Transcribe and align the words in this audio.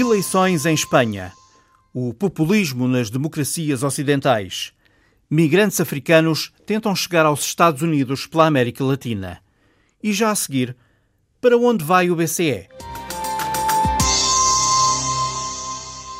Eleições 0.00 0.64
em 0.64 0.74
Espanha. 0.74 1.32
O 1.92 2.14
populismo 2.14 2.86
nas 2.86 3.10
democracias 3.10 3.82
ocidentais. 3.82 4.72
Migrantes 5.28 5.80
africanos 5.80 6.52
tentam 6.64 6.94
chegar 6.94 7.26
aos 7.26 7.40
Estados 7.40 7.82
Unidos 7.82 8.24
pela 8.24 8.46
América 8.46 8.84
Latina. 8.84 9.40
E 10.00 10.12
já 10.12 10.30
a 10.30 10.36
seguir, 10.36 10.76
para 11.40 11.58
onde 11.58 11.84
vai 11.84 12.10
o 12.10 12.14
BCE? 12.14 12.68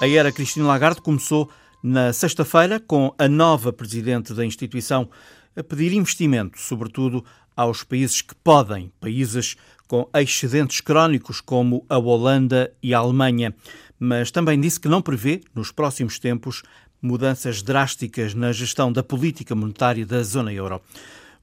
A 0.03 0.09
era 0.09 0.33
Cristina 0.33 0.67
Lagarde 0.67 1.01
começou 1.01 1.49
na 1.81 2.13
sexta-feira 2.13 2.81
com 2.81 3.15
a 3.17 3.29
nova 3.29 3.73
presidente 3.73 4.35
da 4.35 4.45
instituição 4.45 5.09
a 5.55 5.63
pedir 5.63 5.93
investimento, 5.93 6.59
sobretudo 6.59 7.25
aos 7.57 7.85
países 7.85 8.23
que 8.23 8.35
podem, 8.35 8.91
países 9.01 9.57
com 9.89 10.09
excedentes 10.15 10.83
crónicos 10.83 11.41
como 11.41 11.85
a 11.89 11.97
Holanda 11.97 12.73
e 12.83 12.93
a 12.93 12.99
Alemanha, 12.99 13.55
mas 13.99 14.31
também 14.31 14.61
disse 14.61 14.79
que 14.79 14.89
não 14.89 15.03
prevê, 15.03 15.41
nos 15.55 15.73
próximos 15.73 16.19
tempos, 16.19 16.63
mudanças 17.01 17.63
drásticas 17.63 18.35
na 18.35 18.53
gestão 18.53 18.93
da 18.93 19.03
política 19.03 19.55
monetária 19.55 20.05
da 20.05 20.23
zona 20.23 20.53
euro. 20.53 20.81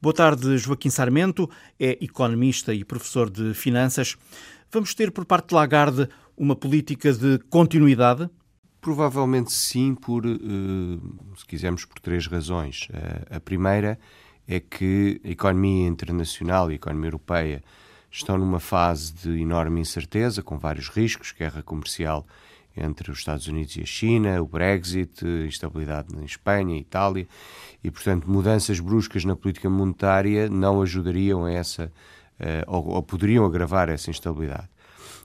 Boa 0.02 0.14
tarde, 0.14 0.58
Joaquim 0.58 0.90
Sarmento, 0.90 1.50
é 1.80 1.98
economista 2.04 2.74
e 2.74 2.86
professor 2.86 3.30
de 3.30 3.54
finanças. 3.54 4.16
Vamos 4.72 4.94
ter 4.94 5.12
por 5.12 5.26
parte 5.26 5.50
de 5.50 5.56
Lagarde 5.56 6.08
uma 6.38 6.56
política 6.56 7.12
de 7.12 7.40
continuidade? 7.50 8.30
Provavelmente 8.80 9.52
sim, 9.52 9.96
por, 9.96 10.24
eh, 10.26 10.30
se 11.36 11.46
quisermos, 11.48 11.86
por 11.86 12.00
três 12.00 12.28
razões. 12.28 12.88
A 13.32 13.40
primeira 13.40 13.98
é 14.48 14.60
que 14.60 15.20
a 15.24 15.30
economia 15.30 15.88
internacional 15.88 16.70
e 16.70 16.74
a 16.74 16.76
economia 16.76 17.08
europeia 17.08 17.64
estão 18.18 18.38
numa 18.38 18.60
fase 18.60 19.14
de 19.14 19.42
enorme 19.42 19.82
incerteza, 19.82 20.42
com 20.42 20.58
vários 20.58 20.90
riscos, 20.90 21.34
guerra 21.38 21.62
comercial 21.62 22.26
entre 22.78 23.12
os 23.12 23.20
Estados 23.20 23.48
Unidos 23.48 23.76
e 23.78 23.82
a 23.82 23.86
China, 23.86 24.42
o 24.42 24.46
Brexit, 24.46 25.26
instabilidade 25.48 26.14
na 26.14 26.24
Espanha, 26.24 26.78
Itália, 26.78 27.28
e, 27.84 27.92
portanto, 27.92 28.30
mudanças 28.30 28.80
bruscas 28.80 29.24
na 29.24 29.36
política 29.36 29.70
monetária 29.70 30.50
não 30.50 30.82
ajudariam 30.82 31.46
a 31.46 31.52
essa, 31.52 31.92
ou, 32.68 32.88
ou, 32.88 33.04
poderiam 33.04 33.46
agravar 33.46 33.90
essa 33.90 34.10
instabilidade. 34.10 34.68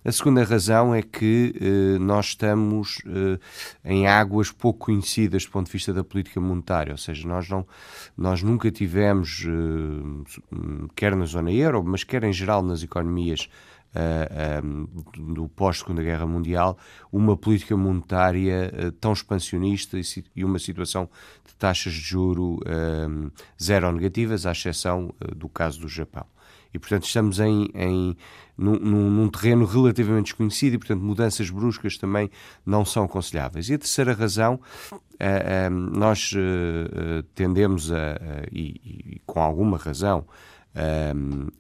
A 0.03 0.11
segunda 0.11 0.43
razão 0.45 0.95
é 0.95 1.03
que 1.03 1.55
eh, 1.61 1.98
nós 1.98 2.29
estamos 2.29 3.03
eh, 3.05 3.39
em 3.84 4.07
águas 4.07 4.51
pouco 4.51 4.87
conhecidas 4.87 5.45
do 5.45 5.51
ponto 5.51 5.67
de 5.67 5.73
vista 5.73 5.92
da 5.92 6.03
política 6.03 6.41
monetária, 6.41 6.92
ou 6.92 6.97
seja, 6.97 7.29
nós, 7.29 7.51
não, 7.51 7.67
nós 8.17 8.42
nunca 8.42 8.70
tivemos, 8.70 9.45
eh, 9.47 10.89
quer 10.97 11.15
na 11.15 11.27
zona 11.27 11.53
euro, 11.53 11.84
mas 11.84 12.03
quer 12.03 12.25
em 12.25 12.33
geral 12.33 12.62
nas 12.62 12.83
economias 12.83 13.48
Uh, 13.92 14.65
um, 14.65 15.34
do 15.34 15.48
pós-Segunda 15.48 16.01
Guerra 16.01 16.25
Mundial, 16.25 16.79
uma 17.11 17.37
política 17.37 17.77
monetária 17.77 18.73
uh, 18.73 18.92
tão 18.92 19.12
expansionista 19.12 19.98
e, 19.98 20.03
e, 20.37 20.45
uma 20.45 20.61
situação 20.61 21.11
de 21.45 21.53
taxas 21.57 21.95
de 21.95 21.98
juro 21.98 22.61
zero 23.61 23.91
negativas, 23.91 24.47
à 24.47 24.53
exceção 24.53 25.13
do 25.35 25.48
caso 25.48 25.80
do 25.80 25.89
Japão. 25.89 26.24
E, 26.73 26.79
portanto, 26.79 27.05
estamos 27.05 27.41
em, 27.41 27.69
em 27.75 28.17
num, 28.57 28.77
num, 28.79 29.29
terreno 29.29 29.64
relativamente 29.64 30.27
desconhecido 30.27 30.75
e, 30.75 30.79
portanto, 30.79 31.01
mudanças 31.01 31.48
bruscas 31.51 31.97
também 31.97 32.31
não 32.64 32.85
são 32.85 33.05
aconselháveis. 33.05 33.69
E 33.69 33.75
a 33.75 33.79
terceira 33.79 34.13
razão, 34.13 34.61
uh, 34.92 34.97
uh, 34.97 35.70
nós 35.70 36.33
uh, 36.33 37.23
tendemos 37.35 37.91
a, 37.91 38.19
e, 38.53 39.14
e, 39.17 39.23
com 39.27 39.41
alguma 39.41 39.79
razão, 39.79 40.27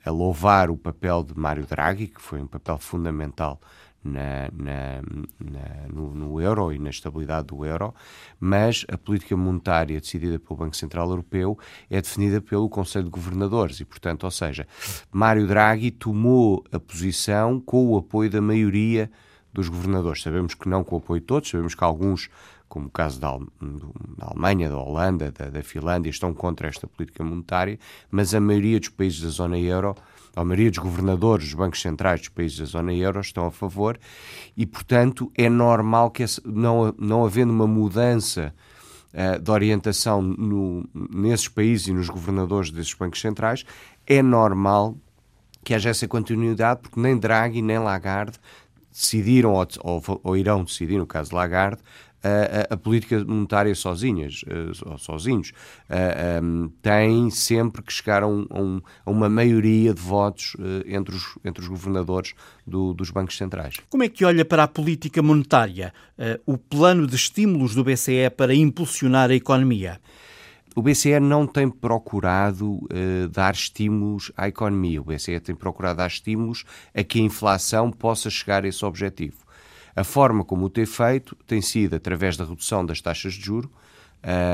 a 0.04 0.10
louvar 0.10 0.70
o 0.70 0.76
papel 0.76 1.24
de 1.24 1.36
Mário 1.36 1.66
Draghi, 1.66 2.06
que 2.06 2.22
foi 2.22 2.40
um 2.40 2.46
papel 2.46 2.78
fundamental 2.78 3.60
na, 4.02 4.48
na, 4.52 5.02
na, 5.38 5.88
no, 5.92 6.14
no, 6.14 6.40
euro 6.40 6.72
e 6.72 6.78
na 6.78 6.90
estabilidade 6.90 7.48
do 7.48 7.64
euro, 7.64 7.94
mas 8.38 8.84
a 8.88 8.96
política 8.96 9.36
monetária 9.36 10.00
decidida 10.00 10.38
pelo 10.38 10.58
Banco 10.58 10.76
Central 10.76 11.08
Europeu 11.10 11.58
é 11.90 12.00
definida 12.00 12.40
pelo 12.40 12.68
Conselho 12.68 13.04
de 13.04 13.10
Governadores 13.10 13.80
e, 13.80 13.84
portanto, 13.84 14.24
ou 14.24 14.30
seja, 14.30 14.66
Mário 15.12 15.46
Draghi 15.46 15.90
tomou 15.90 16.64
a 16.72 16.80
posição 16.80 17.60
com 17.60 17.88
o 17.88 17.98
apoio 17.98 18.30
da 18.30 18.40
maioria 18.40 19.10
dos 19.52 19.68
governadores. 19.68 20.22
Sabemos 20.22 20.54
que 20.54 20.68
não 20.68 20.82
com 20.82 20.96
o 20.96 20.98
apoio 20.98 21.20
de 21.20 21.26
todos, 21.26 21.50
sabemos 21.50 21.74
que 21.74 21.84
alguns 21.84 22.30
como 22.70 22.86
o 22.86 22.90
caso 22.90 23.20
da, 23.20 23.36
Alemanha, 24.20 24.68
da 24.68 24.78
Holanda, 24.78 25.32
da, 25.32 25.50
da 25.50 25.60
Finlândia, 25.60 26.08
estão 26.08 26.32
contra 26.32 26.68
esta 26.68 26.86
política 26.86 27.24
monetária, 27.24 27.76
mas 28.08 28.32
a 28.32 28.40
maioria 28.40 28.78
dos 28.78 28.88
países 28.88 29.20
da 29.20 29.28
zona 29.28 29.58
euro 29.58 29.96
a 30.34 30.44
maioria 30.44 30.70
dos 30.70 30.78
governadores 30.78 31.46
dos 31.46 31.54
bancos 31.54 31.80
centrais 31.80 32.20
dos 32.20 32.28
países 32.28 32.58
da 32.58 32.64
zona 32.64 32.92
euro 32.92 33.20
estão 33.20 33.46
a 33.46 33.50
favor 33.50 33.98
e, 34.56 34.64
portanto, 34.64 35.30
é 35.36 35.48
normal 35.48 36.10
que, 36.10 36.24
não, 36.44 36.94
não 36.98 37.24
havendo 37.24 37.52
uma 37.52 37.66
mudança 37.66 38.54
uh, 39.12 39.40
de 39.40 39.50
orientação 39.50 40.22
no, 40.22 40.88
nesses 40.94 41.48
países 41.48 41.88
e 41.88 41.92
nos 41.92 42.08
governadores 42.08 42.70
desses 42.70 42.94
bancos 42.94 43.20
centrais, 43.20 43.64
é 44.06 44.22
normal 44.22 44.96
que 45.64 45.74
haja 45.74 45.90
essa 45.90 46.08
continuidade, 46.08 46.80
porque 46.80 47.00
nem 47.00 47.18
Draghi 47.18 47.60
nem 47.60 47.78
Lagarde 47.78 48.38
decidiram 48.90 49.52
ou, 49.52 49.66
ou, 49.80 50.20
ou 50.24 50.36
irão 50.36 50.64
decidir, 50.64 50.98
no 50.98 51.06
caso 51.06 51.30
de 51.30 51.36
Lagarde, 51.36 51.82
a, 52.22 52.74
a, 52.74 52.76
política 52.76 53.24
monetária 53.24 53.74
sozinhas, 53.74 54.42
uh, 54.42 54.98
sozinhos, 54.98 55.52
um, 56.42 56.70
têm 56.82 57.30
sempre 57.30 57.82
que 57.82 57.92
chegar 57.92 58.22
a, 58.22 58.26
um, 58.26 58.80
a, 59.04 59.10
uma 59.10 59.28
maioria 59.28 59.94
de 59.94 60.00
votos 60.00 60.54
uh, 60.54 60.84
entre, 60.86 61.14
os, 61.14 61.38
entre 61.44 61.62
os 61.62 61.68
governadores 61.68 62.34
do, 62.66 62.92
dos 62.94 63.10
bancos 63.10 63.36
centrais. 63.36 63.76
Como 63.88 64.02
é 64.02 64.08
que 64.08 64.24
olha 64.24 64.44
para 64.44 64.64
a 64.64 64.68
política 64.68 65.22
monetária, 65.22 65.92
o 66.46 66.58
plano 66.58 67.06
de 67.06 67.16
estímulos 67.16 67.74
do 67.74 67.82
BCE 67.82 68.30
para 68.36 68.54
impulsionar 68.54 69.30
a 69.30 69.34
economia? 69.34 69.98
O 70.76 70.82
BCE 70.82 71.18
não 71.18 71.46
tem 71.46 71.68
procurado 71.68 72.74
uh, 72.74 73.28
dar 73.30 73.52
estímulos 73.52 74.30
à 74.36 74.46
economia. 74.46 75.00
O 75.00 75.04
BCE 75.04 75.40
tem 75.40 75.54
procurado 75.54 75.98
dar 75.98 76.06
estímulos 76.06 76.64
a 76.94 77.02
que 77.02 77.18
a 77.18 77.22
inflação 77.22 77.90
possa 77.90 78.30
chegar 78.30 78.64
a 78.64 78.68
esse 78.68 78.84
objetivo. 78.84 79.38
A 79.94 80.04
forma 80.04 80.44
como 80.44 80.66
o 80.66 80.70
tem 80.70 80.86
feito 80.86 81.36
tem 81.46 81.60
sido 81.60 81.94
através 81.96 82.36
da 82.36 82.44
redução 82.44 82.84
das 82.84 83.00
taxas 83.00 83.34
de 83.34 83.44
juro 83.44 83.70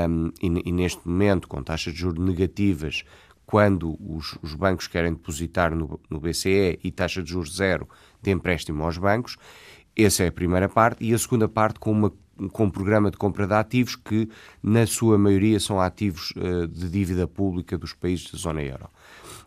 um, 0.09 0.31
e, 0.41 0.69
e, 0.69 0.71
neste 0.71 1.07
momento 1.07 1.47
com 1.47 1.61
taxas 1.61 1.93
de 1.93 1.99
juros 1.99 2.23
negativas 2.23 3.03
quando 3.45 3.97
os, 3.99 4.37
os 4.41 4.53
bancos 4.53 4.87
querem 4.87 5.13
depositar 5.13 5.73
no, 5.73 5.99
no, 6.09 6.19
BCE 6.19 6.79
e 6.83 6.91
taxa 6.91 7.23
de 7.23 7.31
juros 7.31 7.55
zero 7.55 7.87
de 8.21 8.31
empréstimo 8.31 8.83
aos 8.83 8.97
bancos. 8.97 9.37
Essa 9.95 10.23
é 10.23 10.27
a 10.27 10.31
primeira 10.31 10.67
parte. 10.67 11.03
E 11.03 11.13
a 11.13 11.17
segunda 11.17 11.47
parte 11.47 11.79
com, 11.79 11.91
uma, 11.91 12.13
com 12.51 12.65
um 12.65 12.69
programa 12.69 13.09
de 13.09 13.17
compra 13.17 13.47
de 13.47 13.53
ativos 13.53 13.95
que, 13.95 14.29
na 14.61 14.85
sua 14.85 15.17
maioria, 15.17 15.59
são 15.61 15.79
ativos 15.79 16.31
uh, 16.31 16.67
de 16.67 16.89
dívida 16.89 17.25
pública 17.25 17.77
dos 17.77 17.93
países 17.93 18.29
da 18.31 18.37
zona 18.37 18.61
euro. 18.61 18.89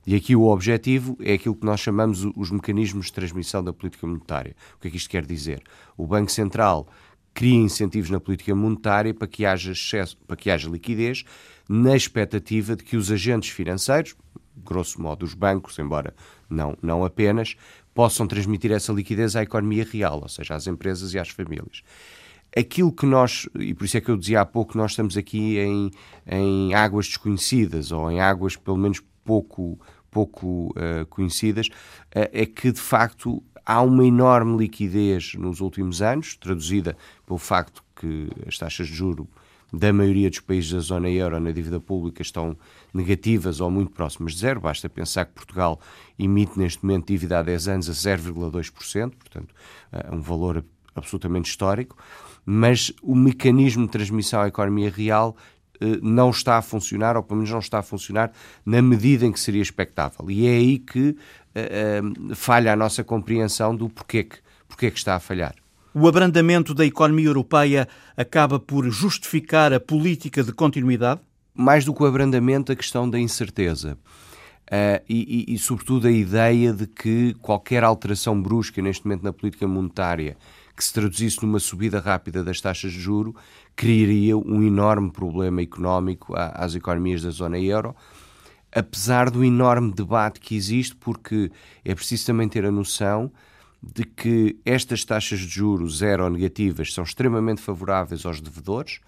E 0.07 0.15
aqui 0.15 0.35
o 0.35 0.45
objetivo 0.45 1.17
é 1.21 1.35
aquilo 1.35 1.55
que 1.55 1.67
nós 1.67 1.81
chamamos 1.81 2.25
os 2.37 2.51
mecanismos 2.51 3.07
de 3.07 3.13
transmissão 3.13 3.63
da 3.63 3.73
política 3.73 4.07
monetária. 4.07 4.57
O 4.77 4.81
que 4.81 4.89
é 4.89 4.91
que 4.91 4.97
isto 4.97 5.11
quer 5.11 5.27
dizer? 5.27 5.63
O 5.97 6.07
Banco 6.07 6.31
Central 6.31 6.89
cria 7.35 7.57
incentivos 7.57 8.11
na 8.11 8.19
política 8.19 8.55
monetária 8.55 9.15
para 9.15 9.29
que 9.29 9.45
haja 9.45 9.73
excesso, 9.73 10.17
para 10.27 10.37
que 10.37 10.51
haja 10.51 10.69
liquidez, 10.69 11.25
na 11.69 11.95
expectativa 11.95 12.75
de 12.75 12.83
que 12.83 12.97
os 12.97 13.11
agentes 13.11 13.51
financeiros, 13.51 14.17
grosso 14.57 15.01
modo 15.01 15.25
os 15.25 15.35
bancos, 15.35 15.79
embora 15.79 16.15
não, 16.49 16.77
não 16.83 17.05
apenas, 17.05 17.57
possam 17.95 18.27
transmitir 18.27 18.73
essa 18.73 18.93
liquidez 18.93 19.37
à 19.37 19.43
economia 19.43 19.87
real, 19.91 20.21
ou 20.23 20.29
seja, 20.29 20.55
às 20.55 20.67
empresas 20.67 21.15
e 21.15 21.19
às 21.19 21.29
famílias. 21.29 21.83
Aquilo 22.57 22.91
que 22.91 23.07
nós, 23.07 23.49
e 23.55 23.73
por 23.75 23.85
isso 23.85 23.97
é 23.97 24.01
que 24.01 24.11
eu 24.11 24.17
dizia 24.17 24.41
há 24.41 24.45
pouco, 24.45 24.77
nós 24.77 24.93
estamos 24.93 25.17
aqui 25.17 25.59
em, 25.59 25.91
em 26.27 26.75
águas 26.75 27.07
desconhecidas, 27.07 27.93
ou 27.93 28.11
em 28.11 28.21
águas 28.21 28.57
pelo 28.57 28.77
menos 28.77 29.01
pouco, 29.31 29.79
pouco 30.11 30.71
uh, 30.71 31.07
conhecidas, 31.09 31.69
uh, 31.69 32.27
é 32.33 32.45
que 32.45 32.73
de 32.73 32.81
facto 32.81 33.41
há 33.65 33.81
uma 33.81 34.05
enorme 34.05 34.59
liquidez 34.59 35.35
nos 35.35 35.61
últimos 35.61 36.03
anos, 36.03 36.35
traduzida 36.35 36.97
pelo 37.25 37.39
facto 37.39 37.85
que 37.95 38.29
as 38.45 38.59
taxas 38.59 38.89
de 38.89 38.95
juro 38.95 39.29
da 39.73 39.93
maioria 39.93 40.29
dos 40.29 40.41
países 40.41 40.73
da 40.73 40.81
zona 40.81 41.09
euro 41.09 41.39
na 41.39 41.53
dívida 41.53 41.79
pública 41.79 42.23
estão 42.23 42.57
negativas 42.93 43.61
ou 43.61 43.71
muito 43.71 43.93
próximas 43.93 44.33
de 44.33 44.41
zero. 44.41 44.61
Basta 44.61 44.89
pensar 44.89 45.27
que 45.27 45.33
Portugal 45.33 45.81
emite 46.19 46.59
neste 46.59 46.85
momento 46.85 47.07
dívida 47.07 47.39
há 47.39 47.43
10 47.45 47.69
anos 47.69 47.89
a 47.89 47.93
0,2%, 47.93 49.13
portanto, 49.17 49.55
é 49.93 50.13
um 50.13 50.21
valor 50.21 50.65
absolutamente 50.93 51.49
histórico. 51.49 51.97
Mas 52.45 52.93
o 53.01 53.15
mecanismo 53.15 53.87
de 53.87 53.93
transmissão 53.93 54.41
à 54.41 54.49
economia 54.49 54.91
real 54.91 55.37
não 56.03 56.31
está 56.31 56.59
a 56.59 56.63
funcionar, 56.63 57.17
ou 57.17 57.23
pelo 57.23 57.39
menos 57.39 57.51
não 57.51 57.59
está 57.59 57.79
a 57.79 57.83
funcionar 57.83 58.33
na 58.65 58.83
medida 58.83 59.25
em 59.25 59.33
que 59.33 59.41
seria 59.41 59.63
expectável. 59.63 60.31
E 60.31 60.47
é 60.47 60.51
aí 60.51 60.79
que 60.79 61.11
uh, 61.11 62.31
uh, 62.31 62.35
falha 62.35 62.73
a 62.73 62.77
nossa 62.77 63.03
compreensão 63.03 63.75
do 63.75 63.89
porquê 63.89 64.25
que, 64.25 64.37
porquê 64.69 64.91
que 64.91 64.99
está 64.99 65.17
a 65.17 65.21
falhar. 65.21 65.55
O 65.93 66.07
abrandamento 66.07 66.73
da 66.73 66.87
economia 66.87 67.27
europeia 67.27 67.89
acaba 68.17 68.61
por 68.61 68.89
justificar 68.91 69.73
a 69.73 69.81
política 69.81 70.45
de 70.45 70.53
continuidade? 70.53 71.21
Mais 71.53 71.85
do 71.85 71.93
que 71.93 72.03
o 72.03 72.07
abrandamento, 72.07 72.71
a 72.71 72.77
questão 72.77 73.11
da 73.11 73.19
incerteza. 73.19 73.99
Uh, 74.71 75.03
e, 75.09 75.47
e, 75.49 75.55
e, 75.55 75.59
sobretudo, 75.59 76.07
a 76.07 76.13
ideia 76.13 76.73
de 76.73 76.87
que 76.87 77.35
qualquer 77.41 77.83
alteração 77.83 78.41
brusca 78.41 78.81
neste 78.81 79.05
momento 79.05 79.25
na 79.25 79.33
política 79.33 79.67
monetária 79.67 80.37
que 80.81 80.85
se 80.87 80.95
traduzisse 80.95 81.43
numa 81.43 81.61
subida 81.61 82.01
rápida 82.01 82.43
das 82.43 82.59
taxas 82.59 82.91
de 82.93 82.99
juro, 82.99 83.37
criaria 83.77 84.35
um 84.35 84.63
enorme 84.63 85.13
problema 85.13 85.61
económico 85.61 86.33
às 86.35 86.75
economias 86.75 87.21
da 87.21 87.29
zona 87.29 87.59
euro, 87.59 87.95
apesar 88.73 89.29
do 89.29 89.45
enorme 89.45 89.93
debate 89.93 90.41
que 90.41 90.57
existe, 90.57 90.97
porque 90.97 91.53
é 91.85 91.95
preciso 91.95 92.25
também 92.25 92.49
ter 92.49 92.65
a 92.65 92.71
noção 92.71 93.31
de 93.83 94.05
que 94.05 94.59
estas 94.65 95.05
taxas 95.05 95.41
de 95.41 95.49
juros 95.49 95.99
zero 95.99 96.25
ou 96.25 96.31
negativas 96.31 96.95
são 96.95 97.05
extremamente 97.05 97.61
favoráveis 97.61 98.25
aos 98.25 98.41
devedores, 98.41 99.01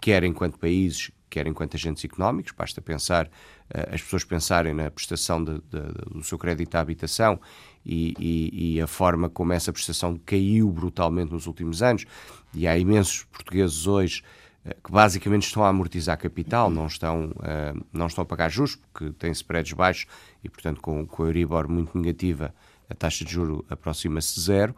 quer 0.00 0.24
enquanto 0.24 0.58
países, 0.58 1.10
quer 1.28 1.46
enquanto 1.46 1.74
agentes 1.74 2.02
económicos. 2.06 2.52
Basta 2.56 2.80
pensar, 2.80 3.30
eh, 3.68 3.90
as 3.92 4.00
pessoas 4.00 4.24
pensarem 4.24 4.72
na 4.72 4.90
prestação 4.90 5.44
de, 5.44 5.54
de, 5.54 6.10
do 6.10 6.24
seu 6.24 6.38
crédito 6.38 6.74
à 6.74 6.80
habitação 6.80 7.38
e, 7.88 8.14
e, 8.18 8.74
e, 8.74 8.80
a 8.80 8.86
forma 8.86 9.30
como 9.30 9.52
essa 9.52 9.72
prestação 9.72 10.20
caiu 10.26 10.70
brutalmente 10.70 11.32
nos 11.32 11.46
últimos 11.46 11.82
anos. 11.82 12.04
E 12.52 12.66
há 12.66 12.76
imensos 12.76 13.24
portugueses 13.24 13.86
hoje 13.86 14.22
eh, 14.64 14.76
que 14.84 14.92
basicamente 14.92 15.46
estão 15.46 15.64
a 15.64 15.68
amortizar 15.68 16.18
capital, 16.18 16.70
não 16.70 16.86
estão, 16.86 17.30
uh, 17.36 17.86
não 17.92 18.06
estão 18.06 18.22
a 18.22 18.26
pagar 18.26 18.50
juros, 18.50 18.76
porque 18.76 19.10
têm 19.12 19.32
spreads 19.32 19.72
baixos 19.72 20.06
e, 20.44 20.48
portanto, 20.48 20.80
com, 20.82 21.06
com 21.06 21.22
a 21.22 21.26
Euribor 21.26 21.68
muito 21.68 21.96
negativa, 21.96 22.54
a 22.90 22.94
taxa 22.94 23.24
de 23.24 23.32
juro 23.32 23.64
aproxima-se 23.70 24.34
de 24.34 24.40
zero. 24.42 24.76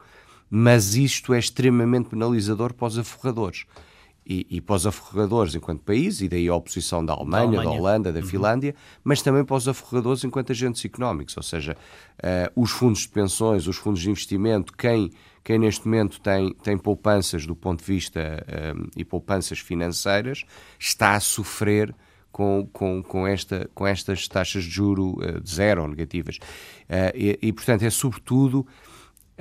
Mas 0.48 0.94
isto 0.94 1.34
é 1.34 1.38
extremamente 1.38 2.10
penalizador 2.10 2.72
para 2.74 2.86
os 2.86 2.98
aforradores 2.98 3.66
e, 4.25 4.46
e 4.49 4.61
para 4.61 4.76
os 4.76 4.87
aforradores 4.87 5.55
enquanto 5.55 5.82
país, 5.82 6.20
e 6.20 6.28
daí 6.28 6.49
a 6.49 6.55
oposição 6.55 7.05
da 7.05 7.12
Alemanha, 7.12 7.52
da, 7.52 7.58
Alemanha. 7.58 7.70
da 7.70 7.82
Holanda, 7.82 8.12
da 8.12 8.20
uhum. 8.20 8.26
Finlândia, 8.26 8.75
mas 9.02 9.22
também 9.22 9.44
para 9.44 9.56
os 9.56 9.67
aforradores 9.67 10.22
enquanto 10.25 10.52
agentes 10.52 10.84
económicos, 10.84 11.37
ou 11.37 11.43
seja, 11.43 11.76
uh, 12.19 12.61
os 12.61 12.70
fundos 12.70 13.00
de 13.02 13.08
pensões, 13.08 13.67
os 13.67 13.76
fundos 13.76 14.00
de 14.00 14.11
investimento, 14.11 14.72
quem, 14.76 15.11
quem 15.43 15.58
neste 15.58 15.87
momento 15.87 16.20
tem, 16.20 16.52
tem 16.62 16.76
poupanças 16.78 17.46
do 17.46 17.56
ponto 17.56 17.81
de 17.81 17.87
vista 17.87 18.46
uh, 18.46 18.90
e 18.96 19.05
poupanças 19.05 19.58
financeiras, 19.58 20.44
está 20.78 21.14
a 21.14 21.20
sofrer 21.20 21.94
com, 22.31 22.69
com, 22.73 23.02
com, 23.02 23.26
esta, 23.26 23.69
com 23.75 23.87
estas 23.87 24.28
taxas 24.28 24.62
de 24.64 24.70
juro 24.70 25.19
uh, 25.19 25.40
de 25.40 25.50
zero 25.50 25.82
ou 25.82 25.88
negativas. 25.88 26.38
E, 27.14 27.38
e, 27.40 27.52
portanto, 27.52 27.84
é 27.84 27.90
sobretudo 27.90 28.66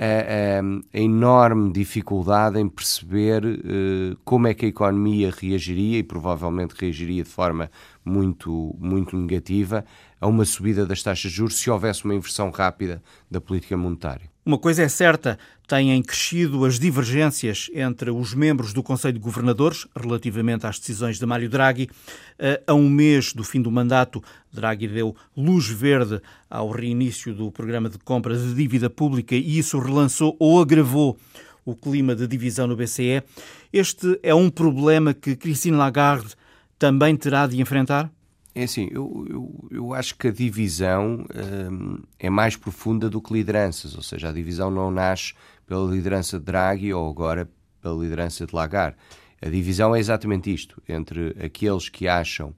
a, 0.00 0.04
a, 0.04 0.98
a 0.98 0.98
enorme 0.98 1.70
dificuldade 1.70 2.58
em 2.58 2.66
perceber 2.66 3.44
uh, 3.44 4.16
como 4.24 4.48
é 4.48 4.54
que 4.54 4.64
a 4.64 4.68
economia 4.68 5.30
reagiria 5.30 5.98
e 5.98 6.02
provavelmente 6.02 6.74
reagiria 6.78 7.22
de 7.22 7.28
forma 7.28 7.70
muito, 8.02 8.74
muito 8.78 9.14
negativa 9.14 9.84
a 10.18 10.26
uma 10.26 10.46
subida 10.46 10.86
das 10.86 11.02
taxas 11.02 11.30
de 11.30 11.36
juros 11.36 11.58
se 11.58 11.70
houvesse 11.70 12.06
uma 12.06 12.14
inversão 12.14 12.50
rápida 12.50 13.02
da 13.30 13.42
política 13.42 13.76
monetária. 13.76 14.29
Uma 14.44 14.56
coisa 14.56 14.82
é 14.82 14.88
certa, 14.88 15.38
têm 15.68 16.02
crescido 16.02 16.64
as 16.64 16.78
divergências 16.78 17.70
entre 17.74 18.10
os 18.10 18.32
membros 18.32 18.72
do 18.72 18.82
Conselho 18.82 19.14
de 19.14 19.20
Governadores 19.20 19.86
relativamente 19.94 20.66
às 20.66 20.78
decisões 20.78 21.18
de 21.18 21.26
Mário 21.26 21.48
Draghi. 21.48 21.90
Eh, 22.38 22.62
a 22.66 22.72
um 22.72 22.88
mês 22.88 23.34
do 23.34 23.44
fim 23.44 23.60
do 23.60 23.70
mandato, 23.70 24.22
Draghi 24.50 24.88
deu 24.88 25.14
luz 25.36 25.68
verde 25.68 26.22
ao 26.48 26.70
reinício 26.70 27.34
do 27.34 27.52
programa 27.52 27.90
de 27.90 27.98
compra 27.98 28.34
de 28.34 28.54
dívida 28.54 28.88
pública 28.88 29.34
e 29.34 29.58
isso 29.58 29.78
relançou 29.78 30.34
ou 30.38 30.60
agravou 30.60 31.18
o 31.62 31.76
clima 31.76 32.16
de 32.16 32.26
divisão 32.26 32.66
no 32.66 32.74
BCE. 32.74 33.22
Este 33.70 34.18
é 34.22 34.34
um 34.34 34.48
problema 34.48 35.12
que 35.12 35.36
Christine 35.36 35.76
Lagarde 35.76 36.34
também 36.78 37.14
terá 37.14 37.46
de 37.46 37.60
enfrentar? 37.60 38.10
É 38.54 38.64
assim, 38.64 38.88
eu, 38.90 39.26
eu, 39.28 39.68
eu 39.70 39.94
acho 39.94 40.16
que 40.16 40.28
a 40.28 40.32
divisão 40.32 41.24
hum, 41.70 42.02
é 42.18 42.28
mais 42.28 42.56
profunda 42.56 43.08
do 43.08 43.20
que 43.20 43.32
lideranças, 43.32 43.94
ou 43.94 44.02
seja, 44.02 44.28
a 44.28 44.32
divisão 44.32 44.70
não 44.70 44.90
nasce 44.90 45.34
pela 45.66 45.88
liderança 45.88 46.38
de 46.38 46.44
Draghi 46.44 46.92
ou 46.92 47.08
agora 47.08 47.48
pela 47.80 48.02
liderança 48.02 48.44
de 48.44 48.54
Lagarde. 48.54 48.96
A 49.40 49.48
divisão 49.48 49.94
é 49.94 50.00
exatamente 50.00 50.52
isto, 50.52 50.82
entre 50.88 51.34
aqueles 51.42 51.88
que 51.88 52.08
acham 52.08 52.54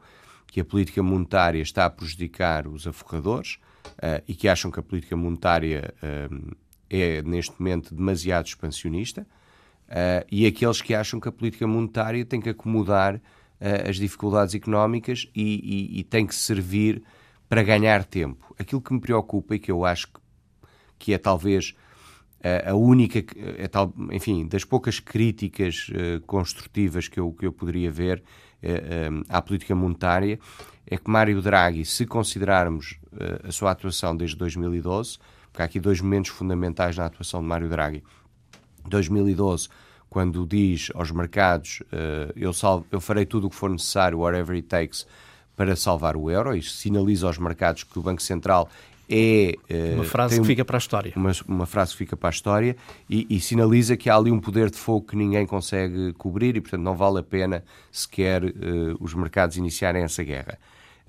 que 0.47 0.61
a 0.61 0.65
política 0.65 1.03
monetária 1.03 1.61
está 1.61 1.85
a 1.85 1.91
prejudicar 1.91 2.67
os 2.67 2.87
aforradores 2.87 3.59
uh, 3.87 4.23
e 4.27 4.35
que 4.35 4.49
acham 4.49 4.71
que 4.71 4.81
a 4.81 4.83
política 4.83 5.17
monetária 5.17 5.95
uh, 6.03 6.57
é, 6.91 7.23
neste 7.23 7.53
momento, 7.59 7.95
demasiado 7.95 8.47
expansionista, 8.47 9.23
uh, 9.23 10.27
e 10.31 10.47
aqueles 10.47 10.83
que 10.83 10.95
acham 10.95 11.21
que 11.21 11.29
a 11.29 11.33
política 11.33 11.67
monetária 11.67 12.25
tem 12.25 12.41
que 12.41 12.51
acomodar 12.51 13.21
uh, 13.63 13.89
as 13.89 13.97
dificuldades 13.97 14.55
económicas 14.55 15.29
e, 15.35 15.91
e, 15.95 16.01
e, 16.01 16.05
tem 16.05 16.27
que 16.27 16.35
servir 16.35 17.03
para 17.49 17.63
ganhar 17.63 18.05
tempo. 18.05 18.55
Aquilo 18.59 18.81
que 18.81 18.93
me 18.93 19.01
preocupa 19.01 19.55
e 19.55 19.59
que 19.59 19.71
eu 19.71 19.85
acho 19.85 20.09
que, 20.09 20.21
que 20.99 21.15
é 21.15 21.19
talvez 21.19 21.75
uh, 22.41 22.71
a 22.71 22.75
única, 22.75 23.25
é 23.59 23.69
tal, 23.69 23.95
enfim, 24.11 24.47
das 24.47 24.65
poucas 24.65 24.99
críticas 24.99 25.89
construtivas 26.27 27.07
que 27.07 27.21
eu, 27.21 27.33
que 27.33 27.47
eu 27.47 27.53
poderia 27.53 27.91
ver 27.91 28.23
à 29.29 29.43
política 29.43 29.75
monetária, 29.75 30.39
é 30.87 30.97
que 30.97 31.11
Mário 31.11 31.43
Draghi, 31.43 31.85
se 31.85 32.07
considerarmos 32.07 32.97
a 33.43 33.51
sua 33.51 33.73
atuação 33.73 34.17
desde 34.17 34.37
2012, 34.37 35.19
porque 35.51 35.63
há 35.63 35.65
aqui 35.65 35.81
dois 35.81 36.01
momentos 36.01 36.31
fundamentais 36.31 36.97
na 36.97 37.07
atuação 37.07 37.41
de 37.41 37.47
Mário 37.47 37.69
Draghi. 37.69 38.05
2012 38.89 39.69
quando 40.13 40.45
diz 40.45 40.91
aos 40.95 41.11
mercados 41.11 41.83
uh, 41.91 42.31
eu, 42.37 42.53
salvo, 42.53 42.85
eu 42.93 43.01
farei 43.01 43.25
tudo 43.25 43.47
o 43.47 43.51
que 43.51 43.57
for 43.57 43.71
necessário, 43.71 44.19
whatever 44.19 44.55
it 44.55 44.69
takes, 44.69 45.07
para 45.57 45.75
salvar 45.75 46.19
o 46.19 46.31
euro, 46.31 46.55
e 46.55 46.63
sinaliza 46.63 47.27
aos 47.27 47.39
mercados 47.39 47.83
que 47.83 47.99
o 47.99 48.03
Banco 48.03 48.23
Central 48.23 48.69
é. 49.09 49.55
Uh, 49.71 49.95
uma 49.95 50.05
frase 50.05 50.39
que 50.39 50.47
fica 50.47 50.67
para 50.67 50.77
a 50.77 50.79
história. 50.79 51.15
Uma, 51.17 51.33
uma, 51.49 51.65
frase 51.65 51.93
que 51.93 51.97
fica 51.97 52.15
para 52.15 52.29
a 52.29 52.31
história 52.31 52.77
e, 53.09 53.27
e, 53.31 53.41
sinaliza 53.41 53.97
que 53.97 54.11
há 54.11 54.17
ali 54.17 54.31
um 54.31 54.39
poder 54.39 54.71
de 54.71 54.77
fogo 54.77 55.07
que 55.07 55.17
ninguém 55.17 55.47
consegue 55.47 56.13
cobrir 56.13 56.57
e, 56.57 56.61
portanto, 56.61 56.83
não 56.83 56.95
vale 56.95 57.19
a 57.19 57.23
pena 57.23 57.65
sequer 57.91 58.45
uh, 58.45 58.53
os 59.01 59.15
mercados 59.15 59.57
iniciarem 59.57 60.03
essa 60.03 60.23
guerra. 60.23 60.59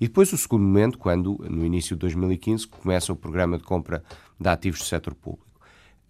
E 0.00 0.06
depois 0.06 0.32
o 0.32 0.38
segundo 0.38 0.62
momento, 0.62 0.96
quando, 0.96 1.44
no 1.46 1.62
início 1.62 1.94
de 1.94 2.00
2015, 2.00 2.68
começa 2.68 3.12
o 3.12 3.16
programa 3.16 3.58
de 3.58 3.64
compra 3.64 4.02
de 4.40 4.48
ativos 4.48 4.80
do 4.80 4.86
setor 4.86 5.14
público. 5.14 5.46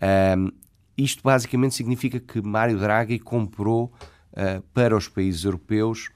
Um, 0.01 0.64
isto 0.97 1.23
basicamente 1.23 1.75
significa 1.75 2.21
que 2.21 2.41
Mário 2.41 2.79
Draghi 2.79 3.19
comprou 3.19 3.93
uh, 4.33 4.63
para 4.73 4.97
os 4.97 5.09
países 5.09 5.45
europeus 5.45 6.11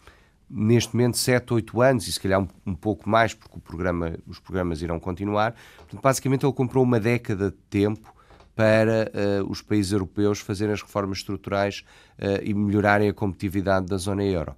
neste 0.51 0.95
momento 0.95 1.19
7, 1.19 1.53
8 1.53 1.83
anos 1.83 2.09
e 2.09 2.13
se 2.13 2.21
calhar 2.21 2.41
um, 2.41 2.49
um 2.67 2.75
pouco 2.75 3.09
mais 3.09 3.35
porque 3.35 3.59
programa, 3.61 4.15
os 4.27 4.39
programas 4.39 4.81
irão 4.81 4.99
continuar. 4.99 5.55
Portanto, 5.77 6.01
basicamente 6.01 6.47
ele 6.47 6.53
comprou 6.53 6.83
uma 6.83 6.99
década 6.99 7.51
de 7.51 7.57
tempo 7.69 8.15
para 8.55 9.11
uh, 9.15 9.49
os 9.49 9.63
países 9.63 9.93
europeus 9.93 10.41
fazerem 10.41 10.75
as 10.75 10.83
reformas 10.83 11.19
estruturais 11.19 11.85
uh, 12.19 12.43
e 12.43 12.53
melhorarem 12.55 13.09
a 13.09 13.13
competitividade 13.13 13.87
da 13.87 13.97
zona 13.97 14.25
euro. 14.25 14.55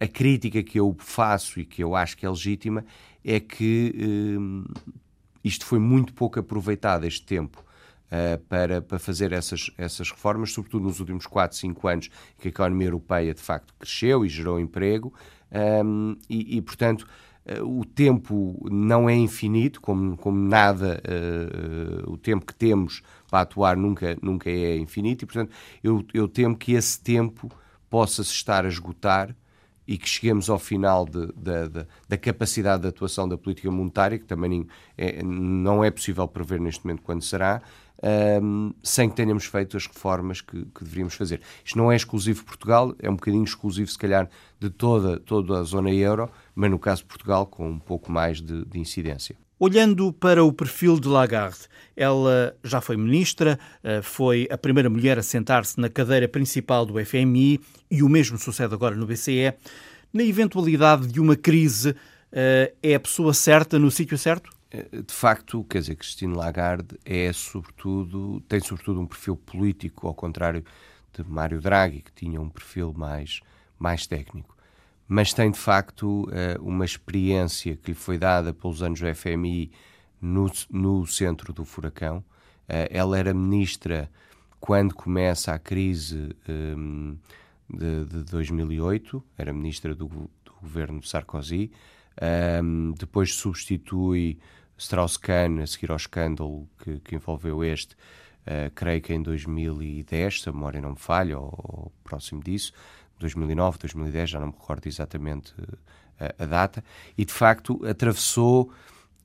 A 0.00 0.06
crítica 0.08 0.62
que 0.62 0.80
eu 0.80 0.96
faço 0.98 1.60
e 1.60 1.64
que 1.64 1.82
eu 1.82 1.94
acho 1.94 2.16
que 2.16 2.26
é 2.26 2.28
legítima 2.28 2.84
é 3.24 3.38
que 3.38 3.94
uh, 4.36 4.90
isto 5.44 5.64
foi 5.64 5.78
muito 5.78 6.12
pouco 6.12 6.40
aproveitado 6.40 7.04
este 7.04 7.24
tempo 7.24 7.64
uh, 8.06 8.38
para, 8.48 8.80
para 8.80 8.98
fazer 8.98 9.32
essas, 9.32 9.70
essas 9.76 10.10
reformas, 10.10 10.52
sobretudo 10.52 10.84
nos 10.84 11.00
últimos 11.00 11.26
4, 11.26 11.56
5 11.56 11.88
anos 11.88 12.10
que 12.38 12.48
a 12.48 12.50
economia 12.50 12.88
europeia 12.88 13.34
de 13.34 13.40
facto 13.40 13.74
cresceu 13.78 14.24
e 14.24 14.28
gerou 14.28 14.58
emprego, 14.60 15.12
um, 15.84 16.16
e, 16.28 16.56
e, 16.56 16.62
portanto 16.62 17.06
uh, 17.60 17.80
o 17.80 17.84
tempo 17.84 18.66
não 18.70 19.08
é 19.08 19.14
infinito, 19.14 19.80
como, 19.80 20.16
como 20.16 20.38
nada, 20.38 21.00
uh, 21.06 22.10
o 22.10 22.16
tempo 22.16 22.44
que 22.44 22.54
temos 22.54 23.02
para 23.30 23.40
atuar 23.40 23.76
nunca, 23.76 24.16
nunca 24.22 24.50
é 24.50 24.76
infinito, 24.76 25.24
e 25.24 25.26
portanto 25.26 25.52
eu, 25.82 26.04
eu 26.12 26.28
temo 26.28 26.56
que 26.56 26.72
esse 26.72 27.00
tempo 27.00 27.50
possa 27.88 28.22
se 28.24 28.32
estar 28.32 28.64
a 28.64 28.68
esgotar 28.68 29.34
e 29.86 29.96
que 29.96 30.08
cheguemos 30.08 30.50
ao 30.50 30.58
final 30.58 31.06
de, 31.06 31.26
de, 31.28 31.68
de, 31.68 31.86
da 32.08 32.18
capacidade 32.18 32.82
de 32.82 32.88
atuação 32.88 33.28
da 33.28 33.38
política 33.38 33.70
monetária, 33.70 34.18
que 34.18 34.24
também 34.24 34.66
é, 34.98 35.22
não 35.22 35.84
é 35.84 35.90
possível 35.90 36.26
prever 36.26 36.60
neste 36.60 36.84
momento 36.84 37.02
quando 37.02 37.22
será, 37.22 37.62
um, 38.42 38.72
sem 38.82 39.08
que 39.08 39.16
tenhamos 39.16 39.44
feito 39.46 39.76
as 39.76 39.86
reformas 39.86 40.40
que, 40.40 40.64
que, 40.66 40.84
deveríamos 40.84 41.14
fazer. 41.14 41.40
Isto 41.64 41.78
não 41.78 41.90
é 41.90 41.96
exclusivo 41.96 42.40
de 42.40 42.44
Portugal, 42.44 42.94
é 42.98 43.08
um 43.08 43.16
bocadinho 43.16 43.44
exclusivo, 43.44 43.90
se 43.90 43.98
calhar, 43.98 44.28
de 44.60 44.70
toda, 44.70 45.18
toda 45.18 45.58
a 45.58 45.62
zona 45.62 45.90
euro, 45.90 46.30
mas 46.54 46.70
no 46.70 46.78
caso 46.78 47.02
de 47.02 47.08
Portugal, 47.08 47.46
com 47.46 47.68
um 47.68 47.78
pouco 47.78 48.10
mais 48.10 48.40
de, 48.40 48.64
de 48.64 48.78
incidência. 48.78 49.36
Olhando 49.58 50.12
para 50.12 50.44
o 50.44 50.52
perfil 50.52 51.00
de 51.00 51.08
Lagarde, 51.08 51.60
ela 51.96 52.54
já 52.62 52.82
foi 52.82 52.94
ministra, 52.94 53.58
eh, 53.82 54.02
foi 54.02 54.46
a 54.50 54.58
primeira 54.58 54.90
mulher 54.90 55.18
a 55.18 55.22
sentar-se 55.22 55.80
na 55.80 55.88
cadeira 55.88 56.28
principal 56.28 56.84
do 56.84 57.02
FMI 57.02 57.58
e 57.90 58.02
o 58.02 58.08
mesmo 58.08 58.36
sucede 58.36 58.74
agora 58.74 58.94
no 58.94 59.06
BCE. 59.06 59.54
Na 60.12 60.22
eventualidade 60.22 61.06
de 61.06 61.18
uma 61.18 61.36
crise, 61.36 61.96
eh, 62.30 62.74
é 62.82 62.94
a 62.96 63.00
pessoa 63.00 63.32
certa 63.32 63.78
no 63.78 63.90
sítio 63.90 64.18
certo? 64.18 64.50
Eh, 64.76 65.02
de 65.02 65.12
facto, 65.12 65.64
quer 65.64 65.80
dizer, 65.80 65.96
Christine 65.96 66.34
Lagarde 66.34 66.98
é 67.04 67.32
sobretudo, 67.32 68.40
tem 68.48 68.60
sobretudo 68.60 69.00
um 69.00 69.06
perfil 69.06 69.36
político, 69.36 70.06
ao 70.06 70.14
contrário 70.14 70.64
de 71.12 71.24
Mário 71.24 71.60
Draghi, 71.60 72.02
que 72.02 72.12
tinha 72.12 72.40
um 72.40 72.48
perfil 72.48 72.92
mais, 72.96 73.40
mais 73.78 74.06
técnico. 74.06 74.54
Mas 75.08 75.32
tem, 75.32 75.50
de 75.50 75.58
facto, 75.58 76.28
eh, 76.32 76.58
uma 76.60 76.84
experiência 76.84 77.76
que 77.76 77.92
lhe 77.92 77.94
foi 77.94 78.18
dada 78.18 78.52
pelos 78.52 78.82
anos 78.82 79.00
do 79.00 79.14
FMI 79.14 79.70
no, 80.20 80.50
no 80.70 81.06
centro 81.06 81.52
do 81.52 81.64
furacão. 81.64 82.24
Eh, 82.68 82.88
ela 82.90 83.18
era 83.18 83.32
ministra 83.32 84.10
quando 84.60 84.94
começa 84.94 85.52
a 85.52 85.58
crise 85.58 86.34
um, 86.48 87.16
de, 87.68 88.04
de, 88.06 88.24
2008, 88.24 89.22
era 89.38 89.52
ministra 89.52 89.94
do, 89.94 90.08
do 90.08 90.52
governo 90.60 91.02
Sarkozy, 91.02 91.70
um, 92.62 92.92
depois 92.98 93.34
substitui 93.34 94.38
Strauss-Kahn 94.78 95.60
a 95.62 95.66
seguir 95.66 95.90
ao 95.90 95.96
escândalo 95.96 96.68
que, 96.82 97.00
que 97.00 97.14
envolveu 97.14 97.64
este, 97.64 97.94
uh, 97.94 98.70
creio 98.74 99.00
que 99.00 99.12
em 99.12 99.22
2010, 99.22 100.42
se 100.42 100.48
a 100.48 100.52
memória 100.52 100.80
não 100.80 100.90
me 100.90 100.98
falha, 100.98 101.38
ou, 101.38 101.52
ou 101.56 101.92
próximo 102.04 102.42
disso, 102.42 102.72
2009, 103.18 103.78
2010, 103.78 104.30
já 104.30 104.40
não 104.40 104.48
me 104.48 104.52
recordo 104.52 104.86
exatamente 104.86 105.54
a, 106.20 106.44
a 106.44 106.46
data, 106.46 106.84
e 107.16 107.24
de 107.24 107.32
facto 107.32 107.84
atravessou 107.86 108.70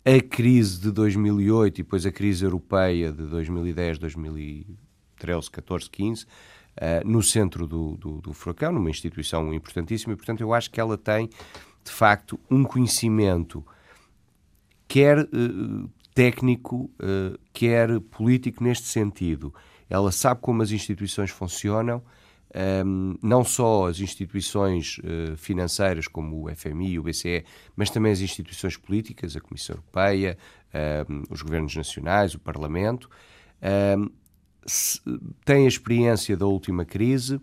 a 0.04 0.20
crise 0.22 0.80
de 0.80 0.92
2008 0.92 1.80
e 1.80 1.84
depois 1.84 2.06
a 2.06 2.12
crise 2.12 2.44
europeia 2.44 3.12
de 3.12 3.24
2010, 3.28 4.00
2013, 4.00 5.52
14, 5.52 5.90
15, 5.90 6.24
uh, 6.24 6.28
no 7.06 7.22
centro 7.22 7.68
do, 7.68 7.98
do, 7.98 8.22
do, 8.22 8.34
furacão, 8.34 8.72
numa 8.72 8.90
instituição 8.90 9.54
importantíssima, 9.54 10.14
e 10.14 10.16
portanto 10.16 10.42
eu 10.42 10.54
acho 10.54 10.72
que 10.72 10.80
ela 10.80 10.98
tem 10.98 11.30
de 11.84 11.92
facto 11.92 12.40
um 12.50 12.64
conhecimento 12.64 13.66
quer 14.92 15.20
uh, 15.20 15.90
técnico, 16.14 16.92
uh, 17.00 17.40
quer 17.54 17.98
político 18.02 18.62
neste 18.62 18.88
sentido. 18.90 19.54
Ela 19.90 20.12
sabe 20.12 20.42
como 20.42 20.62
as 20.62 20.72
instituições 20.72 21.30
funcionam, 21.30 22.04
um, 22.86 23.16
não 23.24 23.46
só 23.46 23.88
as 23.88 24.02
instituições 24.02 24.98
uh, 24.98 25.38
financeiras 25.38 26.10
como 26.10 26.46
o 26.46 26.54
FMI, 26.54 27.00
o 27.00 27.04
BCE, 27.04 27.46
mas 27.74 27.90
também 27.90 28.12
as 28.12 28.20
instituições 28.20 28.76
políticas, 28.76 29.34
a 29.38 29.40
Comissão 29.40 29.78
Europeia, 29.78 30.38
um, 31.10 31.24
os 31.30 31.42
governos 31.42 31.74
nacionais, 31.74 32.36
o 32.36 32.40
Parlamento, 32.40 33.10
se, 34.66 35.00
tem 35.46 35.64
a 35.64 35.70
experiência 35.70 36.36
da 36.36 36.46
última 36.46 36.84
crise, 36.84 37.40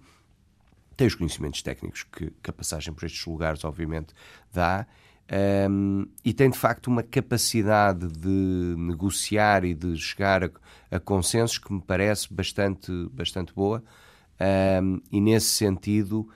tem 0.98 1.06
os 1.06 1.14
conhecimentos 1.14 1.62
técnicos 1.62 2.02
que, 2.02 2.30
que 2.42 2.50
a 2.50 2.52
passagem 2.52 2.92
por 2.92 3.06
estes 3.06 3.24
lugares, 3.24 3.64
obviamente, 3.64 4.12
dá. 4.52 4.86
Um, 5.30 6.06
e 6.24 6.32
tem 6.32 6.48
de 6.48 6.56
facto 6.56 6.86
uma 6.86 7.02
capacidade 7.02 8.08
de 8.08 8.74
negociar 8.78 9.62
e 9.62 9.74
de 9.74 9.94
chegar 9.96 10.44
a, 10.44 10.50
a 10.90 10.98
consensos 10.98 11.58
que 11.58 11.70
me 11.72 11.82
parece 11.82 12.32
bastante, 12.32 12.90
bastante 13.12 13.52
boa. 13.52 13.84
Um, 14.82 15.00
e 15.12 15.20
nesse 15.20 15.48
sentido, 15.48 16.28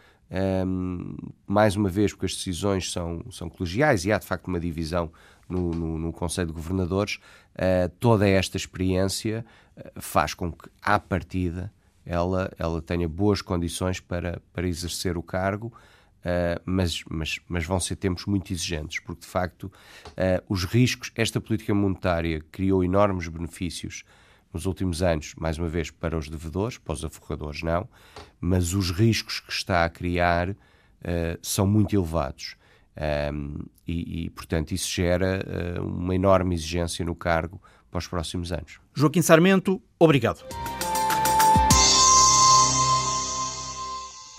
um, 0.67 1.17
mais 1.47 1.77
uma 1.77 1.89
vez, 1.89 2.13
porque 2.13 2.27
as 2.27 2.35
decisões 2.35 2.93
são, 2.93 3.25
são 3.31 3.49
colegiais 3.49 4.05
e 4.05 4.13
há 4.13 4.19
de 4.19 4.27
facto 4.27 4.49
uma 4.49 4.61
divisão 4.61 5.11
no, 5.49 5.71
no, 5.71 5.99
no 5.99 6.13
Conselho 6.13 6.49
de 6.49 6.55
Governadores, 6.55 7.19
uh, 7.55 7.89
toda 8.01 8.29
esta 8.29 8.57
experiência 8.57 9.45
uh, 9.77 10.01
faz 10.01 10.35
com 10.35 10.53
que, 10.53 10.69
à 10.83 10.99
partida, 10.99 11.73
ela, 12.05 12.51
ela 12.59 12.83
tenha 12.83 13.09
boas 13.09 13.41
condições 13.41 14.01
para, 14.01 14.43
para 14.53 14.67
exercer 14.67 15.17
o 15.17 15.23
cargo, 15.23 15.73
uh, 16.25 16.61
mas, 16.65 17.03
mas, 17.11 17.41
mas 17.49 17.65
vão 17.65 17.79
ser 17.79 17.97
tempos 17.97 18.27
muito 18.27 18.53
exigentes, 18.53 19.01
porque 19.01 19.23
de 19.23 19.27
facto 19.27 19.73
os 20.49 20.65
riscos, 20.65 21.11
esta 21.15 21.41
política 21.41 21.75
monetária 21.75 22.43
criou 22.51 22.85
enormes 22.85 23.29
benefícios 23.29 24.05
nos 24.53 24.67
últimos 24.67 25.03
anos, 25.03 25.35
mais 25.37 25.59
uma 25.59 25.69
vez, 25.69 25.91
para 25.91 26.17
os 26.17 26.29
devedores, 26.29 26.79
para 26.79 26.93
os 26.93 27.05
aforradores 27.05 27.63
não, 27.63 27.89
mas 28.41 28.75
os 28.75 28.91
riscos 28.91 29.41
que 29.41 29.53
está 29.53 29.85
a 29.85 29.89
criar 29.89 30.51
uh, 30.51 30.57
são 31.41 31.67
muito 31.67 31.97
elevados. 31.97 32.57
Um, 33.33 33.65
e, 33.89 34.25
e, 34.25 34.31
portanto, 34.31 34.73
isso 34.73 34.91
gera 34.91 35.43
uh, 35.79 35.83
uma 35.83 36.15
enorme 36.15 36.55
exigência 36.55 37.05
no 37.05 37.15
cargo 37.15 37.61
para 37.91 37.99
os 37.99 38.07
próximos 38.07 38.53
anos. 38.53 38.79
Joaquim 38.95 39.23
Sarmento, 39.23 39.81
obrigado. 39.99 40.45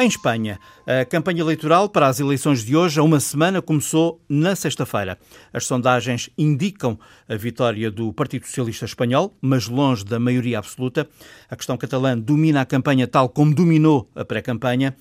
Em 0.04 0.08
Espanha, 0.08 0.60
a 0.86 1.06
campanha 1.06 1.40
eleitoral 1.40 1.88
para 1.88 2.08
as 2.08 2.20
eleições 2.20 2.66
de 2.66 2.76
hoje, 2.76 3.00
há 3.00 3.04
uma 3.04 3.22
semana, 3.22 3.62
começou 3.62 4.20
na 4.28 4.54
sexta-feira. 4.54 5.18
As 5.54 5.66
sondagens 5.66 6.30
indicam 6.38 7.00
a 7.26 7.38
vitória 7.38 7.90
do 7.90 8.12
Partido 8.12 8.46
Socialista 8.46 8.84
Espanhol, 8.84 9.34
mas 9.42 9.70
longe 9.70 10.04
da 10.04 10.20
maioria 10.20 10.60
absoluta. 10.60 11.08
A 11.50 11.56
questão 11.56 11.78
catalã 11.78 12.20
domina 12.20 12.60
a 12.60 12.66
campanha 12.66 13.08
tal 13.08 13.30
como 13.30 13.56
dominou 13.56 14.10
a 14.14 14.26
pré-campanha. 14.26 14.94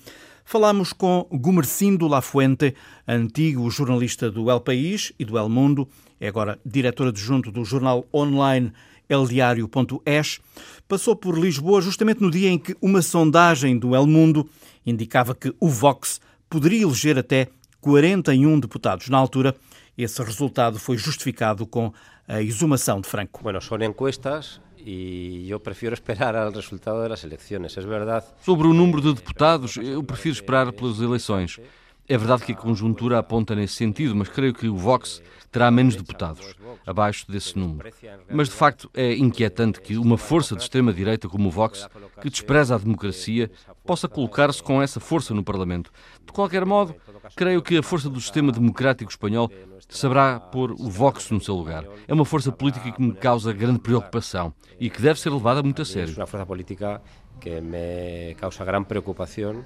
Falámos 0.45 0.93
com 0.93 1.27
Gumercindo 1.29 2.07
Lafuente, 2.07 2.73
antigo 3.05 3.69
jornalista 3.69 4.31
do 4.31 4.49
El 4.49 4.61
País 4.61 5.11
e 5.19 5.25
do 5.25 5.37
El 5.37 5.49
Mundo, 5.49 5.85
é 6.17 6.29
agora 6.29 6.57
diretor 6.65 7.09
adjunto 7.09 7.51
do 7.51 7.65
jornal 7.65 8.05
online 8.13 8.71
eldiario.es. 9.09 10.39
Passou 10.87 11.15
por 11.15 11.37
Lisboa 11.37 11.81
justamente 11.81 12.21
no 12.21 12.31
dia 12.31 12.49
em 12.49 12.57
que 12.57 12.75
uma 12.81 13.01
sondagem 13.01 13.77
do 13.77 13.95
El 13.95 14.07
Mundo 14.07 14.49
indicava 14.85 15.33
que 15.33 15.53
o 15.59 15.69
Vox 15.69 16.19
poderia 16.49 16.83
eleger 16.83 17.17
até 17.17 17.47
41 17.81 18.59
deputados. 18.59 19.09
Na 19.09 19.17
altura, 19.17 19.55
esse 19.97 20.21
resultado 20.23 20.79
foi 20.79 20.97
justificado 20.97 21.65
com 21.65 21.91
a 22.27 22.41
exumação 22.41 23.01
de 23.01 23.07
Franco. 23.07 23.41
Bueno, 23.43 23.61
são 23.61 23.81
encuestas 23.81 24.61
e 24.77 25.49
eu 25.49 25.59
prefiro 25.59 25.93
esperar 25.93 26.35
ao 26.35 26.51
resultado 26.51 27.07
das 27.07 27.23
eleições, 27.23 27.77
é 27.77 27.81
verdade. 27.81 28.25
Sobre 28.41 28.67
o 28.67 28.73
número 28.73 29.01
de 29.01 29.13
deputados, 29.13 29.77
eu 29.77 30.03
prefiro 30.03 30.35
esperar 30.35 30.71
pelas 30.73 30.99
eleições. 30.99 31.59
É 32.07 32.17
verdade 32.17 32.43
que 32.43 32.51
a 32.51 32.55
conjuntura 32.55 33.17
aponta 33.17 33.55
nesse 33.55 33.75
sentido, 33.75 34.15
mas 34.15 34.27
creio 34.27 34.53
que 34.53 34.67
o 34.67 34.75
Vox 34.75 35.21
terá 35.49 35.71
menos 35.71 35.95
deputados, 35.95 36.55
abaixo 36.85 37.31
desse 37.31 37.57
número. 37.57 37.89
Mas, 38.29 38.49
de 38.49 38.55
facto, 38.55 38.89
é 38.93 39.13
inquietante 39.13 39.79
que 39.79 39.97
uma 39.97 40.17
força 40.17 40.55
de 40.55 40.63
extrema-direita 40.63 41.29
como 41.29 41.47
o 41.47 41.51
Vox, 41.51 41.87
que 42.21 42.29
despreza 42.29 42.75
a 42.75 42.77
democracia, 42.77 43.49
possa 43.85 44.09
colocar-se 44.09 44.61
com 44.61 44.81
essa 44.81 44.99
força 44.99 45.33
no 45.33 45.43
Parlamento. 45.43 45.91
De 46.25 46.33
qualquer 46.33 46.65
modo, 46.65 46.95
creio 47.35 47.61
que 47.61 47.77
a 47.77 47.83
força 47.83 48.09
do 48.09 48.19
sistema 48.19 48.51
democrático 48.51 49.09
espanhol 49.09 49.49
saberá 49.87 50.39
pôr 50.39 50.71
o 50.71 50.89
Vox 50.89 51.29
no 51.29 51.39
seu 51.39 51.55
lugar. 51.55 51.85
É 52.07 52.13
uma 52.13 52.25
força 52.25 52.51
política 52.51 52.91
que 52.91 53.01
me 53.01 53.13
causa 53.13 53.53
grande 53.53 53.79
preocupação 53.79 54.53
e 54.79 54.89
que 54.89 55.01
deve 55.01 55.19
ser 55.19 55.29
levada 55.29 55.63
muito 55.63 55.81
a 55.81 55.85
sério. 55.85 56.13
É 56.17 56.19
uma 56.19 56.27
força 56.27 56.45
política 56.45 57.01
que 57.39 57.61
me 57.61 58.35
causa 58.35 58.65
grande 58.65 58.87
preocupação 58.87 59.63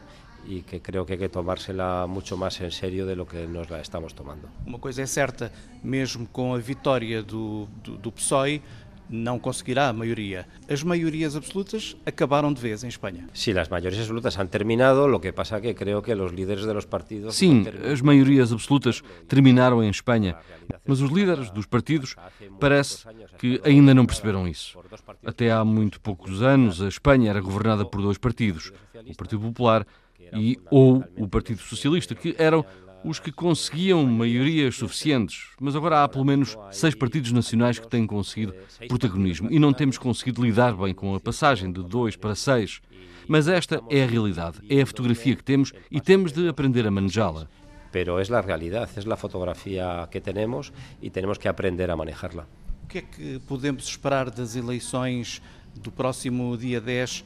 e 0.47 0.61
que 0.61 0.79
creio 0.79 1.05
que 1.05 1.13
hay 1.13 1.19
que 1.19 1.29
tomársela 1.29 2.07
muito 2.07 2.37
mais 2.37 2.59
em 2.61 2.71
sério 2.71 3.05
de 3.05 3.15
lo 3.15 3.25
que 3.25 3.45
nós 3.47 3.67
la 3.69 3.81
estamos 3.81 4.13
tomando. 4.13 4.49
Uma 4.65 4.79
coisa 4.79 5.01
é 5.01 5.05
certa, 5.05 5.51
mesmo 5.83 6.27
com 6.27 6.55
a 6.55 6.57
vitória 6.57 7.21
do, 7.21 7.67
do, 7.83 7.97
do 7.97 8.11
PSOE, 8.11 8.61
não 9.09 9.39
conseguirá 9.39 9.89
a 9.89 9.93
maioria. 9.93 10.47
As 10.69 10.83
maiorias 10.83 11.35
absolutas 11.35 11.95
acabaram 12.05 12.51
de 12.51 12.61
vez 12.61 12.83
em 12.83 12.87
Espanha. 12.87 13.27
Sim, 13.33 13.57
as 13.57 13.69
maiorias 13.69 14.01
absolutas 14.01 14.37
han 14.37 14.47
terminado, 14.47 15.05
o 15.05 15.19
que 15.19 15.31
pasa 15.31 15.61
que 15.61 15.73
creio 15.73 16.01
que 16.01 16.13
os 16.13 16.31
líderes 16.31 16.65
dos 16.65 16.85
partidos... 16.85 17.35
Sim, 17.35 17.65
as 17.91 18.01
maiorias 18.01 18.51
absolutas 18.51 19.01
terminaram 19.27 19.83
em 19.83 19.89
Espanha, 19.89 20.37
mas 20.85 21.01
os 21.01 21.11
líderes 21.11 21.49
dos 21.51 21.65
partidos 21.65 22.15
parece 22.59 23.05
que 23.37 23.61
ainda 23.63 23.93
não 23.93 24.05
perceberam 24.05 24.47
isso. 24.47 24.77
Até 25.25 25.51
há 25.51 25.63
muito 25.63 25.99
poucos 26.01 26.41
anos, 26.41 26.81
a 26.81 26.87
Espanha 26.87 27.29
era 27.29 27.39
governada 27.39 27.85
por 27.85 28.01
dois 28.01 28.17
partidos, 28.17 28.71
o 28.93 29.15
Partido 29.15 29.41
Popular 29.41 29.85
e 30.33 30.57
ou 30.69 31.03
o 31.17 31.27
Partido 31.27 31.61
Socialista, 31.61 32.15
que 32.15 32.35
eram 32.37 32.65
os 33.03 33.19
que 33.19 33.31
conseguiam 33.31 34.05
maiorias 34.05 34.75
suficientes, 34.75 35.51
mas 35.59 35.75
agora 35.75 36.03
há 36.03 36.07
pelo 36.09 36.25
menos 36.25 36.57
seis 36.71 36.95
partidos 36.95 37.31
nacionais 37.31 37.79
que 37.79 37.87
têm 37.87 38.05
conseguido 38.05 38.53
protagonismo 38.87 39.49
e 39.51 39.59
não 39.59 39.71
temos 39.71 39.97
conseguido 39.97 40.43
lidar 40.43 40.75
bem 40.75 40.93
com 40.93 41.15
a 41.15 41.19
passagem 41.19 41.71
de 41.71 41.83
dois 41.83 42.15
para 42.15 42.35
seis. 42.35 42.81
Mas 43.27 43.47
esta 43.47 43.81
é 43.89 44.03
a 44.03 44.07
realidade, 44.07 44.59
é 44.69 44.81
a 44.81 44.85
fotografia 44.85 45.35
que 45.35 45.43
temos 45.43 45.73
e 45.91 45.99
temos 45.99 46.31
de 46.31 46.47
aprender 46.47 46.87
a 46.87 46.91
manejá-la. 46.91 47.47
Pero 47.91 48.19
es 48.19 48.29
la 48.29 48.41
realidad, 48.41 48.89
es 48.97 49.05
la 49.05 49.15
fotografía 49.15 50.07
que 50.11 50.21
tenemos 50.21 50.73
y 51.01 51.09
tenemos 51.09 51.37
que 51.37 51.47
aprender 51.47 51.89
a 51.91 51.95
manejarla. 51.95 52.47
O 52.83 52.87
que 52.87 52.99
é 52.99 53.01
que 53.01 53.39
podemos 53.47 53.87
esperar 53.87 54.31
das 54.31 54.55
eleições 54.55 55.41
do 55.75 55.91
próximo 55.91 56.57
dia 56.57 56.79
10 56.79 57.25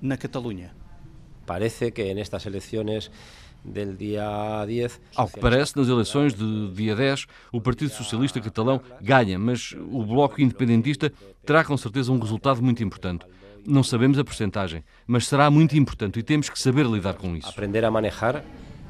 na 0.00 0.16
Catalunha? 0.16 0.79
Parece 1.50 1.90
que 1.90 2.14
nestas 2.14 2.46
eleições 2.46 3.10
del 3.64 3.96
dia 3.96 4.64
10. 4.64 5.00
Ao 5.16 5.26
que 5.26 5.40
parece, 5.40 5.76
nas 5.76 5.88
eleições 5.88 6.32
de 6.32 6.70
dia 6.70 6.94
10, 6.94 7.26
o 7.50 7.60
Partido 7.60 7.90
Socialista 7.90 8.40
Catalão 8.40 8.80
ganha, 9.00 9.36
mas 9.36 9.74
o 9.90 10.04
Bloco 10.04 10.40
Independentista 10.40 11.12
terá 11.44 11.64
com 11.64 11.76
certeza 11.76 12.12
um 12.12 12.20
resultado 12.20 12.62
muito 12.62 12.84
importante. 12.84 13.26
Não 13.66 13.82
sabemos 13.82 14.16
a 14.16 14.22
porcentagem, 14.22 14.84
mas 15.08 15.26
será 15.26 15.50
muito 15.50 15.76
importante 15.76 16.20
e 16.20 16.22
temos 16.22 16.48
que 16.48 16.56
saber 16.56 16.86
lidar 16.86 17.14
com 17.14 17.34
isso. 17.34 17.48
Aprender 17.48 17.84
a 17.84 17.90
manejar 17.90 18.44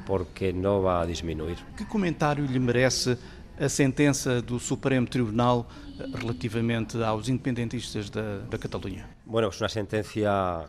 porque 0.05 0.53
não 0.53 0.83
vai 0.83 1.11
diminuir. 1.11 1.57
Que 1.79 1.87
comentário 1.87 2.45
lhe 2.45 2.59
merece 2.59 3.17
a 3.59 3.71
sentença 3.71 4.43
do 4.43 4.61
Supremo 4.61 5.07
Tribunal 5.07 5.67
eh, 5.99 6.05
relativamente 6.15 7.03
aos 7.03 7.27
independentistas 7.31 8.11
da, 8.11 8.41
da 8.51 8.59
Catalunha? 8.59 9.09
Bueno, 9.25 9.49
é 9.49 9.63
uma 9.63 9.69
sentença 9.71 10.69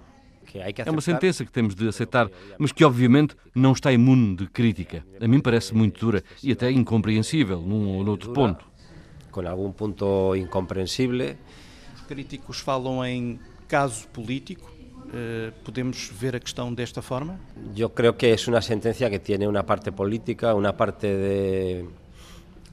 é 0.59 0.91
uma 0.91 1.01
sentença 1.01 1.45
que 1.45 1.51
temos 1.51 1.75
de 1.75 1.87
aceitar, 1.87 2.29
mas 2.57 2.71
que 2.71 2.83
obviamente 2.83 3.35
não 3.53 3.71
está 3.71 3.91
imune 3.91 4.35
de 4.35 4.47
crítica. 4.47 5.05
A 5.19 5.27
mim 5.27 5.39
parece 5.39 5.73
muito 5.73 5.99
dura 5.99 6.23
e 6.43 6.51
até 6.51 6.71
incompreensível 6.71 7.61
num 7.61 7.97
ou 7.97 8.03
noutro 8.03 8.31
ponto. 8.33 8.65
Com 9.31 9.47
algum 9.47 9.71
ponto 9.71 10.35
incompreensível. 10.35 11.35
Os 11.95 12.01
críticos 12.01 12.59
falam 12.59 13.03
em 13.05 13.39
caso 13.67 14.07
político. 14.09 14.69
Eh, 15.13 15.51
podemos 15.63 16.09
ver 16.13 16.35
a 16.35 16.39
questão 16.39 16.73
desta 16.73 17.01
forma? 17.01 17.39
Eu 17.75 17.89
creio 17.89 18.13
que 18.13 18.27
é 18.27 18.35
uma 18.47 18.61
sentença 18.61 19.09
que 19.09 19.19
tem 19.19 19.47
uma 19.47 19.63
parte 19.63 19.91
política, 19.91 20.53
uma 20.53 20.73
parte 20.73 21.07
de 21.07 21.85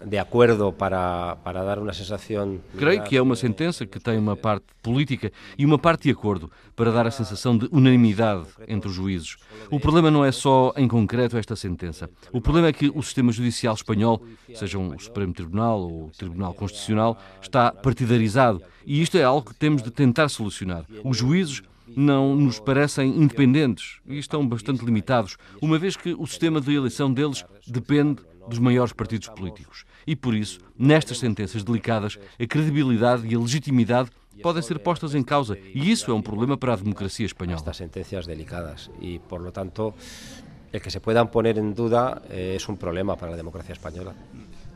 de 0.05 0.19
acordo 0.19 0.73
para, 0.73 1.37
para 1.37 1.65
dar 1.65 1.79
uma 1.79 1.93
sensação. 1.93 2.61
Creio 2.77 3.03
que 3.03 3.17
é 3.17 3.23
uma 3.23 3.37
sentença 3.37 3.85
que 3.87 3.99
tem 3.99 4.19
uma 4.19 4.37
parte 4.37 4.67
política 4.83 5.33
e 5.57 5.65
uma 5.65 5.79
parte 5.79 6.05
de 6.05 6.11
acordo 6.11 6.51
para 6.77 6.91
dar 6.91 7.07
a 7.07 7.11
sensação 7.11 7.57
de 7.57 7.69
unanimidade 7.73 8.47
entre 8.67 8.89
os 8.89 8.95
juízes. 8.95 9.37
O 9.71 9.81
problema 9.81 10.11
não 10.11 10.25
é 10.25 10.31
só 10.31 10.73
em 10.77 10.87
concreto 10.87 11.37
esta 11.37 11.57
sentença. 11.57 12.09
O 12.33 12.41
problema 12.41 12.69
é 12.69 12.73
que 12.73 12.91
o 12.95 13.03
sistema 13.03 13.33
judicial 13.33 13.75
espanhol, 13.75 14.23
seja 14.55 14.79
o 14.79 14.99
Supremo 14.99 15.33
Tribunal 15.33 15.81
ou 15.81 16.07
o 16.07 16.11
Tribunal 16.11 16.55
Constitucional, 16.55 17.19
está 17.43 17.73
partidarizado 17.73 18.63
e 18.87 19.03
isto 19.03 19.19
é 19.19 19.25
algo 19.25 19.51
que 19.51 19.55
temos 19.55 19.83
de 19.83 19.91
tentar 19.91 20.29
solucionar. 20.29 20.85
Os 21.05 21.17
juízes 21.17 21.63
não 21.97 22.37
nos 22.37 22.61
parecem 22.61 23.11
independentes 23.17 23.99
e 24.07 24.19
estão 24.19 24.47
bastante 24.47 24.85
limitados, 24.85 25.37
uma 25.61 25.79
vez 25.79 25.97
que 25.97 26.15
o 26.19 26.27
sistema 26.27 26.61
de 26.61 26.75
eleição 26.75 27.13
deles 27.13 27.45
depende 27.67 28.23
dos 28.49 28.59
maiores 28.59 28.93
partidos 28.93 29.29
políticos. 29.29 29.85
E 30.07 30.17
por 30.17 30.35
isso, 30.35 30.61
nestas 30.79 31.19
sentenças 31.19 31.63
delicadas, 31.63 32.19
a 32.41 32.47
credibilidade 32.47 33.27
e 33.27 33.35
a 33.35 33.39
legitimidade 33.39 34.11
podem 34.43 34.63
ser 34.63 34.79
postas 34.79 35.15
em 35.15 35.23
causa 35.23 35.59
e 35.75 35.91
isso 35.91 36.11
é 36.11 36.15
um 36.15 36.23
problema 36.23 36.57
para 36.57 36.73
a 36.73 36.77
democracia 36.77 37.27
espanhola. 37.27 37.59
Estas 37.59 37.77
sentencias 37.77 38.27
delicadas 38.27 38.91
e, 39.01 39.19
por 39.19 39.41
lo 39.41 39.51
tanto, 39.51 39.95
el 40.73 40.81
que 40.81 40.91
se 40.91 41.01
puedan 41.01 41.29
poner 41.29 41.59
en 41.59 41.75
duda 41.75 42.23
eh, 42.29 42.55
es 42.57 42.69
un 42.69 42.77
problema 42.77 43.17
para 43.17 43.33
a 43.33 43.37
democracia 43.37 43.73
espanhola. 43.73 44.15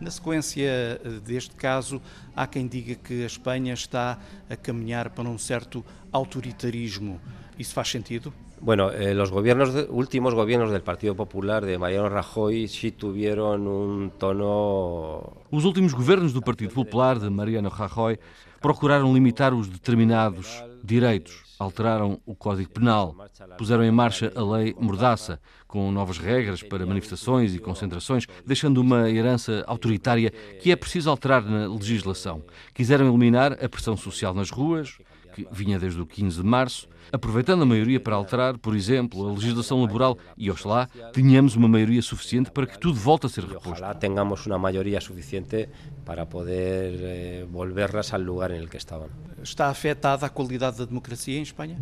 Na 0.01 0.11
sequência 0.11 0.99
eh, 0.99 1.21
deste 1.25 1.55
caso, 1.55 2.01
há 2.35 2.47
quem 2.47 2.67
diga 2.67 2.95
que 2.97 3.23
a 3.23 3.27
Espanha 3.27 3.75
está 3.75 4.19
a 4.49 4.57
caminhar 4.57 5.11
para 5.11 5.29
um 5.29 5.39
certo 5.39 5.85
autoritarismo. 6.11 7.21
Isso 7.59 7.75
faz 7.75 7.89
sentido? 7.89 8.33
Bueno, 8.65 8.93
eh, 8.93 9.13
los 9.13 9.33
gobiernos 9.33 9.75
de, 9.75 9.89
últimos 9.91 10.35
gobiernos 10.35 10.71
del 10.71 10.83
Partido 10.83 11.17
Popular 11.17 11.67
de 11.67 11.79
Mariano 11.79 12.09
Rajoy 12.09 12.69
sí 12.69 12.93
tuvieron 12.93 13.67
un 13.67 14.13
tono. 14.17 15.33
Os 15.51 15.65
últimos 15.65 15.93
governos 15.95 16.33
do 16.33 16.41
Partido 16.41 16.71
Popular 16.71 17.19
de 17.19 17.29
Mariano 17.29 17.71
Rajoy 17.71 18.21
procuraram 18.61 19.13
limitar 19.13 19.53
os 19.53 19.67
determinados 19.67 20.63
direitos, 20.81 21.43
alteraram 21.59 22.21
o 22.25 22.37
Código 22.37 22.71
Penal, 22.71 23.17
puseram 23.59 23.83
em 23.83 23.91
marcha 23.91 24.31
a 24.37 24.43
lei 24.45 24.77
Mordaça, 24.79 25.41
com 25.67 25.91
novas 25.91 26.19
regras 26.19 26.63
para 26.63 26.87
manifestações 26.87 27.57
e 27.57 27.59
concentrações, 27.59 28.29
deixando 28.47 28.79
uma 28.79 29.11
herança 29.11 29.65
autoritária 29.67 30.31
que 30.61 30.71
é 30.71 30.77
preciso 30.77 31.11
alterar 31.11 31.43
na 31.43 31.67
legislação. 31.67 32.45
Quiseram 32.73 33.09
eliminar 33.09 33.55
a 33.55 33.69
pressão 33.69 33.97
social 33.97 34.33
nas 34.33 34.51
ruas, 34.51 34.99
que 35.33 35.47
vinha 35.51 35.79
desde 35.79 36.01
o 36.01 36.07
15 36.07 36.43
de 36.43 36.47
março, 36.47 36.89
aproveitando 37.11 37.63
a 37.63 37.67
maioria 37.67 37.99
para 37.99 38.15
alterar, 38.15 38.59
por 38.59 38.77
exemplo, 38.77 39.27
a 39.27 39.33
legislação 39.33 39.81
laboral 39.81 40.17
e, 40.37 40.51
oxalá, 40.51 40.89
tenhamos 41.13 41.57
uma 41.57 41.69
maioria 41.69 42.03
suficiente 42.03 42.51
para 42.51 42.67
que 42.67 42.79
tudo 42.79 42.99
volte 42.99 43.27
a 43.27 43.29
ser 43.29 43.45
reposto. 43.45 43.73
Ojalá 43.73 43.95
tenhamos 43.95 44.47
uma 44.47 44.59
maioria 44.59 45.01
suficiente 45.01 45.69
para 46.05 46.27
poder 46.27 47.01
eh, 47.01 47.47
volverlas 47.51 48.13
ao 48.13 48.21
lugar 48.21 48.51
em 48.51 48.67
que 48.67 48.77
estavam. 48.77 49.09
Está 49.43 49.69
afetada 49.69 50.27
a 50.27 50.29
qualidade 50.29 50.79
da 50.79 50.85
democracia 50.85 51.39
em 51.39 51.43
Espanha? 51.43 51.79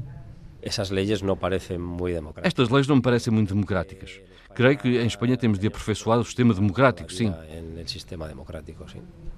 Essas 0.63 0.91
leis 0.91 1.23
não 1.23 1.37
parecem 1.37 1.79
muito 1.79 2.15
democráticas. 2.15 2.47
Estas 2.47 2.69
leis 2.69 2.87
não 2.87 2.97
me 2.97 3.03
parecem 3.03 3.33
muito 3.33 3.55
democráticas. 3.55 4.21
Creio 4.55 4.79
que 4.79 4.89
em 4.99 5.07
Espanha 5.07 5.37
temos 5.37 5.59
de 5.59 5.67
aperfeiçoar 5.67 6.19
o 6.19 6.25
sistema 6.25 6.53
democrático, 6.53 7.13
sim. 7.13 7.33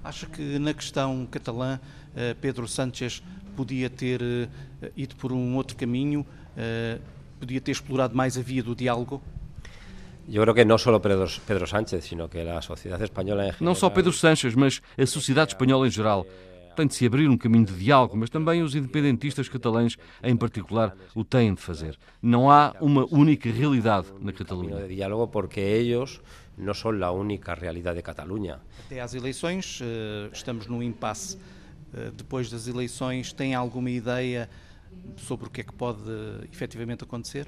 Acha 0.03 0.25
que 0.25 0.59
na 0.59 0.73
questão 0.73 1.27
catalã 1.29 1.79
eh, 2.15 2.35
Pedro 2.39 2.67
Sánchez 2.67 3.23
podia 3.55 3.89
ter 3.89 4.21
uh, 4.21 4.47
ido 4.97 5.15
por 5.15 5.31
um 5.31 5.55
outro 5.55 5.77
caminho, 5.77 6.21
uh, 6.21 7.01
podia 7.39 7.61
ter 7.61 7.71
explorado 7.71 8.15
mais 8.15 8.37
a 8.37 8.41
via 8.41 8.63
do 8.63 8.75
diálogo? 8.75 9.21
Eu 10.27 10.41
creo 10.41 10.53
que 10.55 10.65
não 10.65 10.77
só 10.77 10.97
Pedro, 10.99 11.27
Pedro 11.45 11.67
Sánchez, 11.67 12.05
sino 12.05 12.29
que 12.29 12.39
a 12.39 12.61
sociedade 12.61 13.03
espanhola 13.03 13.43
em 13.43 13.45
geral... 13.47 13.57
Não 13.61 13.75
só 13.75 13.89
Pedro 13.89 14.13
Sánchez, 14.13 14.55
mas 14.55 14.81
a 14.97 15.05
sociedade 15.05 15.51
espanhola 15.51 15.87
em 15.87 15.91
geral. 15.91 16.25
Tem 16.75 16.87
de 16.87 16.95
se 16.95 17.05
abrir 17.05 17.29
um 17.29 17.37
caminho 17.37 17.65
de 17.65 17.73
diálogo, 17.73 18.17
mas 18.17 18.29
também 18.29 18.61
os 18.63 18.75
independentistas 18.75 19.47
catalães, 19.47 19.95
em 20.23 20.35
particular, 20.35 20.95
o 21.13 21.23
têm 21.23 21.53
de 21.53 21.61
fazer. 21.61 21.97
Não 22.21 22.49
há 22.49 22.75
uma 22.81 23.05
única 23.11 23.51
realidade 23.51 24.07
na 24.19 24.31
Catalunha. 24.31 24.77
de 24.77 24.95
diálogo 24.95 25.27
porque 25.27 25.59
eles 25.59 26.19
não 26.57 26.73
são 26.73 26.91
a 27.03 27.11
única 27.11 27.53
realidade 27.53 27.97
de 27.97 28.03
Catalunha. 28.03 28.59
Até 28.85 28.99
às 28.99 29.13
eleições, 29.13 29.79
eh, 29.81 30.29
estamos 30.31 30.67
num 30.67 30.81
impasse 30.81 31.37
eh, 31.93 32.11
depois 32.15 32.49
das 32.49 32.67
eleições, 32.67 33.33
tem 33.33 33.53
alguma 33.53 33.89
ideia 33.89 34.49
sobre 35.17 35.47
o 35.47 35.49
que 35.49 35.61
é 35.61 35.63
que 35.63 35.73
pode 35.73 36.01
efetivamente 36.51 37.03
acontecer? 37.03 37.47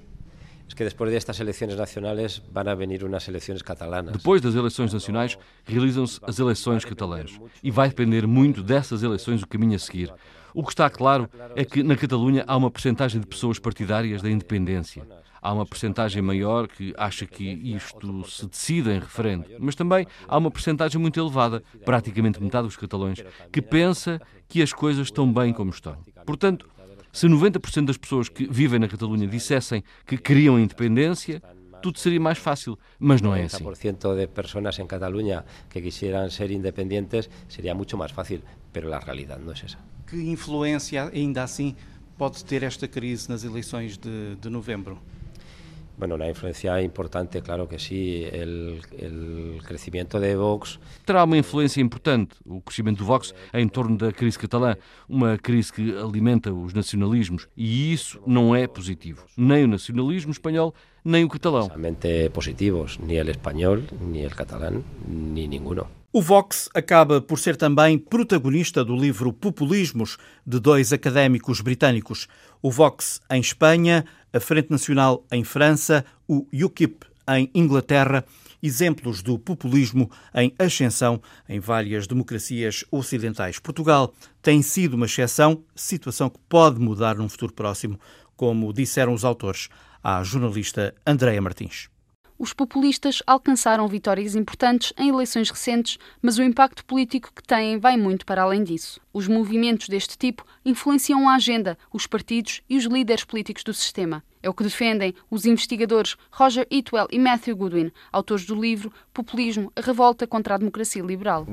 É 0.72 0.76
que 0.76 0.84
depois 0.84 1.12
destas 1.12 1.40
eleições 1.40 1.76
nacionais 1.76 2.42
vão 2.52 2.76
venir 2.76 3.04
umas 3.04 3.28
eleições 3.28 3.62
catalanas. 3.62 4.14
Depois 4.14 4.42
das 4.42 4.56
eleições 4.56 4.94
nacionais, 4.94 5.38
realizam-se 5.64 6.20
as 6.24 6.38
eleições 6.40 6.84
catalãs. 6.84 7.40
E 7.64 7.72
vai 7.72 7.88
depender 7.88 8.28
muito 8.28 8.62
dessas 8.62 9.04
eleições 9.04 9.42
o 9.42 9.48
caminho 9.48 9.76
a 9.76 9.80
seguir. 9.80 10.12
O 10.54 10.64
que 10.64 10.72
está 10.72 10.90
claro 10.90 11.30
é 11.56 11.66
que 11.66 11.84
na 11.84 11.96
Catalunha 11.98 12.44
há 12.48 12.56
uma 12.56 12.72
percentagem 12.72 13.20
de 13.20 13.28
pessoas 13.28 13.60
partidárias 13.60 14.22
da 14.22 14.30
independência. 14.30 15.06
Há 15.42 15.54
uma 15.54 15.66
percentagem 15.66 16.22
maior 16.22 16.68
que 16.68 16.94
acha 16.98 17.26
que 17.26 17.44
isto 17.44 18.28
se 18.28 18.48
decida 18.48 18.94
em 18.94 19.00
referendo, 19.00 19.46
mas 19.60 19.76
também 19.76 20.08
há 20.28 20.38
uma 20.38 20.50
percentagem 20.50 21.00
muito 21.00 21.20
elevada, 21.20 21.62
praticamente 21.84 22.42
metade 22.42 22.68
dos 22.68 22.78
catalães, 22.78 23.24
que 23.52 23.62
pensa 23.62 24.20
que 24.48 24.62
as 24.62 24.74
coisas 24.74 25.08
estão 25.08 25.32
bem 25.32 25.54
como 25.54 25.70
estão. 25.70 25.98
Portanto, 26.26 26.68
se 27.16 27.28
90% 27.28 27.86
das 27.86 27.96
pessoas 27.96 28.28
que 28.28 28.46
vivem 28.46 28.78
na 28.78 28.90
Catalunha 28.90 29.26
dissessem 29.26 29.82
que 30.06 30.18
queriam 30.18 30.60
independência, 30.60 31.42
tudo 31.82 31.98
seria 31.98 32.20
mais 32.20 32.38
fácil, 32.38 32.78
mas 33.00 33.22
não 33.22 33.34
é 33.34 33.46
assim. 33.46 33.64
90% 33.64 34.18
de 34.18 34.28
pessoas 34.28 34.80
em 34.80 34.86
Catalunha 34.86 35.46
que 35.70 35.82
quisieran 35.82 36.30
ser 36.30 36.52
independentes 36.52 37.30
seria 37.48 37.74
muito 37.74 37.98
mais 37.98 38.12
fácil, 38.12 38.42
mas 38.74 38.92
a 38.92 39.00
realidade 39.00 39.42
não 39.46 39.54
é 39.54 39.56
essa. 39.56 39.78
Que 40.06 40.18
influência, 40.30 41.10
ainda 41.14 41.44
assim, 41.44 41.74
pode 42.18 42.44
ter 42.44 42.64
esta 42.64 42.86
crise 42.86 43.30
nas 43.30 43.46
eleições 43.46 43.98
de, 43.98 44.36
de 44.36 44.50
novembro? 44.50 45.00
Bueno, 45.98 46.16
una 46.16 46.28
influencia 46.28 46.82
importante, 46.82 47.42
claro 47.42 47.68
que 47.68 47.80
sí. 47.80 48.26
El, 48.32 48.82
el 48.98 49.62
crecimiento 49.66 50.20
de 50.20 50.36
Vox. 50.36 50.80
Terá 51.06 51.24
uma 51.24 51.38
influência 51.38 51.82
importante 51.82 52.36
o 52.46 52.62
crescimento 52.62 53.00
do 53.00 53.06
Vox 53.06 53.34
em 53.54 53.68
torno 53.68 53.98
da 53.98 54.12
crise 54.12 54.38
catalã, 54.38 54.76
uma 55.08 55.38
crise 55.38 55.72
que 55.72 55.96
alimenta 55.98 56.54
os 56.54 56.74
nacionalismos, 56.74 57.48
e 57.56 57.94
isso 57.94 58.22
não 58.28 58.56
é 58.56 58.68
positivo. 58.68 59.26
Nem 59.38 59.64
o 59.64 59.68
nacionalismo 59.68 60.32
espanhol, 60.32 60.74
nem 61.04 61.24
o 61.24 61.30
catalão. 61.30 61.68
Realmente 61.68 62.30
positivos, 62.30 62.98
nem 62.98 63.22
o 63.22 63.30
espanhol, 63.30 63.80
nem 64.02 64.26
o 64.26 64.30
catalão, 64.30 64.84
nem 65.08 65.48
nenhum. 65.48 65.86
O 66.12 66.22
Vox 66.22 66.70
acaba 66.74 67.20
por 67.20 67.38
ser 67.38 67.58
também 67.58 67.98
protagonista 67.98 68.86
do 68.86 68.96
livro 68.96 69.34
Populismos, 69.34 70.18
de 70.48 70.62
dois 70.62 70.94
académicos 70.94 71.60
britânicos. 71.60 72.30
O 72.62 72.72
Vox 72.72 73.20
em 73.30 73.42
Espanha, 73.42 74.06
a 74.36 74.40
Frente 74.42 74.70
Nacional 74.70 75.26
em 75.32 75.46
França, 75.46 76.04
o 76.28 76.46
UKIP 76.54 77.06
em 77.26 77.50
Inglaterra, 77.56 78.26
exemplos 78.62 79.22
do 79.22 79.40
populismo 79.40 80.12
em 80.34 80.54
ascensão 80.60 81.22
em 81.48 81.58
várias 81.58 82.06
democracias 82.06 82.84
ocidentais. 82.92 83.60
Portugal 83.60 84.14
tem 84.42 84.62
sido 84.62 84.96
uma 84.96 85.06
exceção, 85.06 85.64
situação 85.74 86.30
que 86.30 86.40
pode 86.50 86.82
mudar 86.82 87.16
num 87.16 87.30
futuro 87.30 87.54
próximo, 87.54 87.98
como 88.36 88.74
disseram 88.74 89.14
os 89.14 89.24
autores 89.24 89.70
à 90.04 90.22
jornalista 90.22 90.94
Andréa 91.08 91.42
Martins. 91.42 91.95
Os 92.38 92.52
populistas 92.52 93.24
alcançaram 93.26 93.88
vitórias 93.88 94.36
importantes 94.36 94.92
em 94.98 95.08
eleições 95.08 95.50
recentes, 95.50 95.98
mas 96.22 96.38
o 96.38 96.44
impacto 96.44 96.84
político 96.84 97.32
que 97.34 97.42
têm 97.42 97.80
vai 97.80 97.96
muito 97.96 98.26
para 98.26 98.44
além 98.44 98.62
disso. 98.62 99.00
Os 99.14 99.28
movimentos 99.28 99.88
deste 99.88 100.18
tipo 100.18 100.46
influenciam 100.66 101.30
a 101.30 101.36
agenda, 101.36 101.78
os 101.94 102.06
partidos 102.06 102.62
e 102.70 102.76
os 102.76 102.84
líderes 102.84 103.24
políticos 103.24 103.64
do 103.64 103.74
sistema. 103.74 104.22
É 104.46 104.50
o 104.50 104.54
que 104.54 104.64
defendem 104.64 105.12
os 105.28 105.48
investigadores 105.48 106.16
Roger 106.30 106.68
Itwell 106.70 107.08
e 107.12 107.18
Matthew 107.18 107.56
Goodwin, 107.56 107.92
autores 108.12 108.46
do 108.46 108.54
livro 108.54 108.94
Populismo, 109.12 109.72
a 109.76 109.82
revolta 109.82 110.28
contra 110.28 110.54
a 110.54 110.58
democracia 110.60 111.02
liberal. 111.02 111.48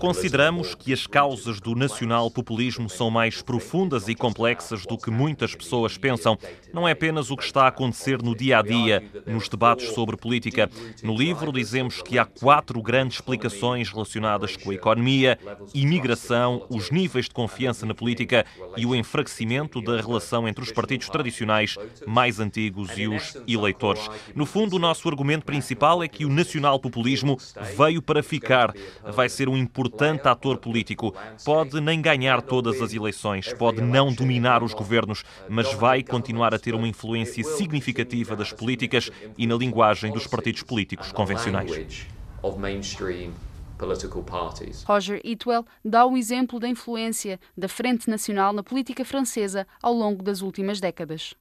Consideramos 0.00 0.74
que 0.74 0.92
as 0.92 1.06
causas 1.06 1.60
do 1.60 1.76
nacional 1.76 2.28
populismo 2.32 2.90
são 2.90 3.12
mais 3.12 3.40
profundas 3.40 4.08
e 4.08 4.14
complexas 4.16 4.84
do 4.86 4.98
que 4.98 5.08
muitas 5.08 5.54
pessoas 5.54 5.96
pensam. 5.96 6.36
Não 6.72 6.88
é 6.88 6.90
apenas 6.90 7.30
o 7.30 7.36
que 7.36 7.44
está 7.44 7.62
a 7.62 7.68
acontecer 7.68 8.20
no 8.20 8.34
dia 8.34 8.58
a 8.58 8.62
dia, 8.62 9.00
nos 9.24 9.48
debates 9.48 9.90
sobre 9.90 10.16
política. 10.16 10.68
No 11.00 11.14
livro 11.16 11.52
dizemos 11.52 12.02
que 12.02 12.18
há 12.18 12.24
quatro 12.24 12.82
grandes 12.82 13.18
explicações 13.18 13.88
relacionadas 13.88 14.56
com 14.56 14.72
a 14.72 14.74
economia, 14.74 15.38
imigração, 15.72 16.66
os 16.68 16.90
níveis 16.90 17.26
de 17.26 17.30
confiança 17.30 17.86
na 17.86 17.94
política 17.94 18.44
e 18.76 18.84
o 18.84 18.96
enfraquecimento 18.96 19.80
da 19.80 20.00
relação 20.00 20.48
entre 20.48 20.64
os 20.64 20.72
partidos 20.72 21.03
partidos 21.04 21.08
tradicionais 21.08 21.76
mais 22.06 22.40
antigos 22.40 22.90
e 22.96 23.08
os 23.08 23.36
eleitores. 23.46 24.08
No 24.34 24.46
fundo, 24.46 24.76
o 24.76 24.78
nosso 24.78 25.08
argumento 25.08 25.44
principal 25.44 26.02
é 26.02 26.08
que 26.08 26.24
o 26.24 26.28
nacional-populismo 26.28 27.38
veio 27.76 28.02
para 28.02 28.22
ficar. 28.22 28.74
Vai 29.04 29.28
ser 29.28 29.48
um 29.48 29.56
importante 29.56 30.26
ator 30.28 30.58
político. 30.58 31.14
Pode 31.44 31.80
nem 31.80 32.00
ganhar 32.00 32.42
todas 32.42 32.80
as 32.80 32.92
eleições, 32.92 33.52
pode 33.52 33.80
não 33.80 34.12
dominar 34.12 34.62
os 34.62 34.74
governos, 34.74 35.24
mas 35.48 35.72
vai 35.74 36.02
continuar 36.02 36.54
a 36.54 36.58
ter 36.58 36.74
uma 36.74 36.88
influência 36.88 37.44
significativa 37.44 38.36
das 38.36 38.52
políticas 38.52 39.10
e 39.36 39.46
na 39.46 39.54
linguagem 39.54 40.12
dos 40.12 40.26
partidos 40.26 40.62
políticos 40.62 41.12
convencionais. 41.12 42.06
Roger 44.86 45.20
Itwell 45.24 45.64
dá 45.84 46.06
o 46.06 46.16
exemplo 46.16 46.58
da 46.58 46.68
influência 46.68 47.38
da 47.56 47.68
Frente 47.68 48.08
Nacional 48.08 48.52
na 48.52 48.62
política 48.62 49.04
francesa 49.04 49.66
ao 49.82 49.92
longo 49.92 50.22
das 50.22 50.40
últimas 50.40 50.80
décadas. 50.80 51.34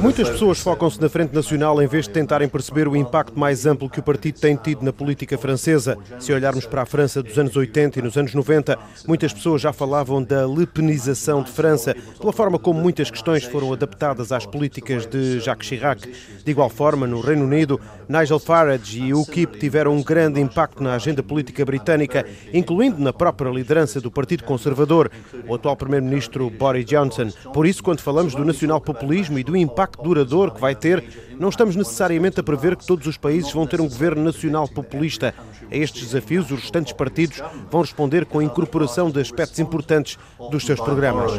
Muitas 0.00 0.28
pessoas 0.28 0.58
focam-se 0.58 1.00
na 1.00 1.08
Frente 1.08 1.34
Nacional 1.34 1.82
em 1.82 1.86
vez 1.86 2.06
de 2.06 2.12
tentarem 2.12 2.48
perceber 2.48 2.88
o 2.88 2.96
impacto 2.96 3.38
mais 3.38 3.66
amplo 3.66 3.90
que 3.90 4.00
o 4.00 4.02
partido 4.02 4.40
tem 4.40 4.56
tido 4.56 4.82
na 4.82 4.92
política 4.92 5.36
francesa. 5.36 5.98
Se 6.18 6.32
olharmos 6.32 6.66
para 6.66 6.82
a 6.82 6.86
França 6.86 7.22
dos 7.22 7.38
anos 7.38 7.54
80 7.56 7.98
e 7.98 8.02
nos 8.02 8.16
anos 8.16 8.34
90, 8.34 8.78
muitas 9.06 9.32
pessoas 9.32 9.60
já 9.60 9.72
falavam 9.72 10.22
da 10.22 10.46
lepenização 10.46 11.42
de 11.42 11.50
França, 11.50 11.94
pela 12.18 12.32
forma 12.32 12.58
como 12.58 12.80
muitas 12.80 13.10
questões 13.10 13.44
foram 13.44 13.72
adaptadas 13.72 14.32
às 14.32 14.46
políticas 14.46 15.06
de 15.06 15.40
Jacques 15.40 15.68
Chirac. 15.68 16.10
De 16.44 16.50
igual 16.50 16.70
forma, 16.70 17.06
no 17.06 17.20
Reino 17.20 17.44
Unido, 17.44 17.80
Nigel 18.08 18.38
Farage 18.38 19.00
e 19.00 19.14
o 19.14 19.20
UKIP 19.20 19.58
tiveram 19.58 19.94
um 19.94 20.02
grande 20.02 20.40
impacto 20.40 20.82
na 20.82 20.94
agenda 20.94 21.22
política 21.22 21.53
britânica, 21.62 22.24
incluindo 22.54 22.98
na 22.98 23.12
própria 23.12 23.50
liderança 23.50 24.00
do 24.00 24.10
Partido 24.10 24.44
Conservador, 24.44 25.10
o 25.46 25.54
atual 25.54 25.76
Primeiro-Ministro 25.76 26.48
Boris 26.48 26.86
Johnson. 26.86 27.28
Por 27.52 27.66
isso, 27.66 27.82
quando 27.82 28.00
falamos 28.00 28.34
do 28.34 28.46
nacional-populismo 28.46 29.38
e 29.38 29.44
do 29.44 29.54
impacto 29.54 30.02
duradouro 30.02 30.52
que 30.52 30.60
vai 30.60 30.74
ter, 30.74 31.04
não 31.38 31.48
estamos 31.48 31.76
necessariamente 31.76 32.40
a 32.40 32.42
prever 32.42 32.76
que 32.76 32.86
todos 32.86 33.06
os 33.06 33.16
países 33.16 33.52
vão 33.52 33.66
ter 33.66 33.80
um 33.80 33.88
governo 33.88 34.22
nacional 34.22 34.68
populista. 34.68 35.34
A 35.70 35.76
estes 35.76 36.02
desafios, 36.02 36.50
os 36.50 36.60
restantes 36.60 36.92
partidos 36.92 37.42
vão 37.70 37.82
responder 37.82 38.24
com 38.26 38.38
a 38.38 38.44
incorporação 38.44 39.10
de 39.10 39.20
aspectos 39.20 39.58
importantes 39.58 40.18
dos 40.50 40.64
seus 40.64 40.80
programas. 40.80 41.32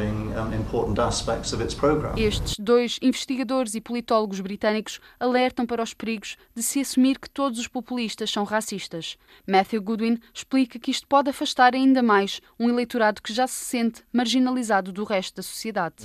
Estes 2.18 2.56
dois 2.60 2.98
investigadores 3.02 3.76
e 3.76 3.82
politólogos 3.82 4.40
britânicos 4.40 5.00
alertam 5.20 5.66
para 5.66 5.84
os 5.84 5.94
perigos 5.94 6.38
de 6.56 6.64
se 6.64 6.82
assumir 6.82 7.20
que 7.20 7.30
todos 7.30 7.60
os 7.60 7.68
populistas 7.68 8.32
são 8.32 8.44
racistas. 8.44 9.18
Matthew 9.48 9.82
Goodwin 9.82 10.20
explica 10.34 10.80
que 10.80 10.92
isto 10.92 11.08
pode 11.08 11.30
afastar 11.30 11.74
ainda 11.74 12.02
mais 12.02 12.42
um 12.60 12.70
eleitorado 12.70 13.22
que 13.22 13.34
já 13.34 13.48
se 13.48 13.64
sente 13.66 14.02
marginalizado 14.12 14.92
do 14.92 15.04
resto 15.04 15.38
da 15.38 15.44
sociedade. 15.44 15.96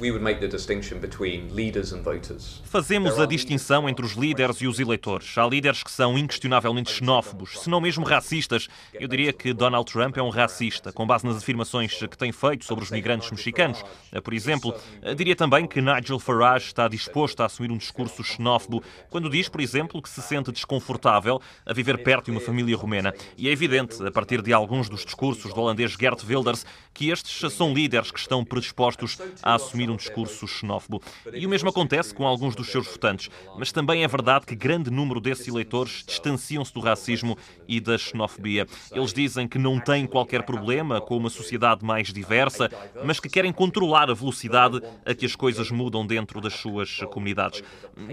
Fazemos 2.65 3.19
a 3.19 3.27
distinção 3.27 3.80
entre 3.89 4.05
os 4.05 4.13
líderes 4.13 4.57
e 4.61 4.67
os 4.67 4.79
eleitores. 4.79 5.37
Há 5.37 5.47
líderes 5.47 5.83
que 5.83 5.91
são 5.91 6.19
inquestionavelmente 6.19 6.91
xenófobos, 6.91 7.61
se 7.61 7.71
não 7.71 7.81
mesmo 7.81 8.05
racistas. 8.05 8.69
Eu 8.93 9.09
diria 9.09 9.33
que 9.33 9.53
Donald 9.53 9.91
Trump 9.91 10.17
é 10.17 10.23
um 10.23 10.29
racista, 10.29 10.93
com 10.93 11.07
base 11.07 11.27
nas 11.27 11.37
afirmações 11.37 11.95
que 11.95 12.17
tem 12.17 12.33
feito 12.33 12.65
sobre 12.65 12.85
os 12.85 12.91
migrantes 12.91 13.31
mexicanos. 13.31 13.83
Por 14.23 14.35
exemplo, 14.35 14.75
diria 15.17 15.37
também 15.37 15.67
que 15.67 15.81
Nigel 15.81 16.19
Farage 16.19 16.67
está 16.67 16.89
disposto 16.89 17.41
a 17.41 17.47
assumir 17.47 17.71
um 17.71 17.77
discurso 17.77 18.23
xenófobo 18.23 18.83
quando 19.09 19.31
diz, 19.31 19.49
por 19.49 19.61
exemplo, 19.61 20.01
que 20.03 20.09
se 20.09 20.23
sente 20.23 20.53
desconfortável 20.53 21.41
a 21.65 21.73
viver 21.73 22.03
perto 22.03 22.27
de 22.27 22.31
uma 22.33 22.41
família 22.41 22.77
romena. 22.77 23.15
E 23.37 23.49
é 23.49 23.53
evidente, 23.53 24.05
a 24.07 24.11
partir 24.11 24.43
de 24.43 24.53
alguns 24.53 24.89
dos 24.89 25.05
discursos 25.05 25.53
do 25.53 25.61
holandês 25.61 25.93
Gert 25.93 26.23
Wilders, 26.25 26.65
que 26.93 27.11
estes 27.11 27.53
são 27.53 27.73
líderes 27.73 28.11
que 28.11 28.19
estão 28.19 28.45
predispostos 28.45 29.19
a 29.43 29.55
assumir 29.55 29.91
um 29.91 29.97
discurso 29.97 30.47
xenófobo. 30.47 31.03
E 31.33 31.47
o 31.47 31.49
mesmo 31.49 31.69
acontece 31.69 32.15
com 32.15 32.27
alguns 32.27 32.55
dos 32.55 32.69
seus 32.69 32.87
votantes. 32.87 33.31
Mas 33.71 33.73
também 33.73 34.03
é 34.03 34.09
verdade 34.09 34.47
que 34.47 34.57
grande 34.57 34.91
número 34.91 35.21
desses 35.21 35.47
eleitores 35.47 36.03
distanciam-se 36.05 36.75
do 36.75 36.81
racismo 36.81 37.39
e 37.69 37.79
da 37.79 37.97
xenofobia. 37.97 38.67
Eles 38.91 39.13
dizem 39.13 39.47
que 39.47 39.61
não 39.61 39.79
têm 39.79 40.09
qualquer 40.09 40.43
problema 40.43 41.01
com 41.01 41.17
uma 41.17 41.31
sociedade 41.31 41.85
mais 41.85 42.13
diversa, 42.13 42.69
mas 43.05 43.21
que 43.21 43.29
querem 43.29 43.53
controlar 43.53 44.11
a 44.11 44.15
velocidade 44.15 44.83
a 45.07 45.15
que 45.15 45.25
as 45.25 45.37
coisas 45.37 45.71
mudam 45.71 46.05
dentro 46.05 46.41
das 46.41 46.55
suas 46.55 46.99
comunidades. 47.13 47.63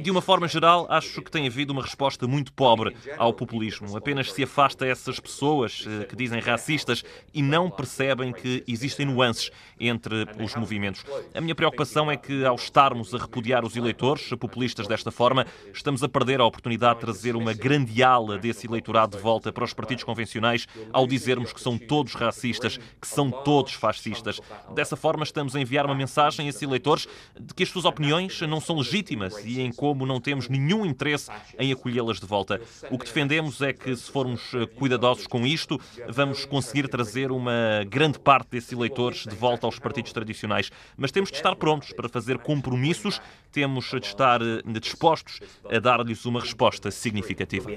De 0.04 0.12
uma 0.12 0.22
forma 0.22 0.48
geral, 0.48 0.86
acho 0.91 1.24
que 1.24 1.32
tem 1.32 1.48
havido 1.48 1.74
uma 1.74 1.82
resposta 1.82 2.28
muito 2.28 2.54
pobre 2.54 2.96
ao 3.17 3.34
populismo. 3.34 3.98
Apenas 3.98 4.32
se 4.32 4.43
afasta 4.43 4.86
essas 4.86 5.20
pessoas 5.20 5.88
eh, 5.88 6.06
que 6.06 6.15
dizem 6.15 6.39
racistas 6.39 7.04
e 7.34 7.41
não 7.41 7.72
percebem 7.72 8.32
que 8.32 8.63
existem 8.67 9.08
nuances 9.08 9.50
entre 9.80 10.28
os 10.39 10.54
movimentos. 10.54 11.04
A 11.34 11.41
minha 11.41 11.56
preocupação 11.56 12.12
é 12.12 12.15
que, 12.15 12.46
ao 12.46 12.54
estarmos 12.54 13.15
a 13.15 13.17
repudiar 13.17 13.65
os 13.65 13.76
eleitores 13.76 14.30
populistas 14.39 14.86
desta 14.86 15.10
forma, 15.10 15.47
estamos 15.74 16.04
a 16.04 16.10
perder 16.10 16.40
a 16.40 16.46
oportunidade 16.46 16.96
de 16.96 17.06
trazer 17.06 17.36
uma 17.36 17.54
grande 17.54 18.02
ala 18.04 18.38
desse 18.38 18.68
eleitorado 18.68 19.18
de 19.18 19.24
volta 19.24 19.52
para 19.52 19.64
os 19.64 19.74
partidos 19.74 20.04
convencionais 20.04 20.68
ao 20.92 21.08
dizermos 21.08 21.54
que 21.54 21.62
são 21.62 21.78
todos 21.78 22.14
racistas, 22.14 22.78
que 23.00 23.08
são 23.08 23.32
todos 23.32 23.74
fascistas. 23.74 24.40
Dessa 24.74 24.96
forma, 24.96 25.24
estamos 25.24 25.56
a 25.56 25.60
enviar 25.60 25.86
uma 25.86 25.96
mensagem 25.96 26.46
a 26.46 26.50
esses 26.50 26.62
eleitores 26.62 27.08
de 27.40 27.54
que 27.54 27.64
as 27.64 27.70
suas 27.70 27.86
opiniões 27.86 28.40
não 28.42 28.60
são 28.60 28.78
legítimas 28.78 29.44
e 29.46 29.62
em 29.62 29.72
como 29.72 30.06
não 30.06 30.20
temos 30.20 30.50
nenhum 30.50 30.86
interesse 30.86 31.30
em 31.60 31.72
acolhê-las 31.72 32.20
de 32.20 32.26
volta. 32.26 32.62
O 32.90 32.98
que 32.98 33.06
defendemos 33.06 33.62
é 33.62 33.74
que, 33.74 33.96
se 33.96 34.12
formos 34.12 34.54
eh, 34.54 34.66
cuidadosos 34.66 35.28
com 35.28 35.46
isto, 35.46 35.80
vamos 36.08 36.46
conseguir 36.46 36.88
trazer 36.88 37.32
uma 37.32 37.84
grande 37.88 38.20
parte 38.20 38.50
desses 38.52 38.72
eleitores 38.72 39.24
de 39.24 39.36
volta 39.36 39.66
aos 39.66 39.80
partidos 39.80 40.12
tradicionais. 40.12 40.72
Mas 40.96 41.12
temos 41.12 41.30
de 41.30 41.38
estar 41.38 41.56
prontos 41.56 41.94
para 41.94 42.10
fazer 42.10 42.38
compromissos, 42.40 43.22
temos 43.52 43.90
de 43.90 44.06
estar 44.06 44.42
eh, 44.42 44.62
dispostos 44.80 45.37
a 45.69 45.80
dar-lhes 45.80 46.26
uma 46.26 46.39
resposta 46.39 46.91
significativa. 46.91 47.69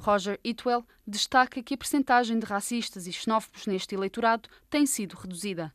Roger 0.00 0.38
Itwell 0.44 0.84
destaca 1.06 1.62
que 1.62 1.74
a 1.74 1.76
percentagem 1.76 2.38
de 2.38 2.44
racistas 2.44 3.06
e 3.06 3.12
xenófobos 3.12 3.66
neste 3.66 3.94
eleitorado 3.94 4.48
tem 4.68 4.84
sido 4.84 5.14
reduzida. 5.14 5.72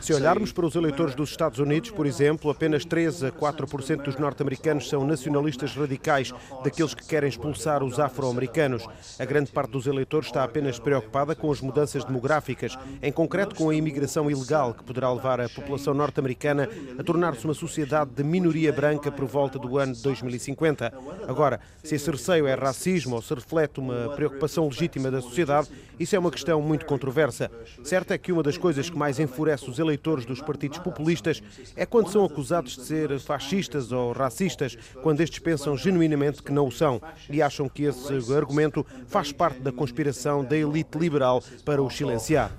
Se 0.00 0.12
olharmos 0.12 0.52
para 0.52 0.66
os 0.66 0.74
eleitores 0.74 1.14
dos 1.14 1.30
Estados 1.30 1.58
Unidos, 1.58 1.90
por 1.90 2.04
exemplo, 2.04 2.50
apenas 2.50 2.84
3 2.84 3.24
a 3.24 3.32
4% 3.32 4.02
dos 4.02 4.16
norte-americanos 4.16 4.88
são 4.88 5.06
nacionalistas 5.06 5.74
radicais, 5.74 6.32
daqueles 6.64 6.94
que 6.94 7.06
querem 7.06 7.28
expulsar 7.28 7.82
os 7.84 8.00
afro-americanos. 8.00 8.84
A 9.18 9.24
grande 9.24 9.50
parte 9.52 9.70
dos 9.70 9.86
eleitores 9.86 10.26
está 10.26 10.42
apenas 10.42 10.78
preocupada 10.78 11.34
com 11.34 11.50
as 11.50 11.60
mudanças 11.60 12.04
demográficas, 12.04 12.76
em 13.00 13.12
concreto 13.12 13.54
com 13.54 13.70
a 13.70 13.74
imigração 13.74 14.30
ilegal, 14.30 14.74
que 14.74 14.84
poderá 14.84 15.12
levar 15.12 15.40
a 15.40 15.48
população 15.48 15.94
norte-americana 15.94 16.68
a 16.98 17.02
tornar-se 17.02 17.44
uma 17.44 17.54
sociedade 17.54 18.10
de 18.10 18.24
minoria 18.24 18.67
branca 18.72 19.10
por 19.10 19.26
volta 19.26 19.58
do 19.58 19.78
ano 19.78 19.92
de 19.92 20.02
2050. 20.02 20.92
Agora, 21.26 21.60
se 21.82 21.94
esse 21.94 22.10
receio 22.10 22.46
é 22.46 22.54
racismo 22.54 23.16
ou 23.16 23.22
se 23.22 23.34
reflete 23.34 23.80
uma 23.80 24.10
preocupação 24.14 24.66
legítima 24.66 25.10
da 25.10 25.20
sociedade, 25.20 25.68
isso 25.98 26.14
é 26.14 26.18
uma 26.18 26.30
questão 26.30 26.60
muito 26.62 26.86
controversa. 26.86 27.50
Certo 27.82 28.12
é 28.12 28.18
que 28.18 28.32
uma 28.32 28.42
das 28.42 28.56
coisas 28.56 28.88
que 28.88 28.96
mais 28.96 29.18
enfurece 29.18 29.68
os 29.68 29.78
eleitores 29.78 30.24
dos 30.24 30.40
partidos 30.40 30.78
populistas 30.78 31.42
é 31.74 31.84
quando 31.84 32.10
são 32.10 32.24
acusados 32.24 32.76
de 32.76 32.84
ser 32.84 33.18
fascistas 33.20 33.92
ou 33.92 34.12
racistas, 34.12 34.76
quando 35.02 35.20
estes 35.20 35.38
pensam 35.38 35.76
genuinamente 35.76 36.42
que 36.42 36.52
não 36.52 36.68
o 36.68 36.72
são 36.72 37.00
e 37.28 37.42
acham 37.42 37.68
que 37.68 37.84
esse 37.84 38.32
argumento 38.32 38.86
faz 39.06 39.32
parte 39.32 39.60
da 39.60 39.72
conspiração 39.72 40.44
da 40.44 40.56
elite 40.56 40.98
liberal 40.98 41.42
para 41.64 41.82
os 41.82 41.96
silenciar. 41.96 42.52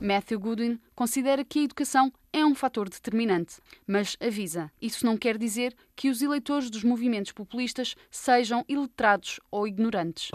Matthew 0.00 0.38
Goodwin 0.38 0.78
considera 0.94 1.44
que 1.44 1.58
a 1.58 1.62
educação 1.62 2.12
é 2.32 2.44
um 2.44 2.54
fator 2.54 2.88
determinante, 2.88 3.56
mas 3.86 4.16
avisa: 4.20 4.70
isso 4.80 5.04
não 5.04 5.16
quer 5.16 5.36
dizer 5.36 5.74
que 5.94 6.08
os 6.08 6.22
eleitores 6.22 6.70
dos 6.70 6.84
movimentos 6.84 7.32
populistas 7.32 7.94
sejam 8.10 8.64
iletrados 8.68 9.40
ou 9.50 9.66
ignorantes. 9.66 10.30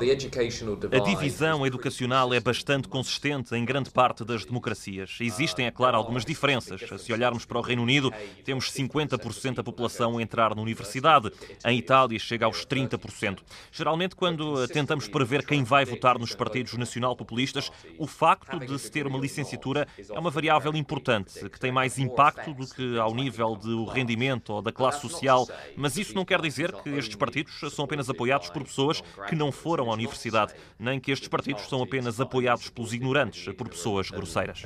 A 0.91 1.00
divisão 1.00 1.65
educacional 1.65 2.34
é 2.34 2.39
bastante 2.39 2.88
consistente 2.88 3.56
em 3.56 3.65
grande 3.65 3.89
parte 3.89 4.24
das 4.24 4.46
democracias. 4.46 5.17
Existem, 5.20 5.65
é 5.65 5.72
claro, 5.72 5.98
algumas 5.98 6.24
diferenças. 6.24 6.82
Se 7.02 7.12
olharmos 7.12 7.46
para 7.46 7.58
o 7.58 7.62
Reino 7.62 7.82
Unido, 7.82 8.12
temos 8.43 8.72
50% 8.72 9.56
da 9.56 9.63
população 9.63 10.17
a 10.17 10.22
entrar 10.22 10.56
na 10.56 10.62
universidade. 10.62 11.32
Em 11.65 11.78
Itália, 11.78 12.20
chega 12.20 12.46
aos 12.46 12.65
30%. 12.65 13.39
Geralmente, 13.72 14.15
quando 14.15 14.67
tentamos 14.67 15.08
prever 15.08 15.46
quem 15.46 15.63
vai 15.63 15.86
votar 15.86 16.20
nos 16.20 16.36
partidos 16.36 16.74
nacional-populistas, 16.74 17.72
o 17.98 18.08
facto 18.08 18.60
de 18.60 18.78
se 18.80 18.91
ter 18.91 19.08
uma 19.08 19.17
licenciatura 19.17 19.88
é 19.98 20.20
uma 20.20 20.30
variável 20.30 20.74
importante, 20.76 21.50
que 21.50 21.60
tem 21.60 21.72
mais 21.72 21.98
impacto 21.98 22.54
do 22.54 22.67
que 22.67 22.98
ao 22.98 23.13
nível 23.13 23.56
do 23.56 23.86
rendimento 23.86 24.54
ou 24.54 24.62
da 24.62 24.72
classe 24.72 25.02
social 25.02 25.47
mas 25.76 25.98
isso 25.98 26.14
não 26.14 26.26
quer 26.26 26.42
dizer 26.42 26.72
que 26.82 26.90
estes 26.90 27.16
partidos 27.16 27.60
são 27.74 27.86
apenas 27.86 28.10
apoiados 28.10 28.50
por 28.50 28.64
pessoas 28.64 29.02
que 29.28 29.36
não 29.36 29.52
foram 29.52 29.90
à 29.90 29.94
universidade, 29.94 30.54
nem 30.80 31.00
que 31.00 31.12
estes 31.12 31.28
partidos 31.28 31.68
são 31.68 31.82
apenas 31.82 32.20
apoiados 32.20 32.70
pelos 32.70 32.94
ignorantes, 32.94 33.54
por 33.56 33.70
pessoas 33.70 34.10
grosseiras. 34.10 34.64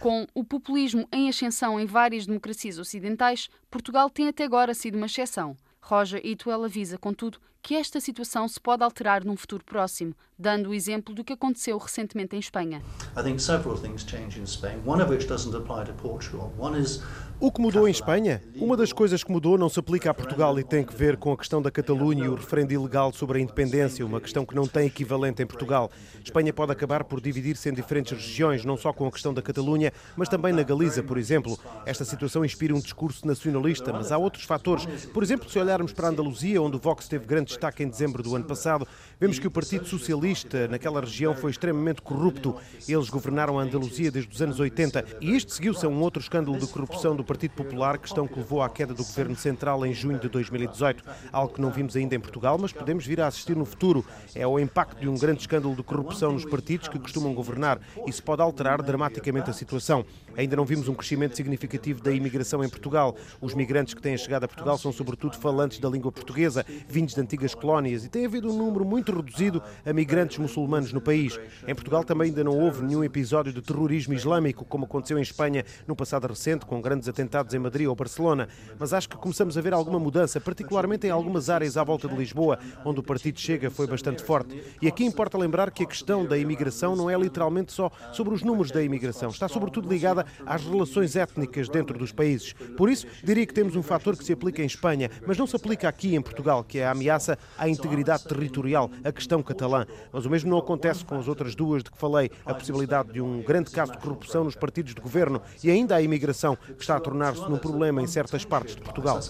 Com 0.00 0.26
o 0.34 0.44
populismo 0.44 1.08
em 1.12 1.28
ascensão 1.28 1.78
em 1.78 1.86
várias 1.86 2.26
democracias 2.26 2.78
ocidentais, 2.78 3.48
Portugal 3.70 4.10
tem 4.10 4.28
até 4.28 4.44
agora 4.44 4.74
sido 4.74 4.96
uma 4.96 5.06
exceção. 5.06 5.56
Roger 5.80 6.20
Itwell 6.24 6.64
avisa, 6.64 6.98
contudo, 6.98 7.38
que 7.66 7.74
esta 7.74 8.00
situação 8.00 8.46
se 8.46 8.60
pode 8.60 8.84
alterar 8.84 9.24
num 9.24 9.36
futuro 9.36 9.64
próximo, 9.64 10.14
dando 10.38 10.70
o 10.70 10.74
exemplo 10.74 11.12
do 11.12 11.24
que 11.24 11.32
aconteceu 11.32 11.76
recentemente 11.78 12.36
em 12.36 12.38
Espanha. 12.38 12.80
I 13.18 13.24
think 13.24 13.42
several 13.42 13.76
things 13.76 14.04
change 14.08 14.40
in 14.40 14.46
Spain, 14.46 14.80
one 14.86 15.02
of 15.02 15.10
which 15.10 15.26
doesn't 15.26 15.52
apply 15.52 15.84
to 15.84 15.92
Portugal. 15.94 16.54
One 16.56 16.80
is 16.80 17.02
o 17.38 17.52
que 17.52 17.60
mudou 17.60 17.86
em 17.86 17.90
Espanha? 17.90 18.42
Uma 18.56 18.78
das 18.78 18.94
coisas 18.94 19.22
que 19.22 19.30
mudou 19.30 19.58
não 19.58 19.68
se 19.68 19.78
aplica 19.78 20.10
a 20.10 20.14
Portugal 20.14 20.58
e 20.58 20.64
tem 20.64 20.82
que 20.82 20.96
ver 20.96 21.18
com 21.18 21.30
a 21.34 21.36
questão 21.36 21.60
da 21.60 21.70
Catalunha 21.70 22.24
e 22.24 22.28
o 22.28 22.34
referendo 22.34 22.72
ilegal 22.72 23.12
sobre 23.12 23.38
a 23.38 23.42
independência, 23.42 24.06
uma 24.06 24.22
questão 24.22 24.46
que 24.46 24.54
não 24.54 24.66
tem 24.66 24.86
equivalente 24.86 25.42
em 25.42 25.46
Portugal. 25.46 25.90
Espanha 26.24 26.50
pode 26.50 26.72
acabar 26.72 27.04
por 27.04 27.20
dividir-se 27.20 27.68
em 27.68 27.74
diferentes 27.74 28.12
regiões, 28.12 28.64
não 28.64 28.74
só 28.78 28.90
com 28.90 29.06
a 29.06 29.12
questão 29.12 29.34
da 29.34 29.42
Catalunha, 29.42 29.92
mas 30.16 30.30
também 30.30 30.50
na 30.50 30.62
Galiza, 30.62 31.02
por 31.02 31.18
exemplo. 31.18 31.58
Esta 31.84 32.06
situação 32.06 32.42
inspira 32.42 32.74
um 32.74 32.80
discurso 32.80 33.26
nacionalista, 33.26 33.92
mas 33.92 34.10
há 34.10 34.16
outros 34.16 34.44
fatores. 34.44 34.86
Por 35.12 35.22
exemplo, 35.22 35.50
se 35.50 35.58
olharmos 35.58 35.92
para 35.92 36.06
a 36.06 36.10
Andaluzia, 36.10 36.62
onde 36.62 36.76
o 36.76 36.80
Vox 36.80 37.06
teve 37.06 37.26
grande 37.26 37.50
destaque 37.56 37.82
em 37.82 37.88
dezembro 37.88 38.22
do 38.22 38.36
ano 38.36 38.44
passado, 38.44 38.86
vemos 39.18 39.38
que 39.38 39.46
o 39.46 39.50
Partido 39.50 39.86
Socialista 39.86 40.68
naquela 40.68 41.00
região 41.00 41.34
foi 41.34 41.50
extremamente 41.50 42.02
corrupto. 42.02 42.54
Eles 42.86 43.08
governaram 43.08 43.58
a 43.58 43.62
Andaluzia 43.62 44.10
desde 44.10 44.32
os 44.32 44.42
anos 44.42 44.60
80 44.60 45.04
e 45.20 45.34
isto 45.34 45.52
seguiu-se 45.52 45.84
a 45.84 45.88
um 45.88 46.00
outro 46.00 46.22
escândalo 46.22 46.58
de 46.58 46.66
corrupção 46.66 47.16
do 47.16 47.24
Partido 47.24 47.52
Popular, 47.52 47.98
questão 47.98 48.28
que 48.28 48.38
levou 48.38 48.62
à 48.62 48.68
queda 48.68 48.92
do 48.92 49.02
governo 49.02 49.34
central 49.34 49.84
em 49.86 49.94
junho 49.94 50.18
de 50.18 50.28
2018. 50.28 51.02
Algo 51.32 51.54
que 51.54 51.60
não 51.60 51.70
vimos 51.70 51.96
ainda 51.96 52.14
em 52.14 52.20
Portugal, 52.20 52.58
mas 52.60 52.72
podemos 52.72 53.06
vir 53.06 53.20
a 53.20 53.26
assistir 53.26 53.56
no 53.56 53.64
futuro. 53.64 54.04
É 54.34 54.46
o 54.46 54.58
impacto 54.58 55.00
de 55.00 55.08
um 55.08 55.16
grande 55.16 55.40
escândalo 55.40 55.74
de 55.74 55.82
corrupção 55.82 56.32
nos 56.32 56.44
partidos 56.44 56.88
que 56.88 56.98
costumam 56.98 57.34
governar. 57.34 57.80
Isso 58.06 58.22
pode 58.22 58.42
alterar 58.42 58.82
dramaticamente 58.82 59.48
a 59.48 59.52
situação. 59.52 60.04
Ainda 60.36 60.54
não 60.54 60.66
vimos 60.66 60.88
um 60.88 60.94
crescimento 60.94 61.36
significativo 61.36 62.02
da 62.02 62.12
imigração 62.12 62.62
em 62.62 62.68
Portugal. 62.68 63.16
Os 63.40 63.54
migrantes 63.54 63.94
que 63.94 64.02
têm 64.02 64.16
chegado 64.18 64.44
a 64.44 64.48
Portugal 64.48 64.76
são 64.76 64.92
sobretudo 64.92 65.36
falantes 65.38 65.78
da 65.78 65.88
língua 65.88 66.12
portuguesa, 66.12 66.64
vindos 66.86 67.14
de 67.14 67.20
antigas 67.20 67.45
colónias, 67.54 68.04
e 68.04 68.08
tem 68.08 68.26
havido 68.26 68.50
um 68.50 68.56
número 68.56 68.84
muito 68.84 69.14
reduzido 69.14 69.62
a 69.84 69.92
migrantes 69.92 70.38
muçulmanos 70.38 70.92
no 70.92 71.00
país. 71.00 71.38
Em 71.66 71.74
Portugal 71.74 72.04
também 72.04 72.28
ainda 72.28 72.44
não 72.44 72.58
houve 72.58 72.84
nenhum 72.84 73.04
episódio 73.04 73.52
de 73.52 73.62
terrorismo 73.62 74.14
islâmico, 74.14 74.64
como 74.64 74.84
aconteceu 74.84 75.18
em 75.18 75.22
Espanha 75.22 75.64
no 75.86 75.96
passado 75.96 76.26
recente, 76.26 76.66
com 76.66 76.80
grandes 76.80 77.08
atentados 77.08 77.54
em 77.54 77.58
Madrid 77.58 77.86
ou 77.86 77.94
Barcelona, 77.94 78.48
mas 78.78 78.92
acho 78.92 79.08
que 79.08 79.16
começamos 79.16 79.56
a 79.56 79.60
ver 79.60 79.72
alguma 79.72 79.98
mudança, 79.98 80.40
particularmente 80.40 81.06
em 81.06 81.10
algumas 81.10 81.50
áreas 81.50 81.76
à 81.76 81.84
volta 81.84 82.08
de 82.08 82.14
Lisboa, 82.14 82.58
onde 82.84 83.00
o 83.00 83.02
partido 83.02 83.38
Chega 83.38 83.70
foi 83.70 83.86
bastante 83.86 84.22
forte. 84.22 84.62
E 84.80 84.88
aqui 84.88 85.04
importa 85.04 85.38
lembrar 85.38 85.70
que 85.70 85.82
a 85.82 85.86
questão 85.86 86.24
da 86.24 86.38
imigração 86.38 86.94
não 86.94 87.10
é 87.10 87.18
literalmente 87.18 87.72
só 87.72 87.90
sobre 88.12 88.34
os 88.34 88.42
números 88.42 88.70
da 88.70 88.82
imigração, 88.82 89.30
está 89.30 89.48
sobretudo 89.48 89.88
ligada 89.88 90.26
às 90.44 90.64
relações 90.64 91.16
étnicas 91.16 91.68
dentro 91.68 91.98
dos 91.98 92.12
países. 92.12 92.52
Por 92.76 92.88
isso, 92.90 93.06
diria 93.24 93.46
que 93.46 93.54
temos 93.54 93.76
um 93.76 93.82
fator 93.82 94.16
que 94.16 94.24
se 94.24 94.32
aplica 94.32 94.62
em 94.62 94.66
Espanha, 94.66 95.10
mas 95.26 95.38
não 95.38 95.46
se 95.46 95.56
aplica 95.56 95.88
aqui 95.88 96.14
em 96.14 96.20
Portugal, 96.20 96.62
que 96.62 96.78
é 96.78 96.86
a 96.86 96.90
ameaça 96.90 97.25
à 97.58 97.68
integridade 97.68 98.24
territorial, 98.24 98.90
a 99.02 99.12
questão 99.12 99.42
catalã. 99.42 99.86
Mas 100.12 100.26
o 100.26 100.30
mesmo 100.30 100.50
não 100.50 100.58
acontece 100.58 101.04
com 101.04 101.18
as 101.18 101.28
outras 101.28 101.54
duas 101.54 101.82
de 101.82 101.90
que 101.90 101.98
falei, 101.98 102.30
a 102.44 102.54
possibilidade 102.54 103.12
de 103.12 103.20
um 103.20 103.42
grande 103.42 103.70
caso 103.70 103.92
de 103.92 103.98
corrupção 103.98 104.44
nos 104.44 104.54
partidos 104.54 104.94
de 104.94 105.00
governo 105.00 105.40
e 105.62 105.70
ainda 105.70 105.96
a 105.96 106.02
imigração, 106.02 106.56
que 106.56 106.82
está 106.82 106.96
a 106.96 107.00
tornar-se 107.00 107.48
num 107.48 107.58
problema 107.58 108.02
em 108.02 108.06
certas 108.06 108.44
partes 108.44 108.76
de 108.76 108.82
Portugal. 108.82 109.20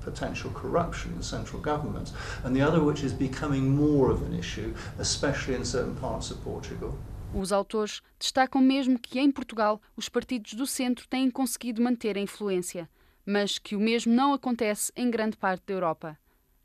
potential 0.00 0.50
corruption 0.52 1.10
in 1.14 1.22
central 1.22 1.60
government, 1.60 2.12
and 2.42 2.54
the 2.54 2.62
other 2.62 2.82
which 2.82 3.04
is 3.04 3.12
becoming 3.12 3.68
more 3.68 4.10
of 4.10 4.22
an 4.24 4.32
issue, 4.32 4.72
especially 4.98 5.54
in 5.54 5.64
certain 5.64 5.94
parts 5.94 6.30
of 6.30 6.40
Portugal. 6.40 6.94
Os 7.32 7.52
autores 7.52 8.02
destacam 8.18 8.60
mesmo 8.60 8.98
que 8.98 9.20
em 9.20 9.30
Portugal 9.30 9.80
os 9.96 10.08
partidos 10.08 10.54
do 10.54 10.66
centro 10.66 11.06
têm 11.06 11.30
conseguido 11.30 11.80
manter 11.80 12.16
a 12.16 12.20
influência, 12.20 12.88
mas 13.24 13.58
que 13.58 13.76
o 13.76 13.80
mesmo 13.80 14.12
não 14.12 14.32
acontece 14.34 14.90
em 14.96 15.08
grande 15.10 15.36
parte 15.36 15.62
da 15.66 15.74
Europa. 15.74 16.18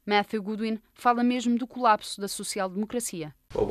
Matthew 0.06 0.44
Goodwin 0.44 0.80
fala 0.94 1.24
mesmo 1.24 1.58
do 1.58 1.66
colapso 1.66 2.22
da 2.22 2.28
social-democracia. 2.28 3.34
Well, 3.56 3.66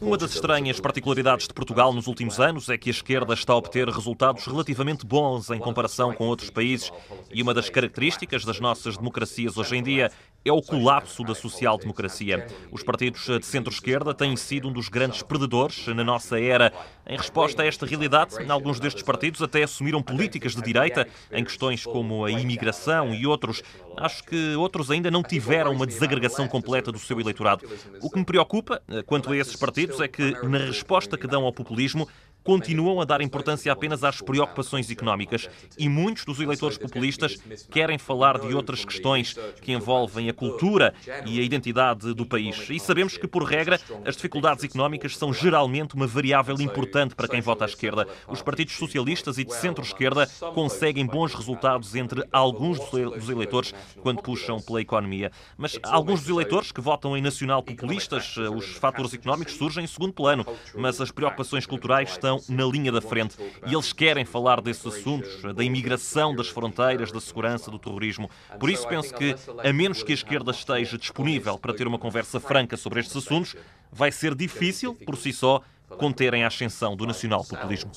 uma 0.00 0.18
das 0.18 0.34
estranhas 0.34 0.80
particularidades 0.80 1.46
de 1.46 1.54
Portugal 1.54 1.92
nos 1.92 2.06
últimos 2.06 2.40
anos 2.40 2.68
é 2.68 2.76
que 2.76 2.90
a 2.90 2.92
esquerda 2.92 3.32
está 3.32 3.52
a 3.52 3.56
obter 3.56 3.88
resultados 3.88 4.44
relativamente 4.46 5.06
bons 5.06 5.50
em 5.50 5.58
comparação 5.58 6.12
com 6.12 6.26
outros 6.26 6.50
países 6.50 6.90
e 7.32 7.42
uma 7.42 7.54
das 7.54 7.70
características 7.70 8.44
das 8.44 8.58
nossas 8.58 8.96
democracias 8.96 9.56
hoje 9.56 9.76
em 9.76 9.82
dia 9.82 10.10
é 10.44 10.52
o 10.52 10.62
colapso 10.62 11.24
da 11.24 11.34
social-democracia. 11.34 12.46
Os 12.70 12.82
partidos 12.82 13.26
de 13.26 13.44
centro-esquerda 13.44 14.14
têm 14.14 14.36
sido 14.36 14.68
um 14.68 14.72
dos 14.72 14.88
grandes 14.88 15.22
perdedores 15.22 15.86
na 15.88 16.04
nossa 16.04 16.40
era. 16.40 16.72
Em 17.06 17.16
resposta 17.16 17.62
a 17.62 17.66
esta 17.66 17.86
realidade, 17.86 18.36
alguns 18.48 18.78
destes 18.80 19.02
partidos 19.02 19.42
até 19.42 19.62
assumiram 19.62 20.02
políticas 20.02 20.54
de 20.54 20.62
direita 20.62 21.06
em 21.32 21.44
questões 21.44 21.84
como 21.84 22.24
a 22.24 22.30
imigração 22.30 23.14
e 23.14 23.26
outros. 23.26 23.62
Acho 23.96 24.24
que 24.24 24.54
outros 24.56 24.90
ainda 24.90 25.10
não 25.10 25.22
tiveram 25.22 25.72
uma 25.72 25.86
desagregação 25.86 26.46
completa 26.46 26.92
do 26.92 26.98
seu 26.98 27.20
eleitorado. 27.20 27.68
O 28.00 28.10
que 28.10 28.18
me 28.18 28.24
preocupa 28.24 28.80
eh, 28.88 29.02
quanto 29.02 29.32
a 29.32 29.36
esses 29.36 29.56
partidos 29.56 30.00
é 30.00 30.06
que, 30.06 30.32
na 30.46 30.58
resposta 30.58 31.18
que 31.18 31.26
dão 31.26 31.44
ao 31.44 31.52
populismo, 31.52 32.08
continuam 32.48 32.98
a 32.98 33.04
dar 33.04 33.20
importância 33.20 33.70
apenas 33.70 34.02
às 34.02 34.22
preocupações 34.22 34.90
económicas 34.90 35.50
e 35.78 35.86
muitos 35.86 36.24
dos 36.24 36.40
eleitores 36.40 36.78
populistas 36.78 37.36
querem 37.70 37.98
falar 37.98 38.38
de 38.38 38.54
outras 38.54 38.86
questões 38.86 39.36
que 39.60 39.70
envolvem 39.70 40.30
a 40.30 40.32
cultura 40.32 40.94
e 41.26 41.38
a 41.38 41.42
identidade 41.42 42.14
do 42.14 42.24
país. 42.24 42.70
E 42.70 42.80
sabemos 42.80 43.18
que, 43.18 43.28
por 43.28 43.42
regra, 43.42 43.78
as 44.02 44.16
dificuldades 44.16 44.64
económicas 44.64 45.14
são 45.14 45.30
geralmente 45.30 45.94
uma 45.94 46.06
variável 46.06 46.56
importante 46.58 47.14
para 47.14 47.28
quem 47.28 47.42
vota 47.42 47.66
à 47.66 47.68
esquerda. 47.68 48.08
Os 48.26 48.40
partidos 48.40 48.76
socialistas 48.76 49.36
e 49.36 49.44
de 49.44 49.54
centro-esquerda 49.54 50.26
conseguem 50.54 51.04
bons 51.04 51.34
resultados 51.34 51.94
entre 51.94 52.26
alguns 52.32 52.78
dos 52.78 53.28
eleitores 53.28 53.74
quando 54.00 54.22
puxam 54.22 54.58
pela 54.58 54.80
economia. 54.80 55.30
Mas 55.58 55.78
alguns 55.82 56.20
dos 56.20 56.30
eleitores 56.30 56.72
que 56.72 56.80
votam 56.80 57.14
em 57.14 57.20
nacional-populistas, 57.20 58.36
eh, 58.38 58.48
os 58.48 58.76
fatores 58.76 59.12
económicos 59.12 59.52
surgem 59.52 59.84
em 59.84 59.86
segundo 59.86 60.14
plano, 60.14 60.46
mas 60.74 60.98
as 60.98 61.10
preocupações 61.10 61.66
culturais 61.66 62.12
estão 62.12 62.37
estão 62.38 62.56
na 62.56 62.64
linha 62.64 62.92
da 62.92 63.00
frente 63.00 63.36
e 63.66 63.74
eles 63.74 63.92
querem 63.92 64.24
falar 64.24 64.60
desses 64.60 64.86
assuntos, 64.86 65.42
da 65.54 65.64
imigração, 65.64 66.34
das 66.34 66.48
fronteiras, 66.48 67.12
da 67.12 67.20
segurança, 67.20 67.70
do 67.70 67.78
terrorismo. 67.78 68.30
Por 68.58 68.70
isso 68.70 68.86
penso 68.88 69.14
que, 69.14 69.34
a 69.62 69.72
menos 69.72 70.02
que 70.02 70.12
a 70.12 70.14
esquerda 70.14 70.50
esteja 70.50 70.98
disponível 70.98 71.58
para 71.58 71.74
ter 71.74 71.86
uma 71.86 71.98
conversa 71.98 72.40
franca 72.40 72.76
sobre 72.76 73.00
estes 73.00 73.16
assuntos, 73.16 73.56
vai 73.90 74.12
ser 74.12 74.34
difícil, 74.34 74.94
por 74.94 75.16
si 75.16 75.32
só, 75.32 75.62
conterem 75.96 76.44
a 76.44 76.48
ascensão 76.48 76.96
do 76.96 77.06
nacional-populismo. 77.06 77.90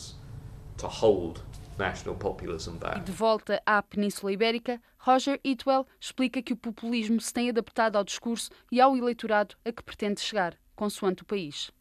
E 2.96 3.00
de 3.00 3.12
volta 3.12 3.62
à 3.66 3.82
Península 3.82 4.32
Ibérica, 4.32 4.80
Roger 5.00 5.40
Itwell 5.44 5.88
explica 6.00 6.42
que 6.42 6.54
o 6.54 6.58
populismo 6.58 7.20
se 7.20 7.34
tem 7.34 7.50
adaptado 7.50 7.96
ao 7.96 8.04
discurso 8.04 8.52
e 8.72 8.80
ao 8.80 8.96
eleitorado 8.96 9.56
a 9.66 9.72
que 9.72 9.82
pretende 9.82 10.22
chegar 10.22 10.56
consoante 10.76 11.24
o 11.24 11.26
país. 11.26 11.72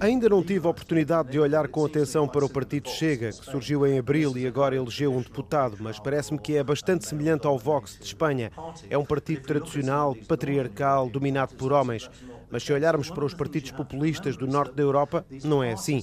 Ainda 0.00 0.28
não 0.28 0.42
tive 0.42 0.66
a 0.66 0.70
oportunidade 0.70 1.30
de 1.30 1.38
olhar 1.38 1.68
com 1.68 1.84
atenção 1.84 2.28
para 2.28 2.44
o 2.44 2.48
Partido 2.48 2.88
Chega, 2.88 3.30
que 3.30 3.44
surgiu 3.44 3.86
em 3.86 3.98
abril 3.98 4.36
e 4.36 4.46
agora 4.46 4.76
elegeu 4.76 5.12
um 5.12 5.22
deputado, 5.22 5.76
mas 5.80 5.98
parece-me 5.98 6.38
que 6.38 6.56
é 6.56 6.62
bastante 6.62 7.06
semelhante 7.06 7.46
ao 7.46 7.58
Vox 7.58 7.98
de 7.98 8.04
Espanha. 8.04 8.50
É 8.90 8.98
um 8.98 9.04
partido 9.04 9.42
tradicional, 9.42 10.14
patriarcal, 10.26 11.08
dominado 11.08 11.54
por 11.54 11.72
homens. 11.72 12.10
Mas 12.50 12.62
se 12.62 12.72
olharmos 12.72 13.10
para 13.10 13.24
os 13.24 13.34
partidos 13.34 13.70
populistas 13.70 14.36
do 14.36 14.46
norte 14.46 14.74
da 14.74 14.82
Europa, 14.82 15.24
não 15.44 15.62
é 15.62 15.72
assim. 15.72 16.02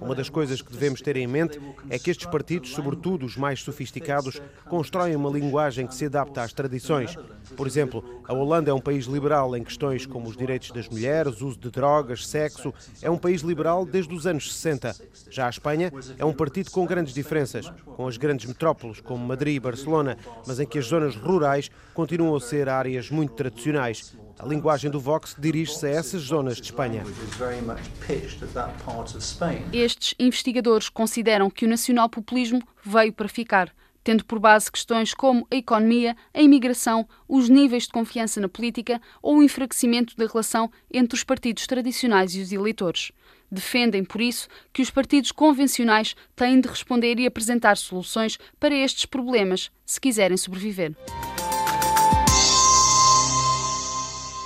Uma 0.00 0.14
das 0.14 0.28
coisas 0.28 0.60
que 0.60 0.72
devemos 0.72 1.00
ter 1.00 1.16
em 1.16 1.26
mente 1.26 1.60
é 1.88 1.98
que 1.98 2.10
estes 2.10 2.26
partidos, 2.26 2.70
sobretudo 2.70 3.24
os 3.24 3.36
mais 3.36 3.60
sofisticados, 3.60 4.40
constroem 4.68 5.16
uma 5.16 5.30
linguagem 5.30 5.86
que 5.86 5.94
se 5.94 6.06
adapta 6.06 6.42
às 6.42 6.52
tradições. 6.52 7.16
Por 7.56 7.66
exemplo, 7.66 8.22
a 8.26 8.32
Holanda 8.32 8.70
é 8.70 8.74
um 8.74 8.80
país 8.80 9.06
liberal 9.06 9.56
em 9.56 9.62
questões 9.62 10.06
como 10.06 10.28
os 10.28 10.36
direitos 10.36 10.70
das 10.70 10.88
mulheres, 10.88 11.40
uso 11.40 11.58
de 11.58 11.70
drogas, 11.70 12.26
sexo. 12.26 12.72
É 13.00 13.10
um 13.10 13.18
país 13.18 13.42
liberal 13.42 13.84
desde 13.84 14.14
os 14.14 14.26
anos 14.26 14.52
60. 14.52 14.96
Já 15.30 15.46
a 15.46 15.50
Espanha 15.50 15.92
é 16.18 16.24
um 16.24 16.32
partido 16.32 16.70
com 16.70 16.86
grandes 16.86 17.14
diferenças, 17.14 17.70
com 17.96 18.08
as 18.08 18.16
grandes 18.16 18.46
metrópoles 18.46 19.00
como 19.00 19.24
Madrid 19.24 19.56
e 19.56 19.60
Barcelona, 19.60 20.16
mas 20.46 20.58
em 20.58 20.66
que 20.66 20.78
as 20.78 20.86
zonas 20.86 21.14
rurais 21.16 21.70
continuam 21.92 22.34
a 22.34 22.40
ser 22.40 22.68
áreas 22.68 23.10
muito 23.10 23.34
tradicionais. 23.34 24.16
A 24.38 24.46
linguagem 24.46 24.90
do 24.90 24.98
Vox 24.98 25.36
dirige-se 25.38 25.86
a 25.86 25.90
essas 25.90 26.22
zonas 26.22 26.56
de 26.56 26.64
Espanha. 26.64 27.04
Estes 29.72 30.14
investigadores 30.18 30.88
consideram 30.88 31.48
que 31.48 31.64
o 31.64 31.68
nacional-populismo 31.68 32.60
veio 32.82 33.12
para 33.12 33.28
ficar, 33.28 33.72
tendo 34.02 34.24
por 34.24 34.38
base 34.38 34.70
questões 34.70 35.14
como 35.14 35.46
a 35.50 35.56
economia, 35.56 36.16
a 36.34 36.42
imigração, 36.42 37.08
os 37.28 37.48
níveis 37.48 37.84
de 37.84 37.90
confiança 37.90 38.40
na 38.40 38.48
política 38.48 39.00
ou 39.22 39.38
o 39.38 39.42
enfraquecimento 39.42 40.16
da 40.16 40.26
relação 40.26 40.70
entre 40.92 41.16
os 41.16 41.24
partidos 41.24 41.66
tradicionais 41.66 42.34
e 42.34 42.42
os 42.42 42.52
eleitores. 42.52 43.12
Defendem, 43.50 44.04
por 44.04 44.20
isso, 44.20 44.48
que 44.72 44.82
os 44.82 44.90
partidos 44.90 45.30
convencionais 45.30 46.16
têm 46.34 46.60
de 46.60 46.68
responder 46.68 47.18
e 47.20 47.26
apresentar 47.26 47.76
soluções 47.76 48.36
para 48.58 48.74
estes 48.74 49.06
problemas 49.06 49.70
se 49.86 50.00
quiserem 50.00 50.36
sobreviver. 50.36 50.94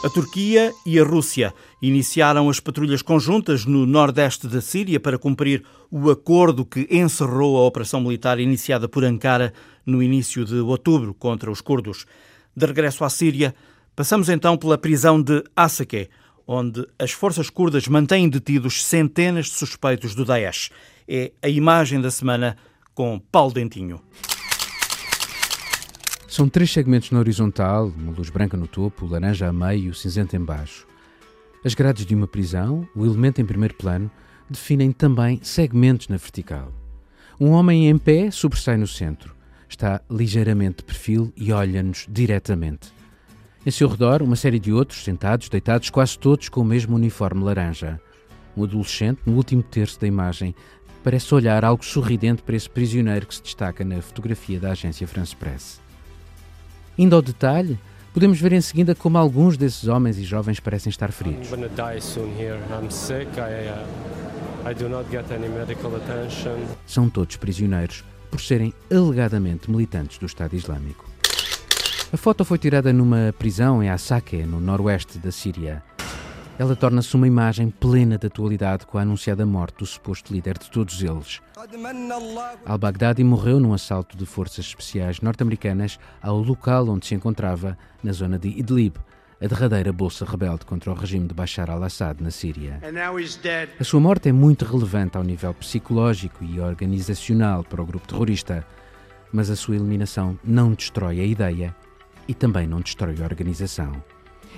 A 0.00 0.08
Turquia 0.08 0.72
e 0.86 0.96
a 1.00 1.02
Rússia 1.02 1.52
iniciaram 1.82 2.48
as 2.48 2.60
patrulhas 2.60 3.02
conjuntas 3.02 3.64
no 3.64 3.84
nordeste 3.84 4.46
da 4.46 4.60
Síria 4.60 5.00
para 5.00 5.18
cumprir 5.18 5.64
o 5.90 6.08
acordo 6.08 6.64
que 6.64 6.86
encerrou 6.88 7.56
a 7.58 7.66
operação 7.66 8.00
militar 8.00 8.38
iniciada 8.38 8.88
por 8.88 9.02
Ankara 9.02 9.52
no 9.84 10.00
início 10.00 10.44
de 10.44 10.54
outubro 10.54 11.12
contra 11.12 11.50
os 11.50 11.60
curdos. 11.60 12.06
De 12.54 12.64
regresso 12.64 13.02
à 13.02 13.10
Síria, 13.10 13.52
passamos 13.96 14.28
então 14.28 14.56
pela 14.56 14.78
prisão 14.78 15.20
de 15.20 15.42
Asake, 15.56 16.08
onde 16.46 16.86
as 16.96 17.10
forças 17.10 17.50
curdas 17.50 17.88
mantêm 17.88 18.28
detidos 18.28 18.84
centenas 18.84 19.46
de 19.46 19.54
suspeitos 19.54 20.14
do 20.14 20.24
Daesh. 20.24 20.70
É 21.08 21.32
a 21.42 21.48
imagem 21.48 22.00
da 22.00 22.12
semana 22.12 22.56
com 22.94 23.18
Paulo 23.18 23.52
Dentinho. 23.52 24.00
São 26.28 26.46
três 26.46 26.70
segmentos 26.70 27.10
na 27.10 27.20
horizontal, 27.20 27.90
uma 27.96 28.12
luz 28.12 28.28
branca 28.28 28.54
no 28.54 28.66
topo, 28.66 29.06
laranja 29.06 29.48
a 29.48 29.52
meio 29.52 29.86
e 29.86 29.88
o 29.88 29.94
cinzento 29.94 30.36
em 30.36 30.40
baixo. 30.40 30.86
As 31.64 31.72
grades 31.72 32.04
de 32.04 32.14
uma 32.14 32.28
prisão, 32.28 32.86
o 32.94 33.06
elemento 33.06 33.40
em 33.40 33.46
primeiro 33.46 33.74
plano, 33.74 34.10
definem 34.48 34.92
também 34.92 35.40
segmentos 35.42 36.06
na 36.08 36.18
vertical. 36.18 36.70
Um 37.40 37.52
homem 37.52 37.88
em 37.88 37.96
pé 37.96 38.30
sobressai 38.30 38.76
no 38.76 38.86
centro. 38.86 39.34
Está 39.70 40.02
ligeiramente 40.10 40.76
de 40.76 40.84
perfil 40.84 41.32
e 41.34 41.50
olha-nos 41.50 42.06
diretamente. 42.06 42.92
Em 43.64 43.70
seu 43.70 43.88
redor, 43.88 44.22
uma 44.22 44.36
série 44.36 44.58
de 44.58 44.70
outros, 44.70 45.02
sentados, 45.02 45.48
deitados, 45.48 45.88
quase 45.88 46.18
todos 46.18 46.50
com 46.50 46.60
o 46.60 46.64
mesmo 46.64 46.94
uniforme 46.94 47.42
laranja. 47.42 47.98
Um 48.54 48.64
adolescente, 48.64 49.22
no 49.24 49.34
último 49.34 49.62
terço 49.62 49.98
da 49.98 50.06
imagem, 50.06 50.54
parece 51.02 51.34
olhar 51.34 51.64
algo 51.64 51.82
sorridente 51.82 52.42
para 52.42 52.54
esse 52.54 52.68
prisioneiro 52.68 53.26
que 53.26 53.34
se 53.34 53.42
destaca 53.42 53.82
na 53.82 54.02
fotografia 54.02 54.60
da 54.60 54.72
agência 54.72 55.08
France 55.08 55.34
Press. 55.34 55.87
Indo 56.98 57.14
ao 57.14 57.22
detalhe, 57.22 57.78
podemos 58.12 58.40
ver 58.40 58.52
em 58.52 58.60
seguida 58.60 58.92
como 58.92 59.16
alguns 59.16 59.56
desses 59.56 59.86
homens 59.86 60.18
e 60.18 60.24
jovens 60.24 60.58
parecem 60.58 60.90
estar 60.90 61.12
feridos. 61.12 61.48
São 66.84 67.08
todos 67.08 67.36
prisioneiros 67.36 68.04
por 68.28 68.40
serem 68.40 68.74
alegadamente 68.92 69.70
militantes 69.70 70.18
do 70.18 70.26
Estado 70.26 70.56
Islâmico. 70.56 71.08
A 72.12 72.16
foto 72.16 72.44
foi 72.44 72.58
tirada 72.58 72.92
numa 72.92 73.32
prisão 73.38 73.80
em 73.80 73.88
Asake, 73.88 74.38
no 74.38 74.58
noroeste 74.58 75.18
da 75.18 75.30
Síria. 75.30 75.82
Ela 76.58 76.74
torna-se 76.74 77.14
uma 77.14 77.28
imagem 77.28 77.70
plena 77.70 78.18
de 78.18 78.26
atualidade 78.26 78.84
com 78.84 78.98
a 78.98 79.02
anunciada 79.02 79.46
morte 79.46 79.78
do 79.78 79.86
suposto 79.86 80.32
líder 80.32 80.58
de 80.58 80.68
todos 80.68 81.00
eles. 81.00 81.40
Al-Baghdadi 82.66 83.22
morreu 83.22 83.60
num 83.60 83.72
assalto 83.72 84.16
de 84.16 84.26
forças 84.26 84.66
especiais 84.66 85.20
norte-americanas 85.20 86.00
ao 86.20 86.40
local 86.40 86.88
onde 86.88 87.06
se 87.06 87.14
encontrava, 87.14 87.78
na 88.02 88.12
zona 88.12 88.40
de 88.40 88.48
Idlib, 88.48 88.96
a 89.40 89.46
derradeira 89.46 89.92
bolsa 89.92 90.24
rebelde 90.24 90.66
contra 90.66 90.90
o 90.90 90.94
regime 90.94 91.28
de 91.28 91.34
Bashar 91.34 91.70
al-Assad 91.70 92.20
na 92.20 92.32
Síria. 92.32 92.80
A 93.78 93.84
sua 93.84 94.00
morte 94.00 94.28
é 94.28 94.32
muito 94.32 94.64
relevante 94.64 95.16
ao 95.16 95.22
nível 95.22 95.54
psicológico 95.54 96.44
e 96.44 96.58
organizacional 96.58 97.62
para 97.62 97.80
o 97.80 97.86
grupo 97.86 98.08
terrorista, 98.08 98.66
mas 99.32 99.48
a 99.48 99.54
sua 99.54 99.76
eliminação 99.76 100.36
não 100.42 100.72
destrói 100.72 101.20
a 101.20 101.24
ideia 101.24 101.72
e 102.26 102.34
também 102.34 102.66
não 102.66 102.80
destrói 102.80 103.14
a 103.22 103.24
organização. 103.24 103.92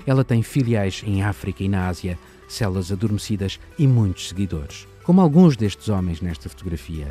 Ela 0.07 0.25
tem 0.25 0.43
filiais 0.43 1.03
em 1.07 1.23
África 1.23 1.63
e 1.63 1.69
na 1.69 1.89
Ásia, 1.89 2.19
células 2.49 2.91
adormecidas 2.91 3.61
e 3.79 3.87
muitos 3.87 4.29
seguidores. 4.29 4.87
Como 5.05 5.21
alguns 5.21 5.57
destes 5.57 5.89
homens 5.89 6.21
nesta 6.21 6.49
fotografia. 6.49 7.09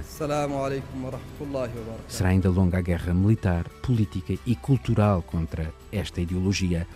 Será 2.07 2.29
ainda 2.29 2.49
longa 2.49 2.77
a 2.77 2.81
guerra 2.81 3.13
militar, 3.13 3.67
política 3.81 4.35
e 4.45 4.55
cultural 4.55 5.21
contra 5.21 5.73
esta 5.91 6.21
ideologia, 6.21 6.87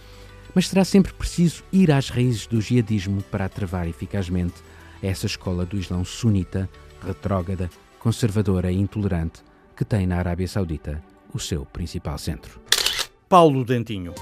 mas 0.54 0.68
será 0.68 0.86
sempre 0.86 1.14
preciso 1.14 1.64
ir 1.72 1.92
às 1.92 2.10
raízes 2.10 2.48
do 2.48 2.62
jihadismo 2.62 3.22
para 3.24 3.50
travar 3.50 3.88
eficazmente 3.88 4.56
essa 5.02 5.26
escola 5.26 5.66
do 5.66 5.78
Islão 5.78 6.06
sunita, 6.06 6.70
retrógrada, 7.06 7.70
conservadora 8.00 8.72
e 8.72 8.78
intolerante 8.78 9.42
que 9.76 9.84
tem 9.84 10.06
na 10.06 10.18
Arábia 10.18 10.48
Saudita 10.48 11.04
o 11.34 11.40
seu 11.40 11.66
principal 11.66 12.18
centro. 12.18 12.62
Paulo 13.28 13.66
Dentinho. 13.66 14.14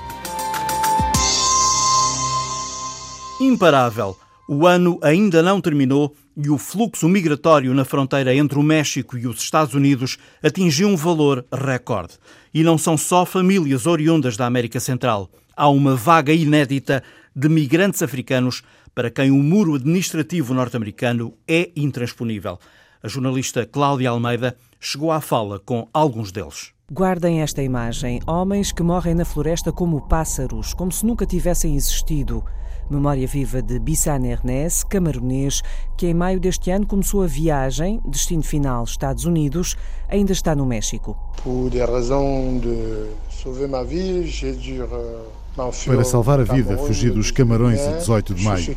Imparável. 3.42 4.16
O 4.48 4.68
ano 4.68 5.00
ainda 5.02 5.42
não 5.42 5.60
terminou 5.60 6.16
e 6.38 6.48
o 6.48 6.60
fluxo 6.60 7.10
migratório 7.10 7.74
na 7.74 7.84
fronteira 7.84 8.36
entre 8.36 8.60
o 8.60 8.62
México 8.62 9.18
e 9.18 9.26
os 9.26 9.42
Estados 9.42 9.74
Unidos 9.74 10.20
atingiu 10.44 10.88
um 10.88 10.96
valor 10.96 11.44
recorde. 11.52 12.20
E 12.54 12.62
não 12.62 12.78
são 12.78 12.96
só 12.96 13.26
famílias 13.26 13.88
oriundas 13.88 14.38
da 14.38 14.46
América 14.46 14.80
Central. 14.80 15.28
Há 15.58 15.68
uma 15.70 15.96
vaga 15.96 16.32
inédita 16.32 17.02
de 17.36 17.50
migrantes 17.50 18.04
africanos 18.04 18.62
para 18.94 19.10
quem 19.10 19.32
o 19.32 19.42
muro 19.42 19.74
administrativo 19.74 20.54
norte-americano 20.54 21.34
é 21.48 21.72
intransponível. 21.76 22.60
A 23.02 23.08
jornalista 23.08 23.66
Cláudia 23.66 24.12
Almeida 24.12 24.56
chegou 24.80 25.12
à 25.12 25.20
fala 25.20 25.58
com 25.58 25.90
alguns 25.92 26.32
deles. 26.32 26.74
Guardem 26.92 27.42
esta 27.42 27.64
imagem: 27.64 28.22
homens 28.28 28.72
que 28.72 28.84
morrem 28.84 29.16
na 29.16 29.26
floresta 29.26 29.72
como 29.72 30.08
pássaros, 30.08 30.76
como 30.76 30.92
se 30.92 31.04
nunca 31.04 31.26
tivessem 31.26 31.76
existido. 31.76 32.44
Memória 32.92 33.26
viva 33.26 33.62
de 33.62 33.80
Bissan 33.80 34.26
Ernest, 34.26 34.86
camaronês, 34.88 35.62
que 35.96 36.08
em 36.08 36.14
maio 36.14 36.42
deste 36.42 36.70
ano 36.72 36.86
começou 36.86 37.24
a 37.24 37.26
viagem, 37.26 38.02
destino 38.06 38.44
final 38.44 38.84
Estados 38.84 39.24
Unidos, 39.24 39.78
ainda 40.10 40.34
está 40.34 40.54
no 40.54 40.66
México. 40.66 41.16
Por 41.42 41.70
des 41.70 41.90
raisons 41.90 42.60
de 42.60 43.08
sauver 43.30 43.70
ma 43.70 43.84
vie, 43.84 44.28
j'ai 44.28 44.52
dû 44.52 44.86
para 45.86 46.04
salvar 46.06 46.40
a 46.40 46.44
vida, 46.44 46.78
fugi 46.78 47.10
dos 47.10 47.30
Camarões 47.30 47.82
a 47.82 47.98
18 47.98 48.34
de 48.34 48.46
maio. 48.46 48.76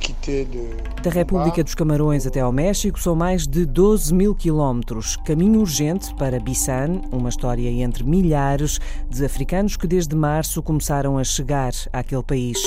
Da 1.00 1.10
República 1.10 1.62
dos 1.62 1.72
Camarões 1.72 2.26
até 2.26 2.40
ao 2.40 2.50
México 2.50 2.98
são 2.98 3.14
mais 3.14 3.46
de 3.46 3.64
12 3.64 4.12
mil 4.12 4.34
quilómetros. 4.34 5.16
Caminho 5.24 5.60
urgente 5.60 6.12
para 6.16 6.40
Bissan, 6.40 7.00
uma 7.12 7.28
história 7.28 7.70
entre 7.70 8.02
milhares 8.02 8.80
de 9.08 9.24
africanos 9.24 9.76
que 9.76 9.86
desde 9.86 10.16
março 10.16 10.60
começaram 10.62 11.16
a 11.16 11.22
chegar 11.22 11.72
àquele 11.92 12.24
país, 12.24 12.60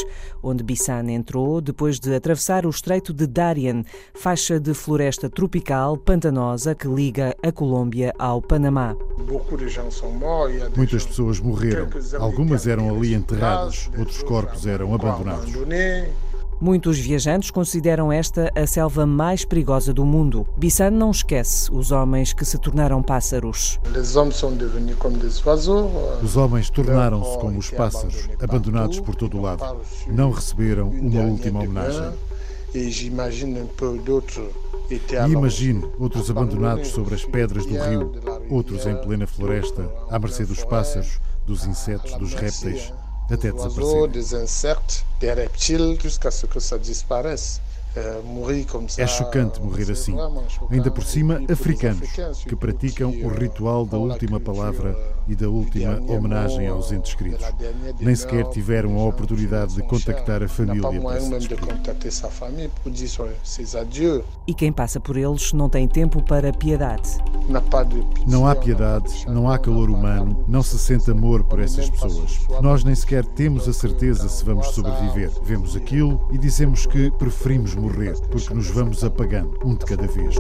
onde 0.48 0.64
Bissan 0.64 1.10
entrou 1.12 1.62
depois 1.62 2.00
de 2.00 2.16
atravessar 2.16 2.66
o 2.66 2.70
Estreito 2.70 3.14
de 3.14 3.28
Darien, 3.28 3.84
faixa 4.14 4.60
de 4.60 4.74
floresta 4.74 5.30
tropical 5.30 5.98
pantanosa 5.98 6.74
que 6.74 6.88
liga 6.88 7.36
a 7.44 7.52
Colômbia 7.52 8.14
ao 8.18 8.42
Panamá. 8.42 8.96
Muitas 10.76 11.06
pessoas 11.06 11.40
morreram. 11.40 11.88
Algumas 12.20 12.66
eram 12.66 12.96
ali 12.96 13.14
enterradas 13.14 13.90
outros 13.98 14.24
corpos 14.24 14.66
eram 14.66 14.94
abandonados. 14.94 15.54
Muitos 16.60 16.98
viajantes 16.98 17.52
consideram 17.52 18.12
esta 18.12 18.52
a 18.56 18.66
selva 18.66 19.06
mais 19.06 19.46
perigosa 19.46 19.94
do 19.94 20.04
mundo. 20.04 20.48
Bissan 20.58 20.90
não 20.90 21.12
esquece 21.12 21.72
os 21.72 21.92
homens 21.92 22.34
que 22.34 22.44
se 22.44 22.58
tornaram 22.58 23.04
pássaros. 23.04 23.80
Os 26.24 26.36
homens 26.36 26.70
tornaram-se 26.72 27.38
como 27.38 27.60
os 27.60 27.70
pássaros, 27.70 28.28
abandonados 28.42 29.00
por 29.00 29.14
todo 29.14 29.38
o 29.38 29.42
lado. 29.42 29.78
Não 30.08 30.32
receberam 30.32 30.90
uma 30.90 31.22
última 31.22 31.60
homenagem. 31.60 32.12
E 32.74 32.90
imagine 35.32 35.84
outros 36.00 36.32
abandonados 36.32 36.88
sobre 36.88 37.14
as 37.14 37.24
pedras 37.24 37.68
do 37.68 37.78
rio, 37.78 38.12
outros 38.50 38.88
em 38.88 38.96
plena 38.96 39.28
floresta, 39.28 39.88
à 40.10 40.18
mercê 40.18 40.44
dos 40.44 40.64
pássaros, 40.64 41.20
dos 41.46 41.68
insetos, 41.68 42.16
dos 42.16 42.34
répteis 42.34 42.92
até 43.30 43.52
desaparecer. 43.52 44.08
des 44.10 44.36
insectes, 44.36 45.06
des 45.20 45.34
reptiles, 45.34 45.98
jusqu'à 46.02 46.32
ce 46.32 46.46
que 46.46 46.60
ça 46.60 46.78
disparaisse. 46.78 47.62
É 48.98 49.08
chocante 49.08 49.62
morrer 49.62 49.92
assim, 49.92 50.16
ainda 50.70 50.92
por 50.92 51.04
cima 51.04 51.42
africanos, 51.52 52.10
que 52.48 52.56
praticam 52.56 53.10
o 53.10 53.28
ritual 53.28 53.86
da 53.86 53.98
última 53.98 54.40
palavra 54.40 54.96
e 55.28 55.36
da 55.36 55.50
última 55.50 56.00
homenagem 56.08 56.68
aos 56.68 56.92
entes 56.92 57.16
queridos. 57.16 57.46
Nem 58.00 58.16
sequer 58.16 58.46
tiveram 58.50 59.00
a 59.00 59.06
oportunidade 59.06 59.76
de 59.76 59.82
contactar 59.84 60.44
a 60.44 60.48
família 60.48 61.02
para 61.02 61.20
se 63.44 63.66
E 64.46 64.54
quem 64.54 64.72
passa 64.72 65.00
por 65.00 65.18
eles 65.18 65.54
não 65.54 65.70
tem 65.70 65.88
tempo 65.88 66.22
para 66.22 66.54
piedade. 66.54 67.18
Não 68.28 68.48
há 68.48 68.56
piedade, 68.56 69.26
não 69.28 69.50
há 69.50 69.58
calor 69.58 69.90
humano, 69.90 70.46
não 70.48 70.62
se 70.62 70.78
sente 70.78 71.10
amor 71.10 71.44
por 71.44 71.60
essas 71.60 71.90
pessoas. 71.90 72.40
Nós 72.62 72.84
nem 72.84 72.94
sequer 72.94 73.26
temos 73.26 73.68
a 73.68 73.74
certeza 73.74 74.28
se 74.30 74.44
vamos 74.44 74.68
sobreviver. 74.68 75.32
Vemos 75.44 75.76
aquilo 75.76 76.28
e 76.32 76.38
dizemos 76.38 76.86
que 76.86 77.10
preferimos 77.12 77.76
morrer, 77.78 78.14
porque 78.30 78.54
nos 78.54 78.70
vamos 78.70 79.04
apagando, 79.04 79.58
um 79.64 79.76
de 79.76 79.86
cada 79.86 80.08
vez. 80.08 80.36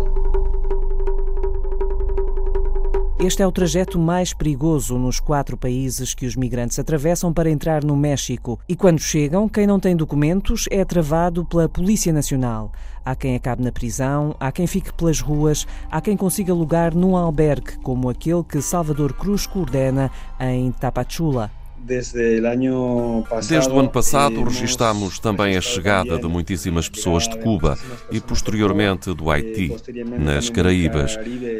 Este 3.19 3.41
é 3.41 3.47
o 3.47 3.51
trajeto 3.51 3.97
mais 3.97 4.31
perigoso 4.31 4.99
nos 4.99 5.19
quatro 5.19 5.57
países 5.57 6.13
que 6.13 6.27
os 6.27 6.35
migrantes 6.35 6.77
atravessam 6.77 7.33
para 7.33 7.49
entrar 7.49 7.83
no 7.83 7.97
México. 7.97 8.59
E 8.69 8.75
quando 8.75 8.99
chegam, 8.99 9.49
quem 9.49 9.65
não 9.65 9.79
tem 9.79 9.95
documentos 9.95 10.65
é 10.69 10.85
travado 10.85 11.43
pela 11.43 11.67
Polícia 11.67 12.13
Nacional. 12.13 12.71
Há 13.03 13.15
quem 13.15 13.35
acabe 13.35 13.63
na 13.63 13.71
prisão, 13.71 14.35
há 14.39 14.51
quem 14.51 14.67
fique 14.67 14.93
pelas 14.93 15.19
ruas, 15.19 15.65
há 15.89 15.99
quem 15.99 16.15
consiga 16.15 16.53
lugar 16.53 16.93
num 16.93 17.17
albergue, 17.17 17.79
como 17.79 18.07
aquele 18.07 18.43
que 18.43 18.61
Salvador 18.61 19.13
Cruz 19.13 19.47
coordena 19.47 20.11
em 20.39 20.71
Tapachula. 20.71 21.49
Desde 21.79 23.69
o 23.69 23.79
ano 23.79 23.89
passado, 23.89 24.43
registamos 24.43 25.19
também 25.19 25.55
a 25.55 25.61
chegada 25.61 26.17
de 26.17 26.27
muitíssimas 26.27 26.89
pessoas 26.89 27.27
de 27.27 27.37
Cuba 27.37 27.77
e, 28.11 28.19
posteriormente, 28.19 29.13
do 29.13 29.31
Haiti, 29.31 29.75
nas 30.19 30.49
Caraíbas. 30.49 31.17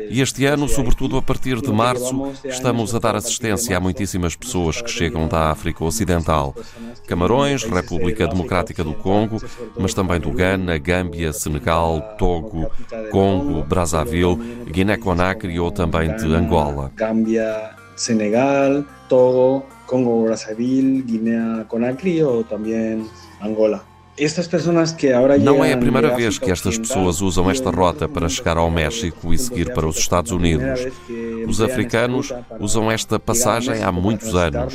E 0.10 0.20
este 0.20 0.46
ano, 0.46 0.68
sobretudo 0.68 1.18
a 1.18 1.22
partir 1.22 1.62
de 1.62 1.72
março, 1.72 2.34
estamos 2.44 2.94
a 2.94 3.00
dar 3.00 3.16
assistência 3.16 3.78
a 3.78 3.80
muitíssimas 3.80 4.36
pessoas 4.36 4.82
que 4.82 4.90
chegam 4.90 5.28
da 5.28 5.52
África 5.52 5.84
Ocidental. 5.84 6.54
Camarões, 7.08 7.64
República 7.64 8.28
Democrática 8.28 8.84
do 8.84 8.94
Congo, 8.94 9.42
mas 9.78 9.94
também 9.94 10.20
do 10.20 10.32
Ghana, 10.32 10.78
Gâmbia, 10.78 11.32
Senegal, 11.32 12.02
Togo, 12.18 12.70
Congo, 13.12 13.64
Brazzaville, 13.64 14.66
Guiné-Conakry 14.70 15.58
ou 15.58 15.72
também 15.72 16.14
de 16.18 16.34
Angola. 16.34 16.92
Gâmbia, 16.96 17.70
Senegal, 17.96 18.84
Togo, 19.08 19.66
Congo, 19.88 20.26
Brazzaville, 20.26 21.02
Guiné-Conakry 21.02 22.22
ou 22.24 22.44
também 22.44 23.06
Angola. 23.42 23.84
Não 25.40 25.64
é 25.64 25.74
a 25.74 25.78
primeira 25.78 26.16
vez 26.16 26.40
que 26.40 26.50
estas 26.50 26.76
pessoas 26.76 27.22
usam 27.22 27.52
esta 27.52 27.70
rota 27.70 28.10
para 28.10 28.28
chegar 28.28 28.58
ao 28.58 28.72
México 28.72 29.32
e 29.32 29.38
seguir 29.38 29.72
para 29.76 29.88
os 29.88 29.98
Estados 29.98 30.32
Unidos. 30.32 30.88
Os 31.48 31.62
africanos 31.62 32.34
usam 32.60 32.92
esta 32.92 33.20
passagem 33.20 33.84
há 33.84 33.92
muitos 33.92 34.34
anos. 34.34 34.74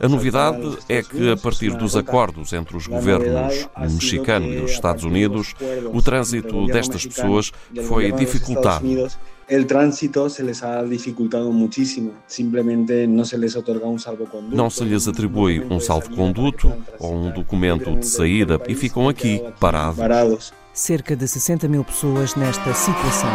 A 0.00 0.06
novidade 0.06 0.76
é 0.86 1.02
que, 1.02 1.32
a 1.32 1.36
partir 1.36 1.70
dos 1.74 1.96
acordos 1.96 2.52
entre 2.52 2.76
os 2.76 2.86
governos 2.86 3.66
mexicano 3.90 4.46
e 4.46 4.60
os 4.60 4.72
Estados 4.72 5.02
Unidos, 5.02 5.54
o 5.90 6.02
trânsito 6.02 6.66
destas 6.66 7.06
pessoas 7.06 7.52
foi 7.86 8.12
dificultado 8.12 9.08
el 9.48 9.66
tránsito 9.66 10.28
se 10.28 10.42
les 10.42 10.62
ha 10.62 10.82
dificultado 10.82 11.50
muchísimo. 11.52 12.12
Simplemente 12.26 13.06
no 13.06 13.24
se 13.24 13.38
les 13.38 13.56
otorga 13.56 13.86
un 13.86 13.98
salvoconduto. 13.98 14.56
Não 14.56 14.70
se 14.70 14.84
lhes 14.84 15.06
atribui 15.06 15.60
um 15.60 15.80
salvo-conduto 15.80 16.72
ou 16.98 17.14
um 17.14 17.30
documento 17.30 17.94
de 17.96 18.06
saída 18.06 18.60
e 18.68 18.74
ficam 18.74 19.08
aqui 19.08 19.42
parados. 19.60 20.52
Cerca 20.72 21.14
de 21.14 21.28
60 21.28 21.68
mil 21.68 21.84
pessoas 21.84 22.34
nesta 22.34 22.74
situação. 22.74 23.30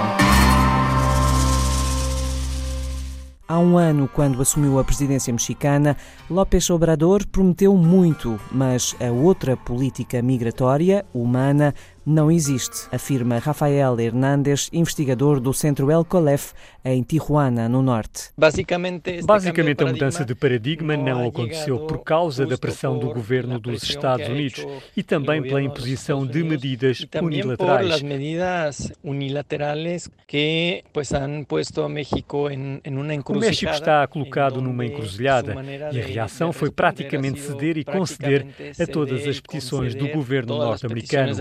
Há 3.50 3.58
um 3.58 3.80
ano, 3.80 4.08
quando 4.08 4.40
assumiu 4.44 4.78
a 4.78 4.84
presidência 4.84 5.34
mexicana, 5.34 5.98
López 6.30 6.70
Obrador 6.70 7.26
prometeu 7.26 7.76
muito, 7.76 8.40
mas 8.52 8.96
a 9.00 9.12
outra 9.12 9.58
política 9.58 10.22
migratória, 10.22 11.04
humana, 11.12 11.74
não 12.10 12.32
existe, 12.32 12.88
afirma 12.92 13.38
Rafael 13.38 14.00
Hernández, 14.00 14.68
investigador 14.74 15.40
do 15.40 15.54
Centro 15.54 15.92
El 15.92 16.04
Colef, 16.04 16.54
em 16.84 17.04
Tijuana, 17.04 17.70
no 17.70 17.84
norte. 17.84 18.30
Basicamente, 18.36 19.84
a 19.84 19.86
mudança 19.86 20.26
de 20.26 20.34
paradigma 20.34 20.98
não 20.98 21.28
aconteceu 21.28 21.80
por 21.86 22.00
causa 22.04 22.48
da 22.48 22.58
pressão 22.58 22.98
do 22.98 23.14
governo 23.14 23.60
dos 23.60 23.84
Estados 23.84 24.28
Unidos 24.28 24.66
e 24.98 25.04
também 25.04 25.44
pela 25.44 25.62
imposição 25.62 26.26
de 26.26 26.44
medidas 26.44 27.06
unilaterais. 27.22 28.02
O 33.28 33.40
México 33.40 33.72
está 33.72 34.08
colocado 34.08 34.62
numa 34.62 34.86
encruzilhada 34.86 35.56
e 35.92 36.02
a 36.02 36.06
reação 36.06 36.52
foi 36.52 36.72
praticamente 36.72 37.40
ceder 37.40 37.78
e 37.78 37.84
conceder 37.84 38.48
a 38.80 38.88
todas 38.88 39.28
as 39.28 39.40
petições 39.40 39.94
do 39.94 40.08
governo 40.08 40.58
norte-americano 40.58 41.36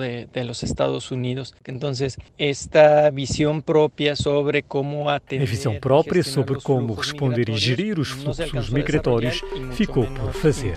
de, 0.00 0.26
de, 0.32 0.44
los 0.44 0.62
Estados 0.62 1.10
Unidos. 1.10 1.54
Entonces, 1.64 2.18
esta 2.38 3.10
visión 3.10 3.62
propia 3.62 4.16
sobre 4.16 4.62
cómo 4.62 5.10
atender... 5.10 5.46
A 5.46 5.50
visão 5.50 5.78
própria 5.78 6.24
sobre 6.24 6.60
como 6.60 6.94
responder 6.94 7.48
e 7.48 7.56
gerir 7.56 7.98
os 7.98 8.08
fluxos 8.08 8.70
migratórios 8.70 9.42
ficou 9.72 10.06
por 10.06 10.32
fazer. 10.32 10.74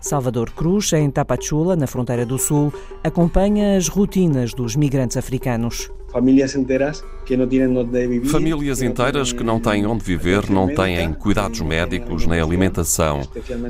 Salvador 0.00 0.50
Cruz, 0.52 0.92
em 0.92 1.10
Tapachula, 1.10 1.76
na 1.76 1.86
fronteira 1.86 2.24
do 2.24 2.38
Sul, 2.38 2.72
acompanha 3.04 3.76
as 3.76 3.88
rotinas 3.88 4.54
dos 4.54 4.74
migrantes 4.74 5.16
africanos. 5.16 5.90
Famílias 6.10 6.54
inteiras 6.54 7.04
que 7.26 7.36
não 7.36 7.46
têm 7.46 7.66
onde 7.66 8.06
viver. 8.08 8.28
Famílias 8.28 8.80
inteiras 8.80 9.32
que 9.32 9.44
não 9.44 9.60
têm 9.60 9.84
onde 9.84 10.02
viver, 10.02 10.48
não 10.48 10.66
têm 10.66 11.12
cuidados 11.12 11.60
médicos 11.60 12.26
nem 12.26 12.40
alimentação. 12.40 13.20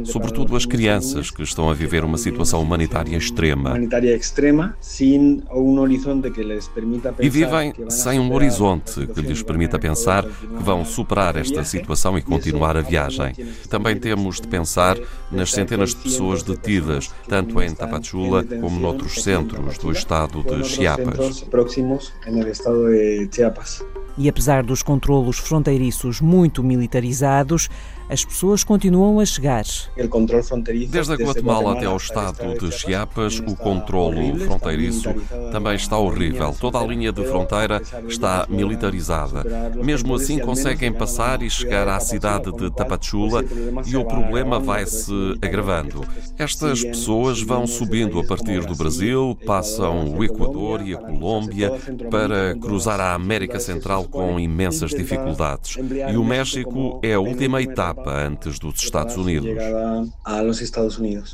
Sobretudo 0.04 0.54
as 0.54 0.64
crianças 0.64 1.32
que 1.32 1.42
estão 1.42 1.68
a 1.68 1.74
viver 1.74 2.04
uma 2.04 2.16
situação 2.16 2.62
humanitária 2.62 3.16
extrema. 3.16 3.76
E 7.18 7.28
vivem 7.28 7.74
sem 7.88 8.20
um 8.20 8.32
horizonte 8.32 9.06
que 9.08 9.20
lhes 9.20 9.42
permita 9.42 9.78
pensar 9.78 10.24
que 10.24 10.62
vão 10.62 10.84
superar 10.84 11.36
esta 11.36 11.64
situação 11.64 12.16
e 12.16 12.22
continuar 12.22 12.76
a 12.76 12.80
viagem. 12.80 13.34
Também 13.68 13.96
temos 13.96 14.40
de 14.40 14.46
pensar 14.46 14.96
nas 15.32 15.50
centenas 15.50 15.90
de 15.90 15.96
pessoas 15.96 16.44
detidas, 16.44 17.10
tanto 17.26 17.60
em 17.60 17.74
Tapachula 17.74 18.44
como 18.44 18.78
noutros 18.78 19.24
centros 19.24 19.76
do 19.78 19.90
estado 19.90 20.44
de 20.44 20.64
Chiapas 20.64 21.44
no 22.30 22.48
estado 22.48 22.88
de 22.88 23.28
Chiapas. 23.30 23.84
E 24.16 24.28
apesar 24.28 24.64
dos 24.64 24.82
controlos 24.82 25.38
fronteiriços 25.38 26.20
muito 26.20 26.62
militarizados, 26.62 27.68
as 28.08 28.24
pessoas 28.24 28.64
continuam 28.64 29.20
a 29.20 29.26
chegar. 29.26 29.64
Desde 30.88 31.12
a 31.12 31.16
Guatemala 31.16 31.72
até 31.72 31.86
ao 31.86 31.96
estado 31.96 32.58
de 32.58 32.72
Chiapas, 32.72 33.38
o 33.38 33.54
controlo 33.54 34.36
fronteiriço 34.38 35.12
também 35.52 35.74
está 35.74 35.98
horrível. 35.98 36.54
Toda 36.58 36.78
a 36.78 36.86
linha 36.86 37.12
de 37.12 37.24
fronteira 37.24 37.82
está 38.06 38.46
militarizada. 38.48 39.44
Mesmo 39.76 40.14
assim, 40.14 40.38
conseguem 40.38 40.92
passar 40.92 41.42
e 41.42 41.50
chegar 41.50 41.88
à 41.88 42.00
cidade 42.00 42.50
de 42.52 42.70
Tapachula 42.70 43.44
e 43.86 43.96
o 43.96 44.04
problema 44.04 44.58
vai 44.58 44.86
se 44.86 45.12
agravando. 45.42 46.04
Estas 46.38 46.82
pessoas 46.82 47.42
vão 47.42 47.66
subindo 47.66 48.18
a 48.18 48.24
partir 48.24 48.64
do 48.64 48.74
Brasil, 48.74 49.36
passam 49.44 50.16
o 50.16 50.24
Equador 50.24 50.80
e 50.86 50.94
a 50.94 50.98
Colômbia 50.98 51.72
para 52.10 52.54
cruzar 52.54 53.00
a 53.00 53.14
América 53.14 53.60
Central 53.60 54.04
com 54.04 54.38
imensas 54.40 54.90
dificuldades. 54.90 55.76
E 56.10 56.16
o 56.16 56.24
México 56.24 57.00
é 57.02 57.14
a 57.14 57.20
última 57.20 57.60
etapa 57.60 57.97
etapa 57.98 58.16
antes 58.16 58.58
dos 58.58 58.82
Estados 58.82 59.16
Unidos. 59.16 59.58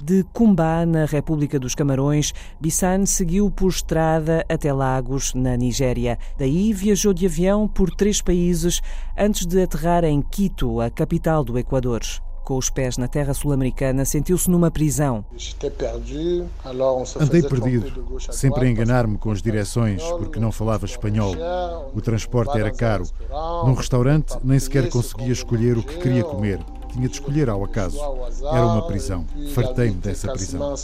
De 0.02 0.24
Cumbá, 0.32 0.86
na 0.86 1.04
República 1.04 1.58
dos 1.58 1.74
Camarões, 1.74 2.32
Bissan 2.60 3.06
seguiu 3.06 3.50
por 3.50 3.68
estrada 3.68 4.44
até 4.48 4.72
Lagos, 4.72 5.34
na 5.34 5.56
Nigéria. 5.56 6.18
Daí 6.38 6.72
viajou 6.72 7.12
de 7.12 7.26
avião 7.26 7.68
por 7.68 7.90
três 7.94 8.20
países 8.20 8.80
antes 9.16 9.46
de 9.46 9.62
aterrar 9.62 10.04
em 10.04 10.22
Quito, 10.22 10.80
a 10.80 10.90
capital 10.90 11.44
do 11.44 11.58
Equador 11.58 12.00
com 12.44 12.56
os 12.56 12.70
pés 12.70 12.96
na 12.98 13.08
terra 13.08 13.34
sul-americana, 13.34 14.04
sentiu-se 14.04 14.50
numa 14.50 14.70
prisão. 14.70 15.24
Andei 17.20 17.42
perdido, 17.42 18.20
sempre 18.30 18.66
a 18.66 18.70
enganar-me 18.70 19.18
com 19.18 19.30
as 19.30 19.40
direções, 19.40 20.02
porque 20.02 20.38
não 20.38 20.52
falava 20.52 20.84
espanhol. 20.84 21.34
O 21.94 22.00
transporte 22.00 22.58
era 22.58 22.70
caro. 22.70 23.04
Num 23.64 23.74
restaurante, 23.74 24.36
nem 24.44 24.58
sequer 24.58 24.88
conseguia 24.90 25.32
escolher 25.32 25.78
o 25.78 25.82
que 25.82 25.98
queria 25.98 26.22
comer. 26.22 26.60
Tinha 26.92 27.08
de 27.08 27.14
escolher 27.14 27.48
ao 27.48 27.64
acaso. 27.64 27.98
Era 28.52 28.66
uma 28.66 28.86
prisão. 28.86 29.24
Fartei-me 29.52 29.96
dessa 29.96 30.30
prisão 30.30 30.74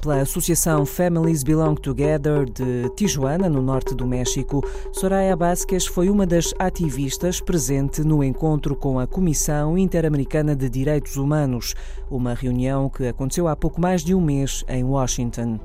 pela 0.00 0.20
Associação 0.22 0.86
Families 0.86 1.42
Belong 1.42 1.74
Together 1.74 2.46
de 2.46 2.88
Tijuana, 2.96 3.50
no 3.50 3.60
norte 3.60 3.94
do 3.94 4.06
México, 4.06 4.64
Soraya 4.92 5.36
Vázquez 5.36 5.86
foi 5.86 6.08
uma 6.08 6.26
das 6.26 6.54
ativistas 6.58 7.38
presente 7.38 8.02
no 8.02 8.24
encontro 8.24 8.74
com 8.74 8.98
a 8.98 9.06
Comissão 9.06 9.76
Interamericana 9.76 10.56
de 10.56 10.70
Direitos 10.70 11.18
Humanos, 11.18 11.74
uma 12.10 12.32
reunião 12.32 12.88
que 12.88 13.06
aconteceu 13.06 13.46
há 13.46 13.54
pouco 13.54 13.78
mais 13.78 14.02
de 14.02 14.14
um 14.14 14.22
mês 14.22 14.64
em 14.68 14.84
Washington. 14.84 15.60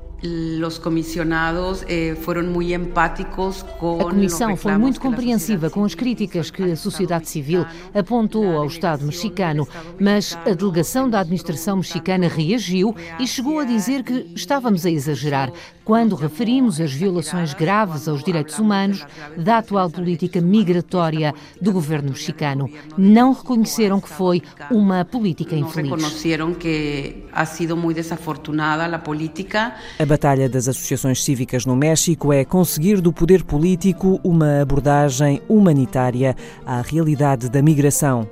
Os 0.66 0.78
comissionados 0.78 1.84
eh, 1.88 2.16
foram 2.22 2.42
muito 2.42 2.72
empáticos 2.72 3.62
com 3.78 4.00
A 4.00 4.10
comissão 4.10 4.56
foi 4.56 4.76
muito 4.76 5.00
compreensiva 5.00 5.70
com 5.70 5.84
as 5.84 5.94
críticas 5.94 6.50
que 6.50 6.62
a 6.62 6.76
sociedade 6.76 7.28
civil 7.28 7.64
apontou 7.94 8.56
ao 8.56 8.66
Estado 8.66 9.04
mexicano, 9.04 9.66
mas 10.00 10.36
a 10.44 10.54
delegação 10.54 11.08
da 11.08 11.20
administração 11.20 11.76
mexicana 11.76 12.28
reagiu 12.28 12.94
e 13.20 13.26
chegou 13.26 13.60
a 13.60 13.64
dizer 13.64 14.02
que 14.02 14.26
estávamos 14.34 14.84
a 14.84 14.90
exagerar 14.90 15.52
quando 15.86 16.16
referimos 16.16 16.80
as 16.80 16.92
violações 16.92 17.54
graves 17.54 18.08
aos 18.08 18.24
direitos 18.24 18.58
humanos 18.58 19.06
da 19.36 19.58
atual 19.58 19.88
política 19.88 20.40
migratória 20.40 21.32
do 21.62 21.72
governo 21.72 22.08
mexicano. 22.08 22.68
Não 22.98 23.32
reconheceram 23.32 24.00
que 24.00 24.08
foi 24.08 24.42
uma 24.68 25.04
política 25.04 25.54
infeliz. 25.54 25.90
Não 25.90 25.96
reconheceram 25.96 26.54
que 26.54 27.24
ha 27.32 27.46
sido 27.46 27.76
muito 27.76 27.98
desafortunada 27.98 28.96
a 28.96 28.98
política. 28.98 29.76
A 30.00 30.04
batalha 30.04 30.48
das 30.48 30.66
associações 30.66 31.22
cívicas 31.22 31.64
no 31.64 31.76
México 31.76 32.32
é 32.32 32.44
conseguir 32.44 33.00
do 33.00 33.12
poder 33.12 33.44
político 33.44 34.18
uma 34.24 34.62
abordagem 34.62 35.40
humanitária 35.48 36.34
à 36.66 36.82
realidade 36.82 37.48
da 37.48 37.62
migração 37.62 38.28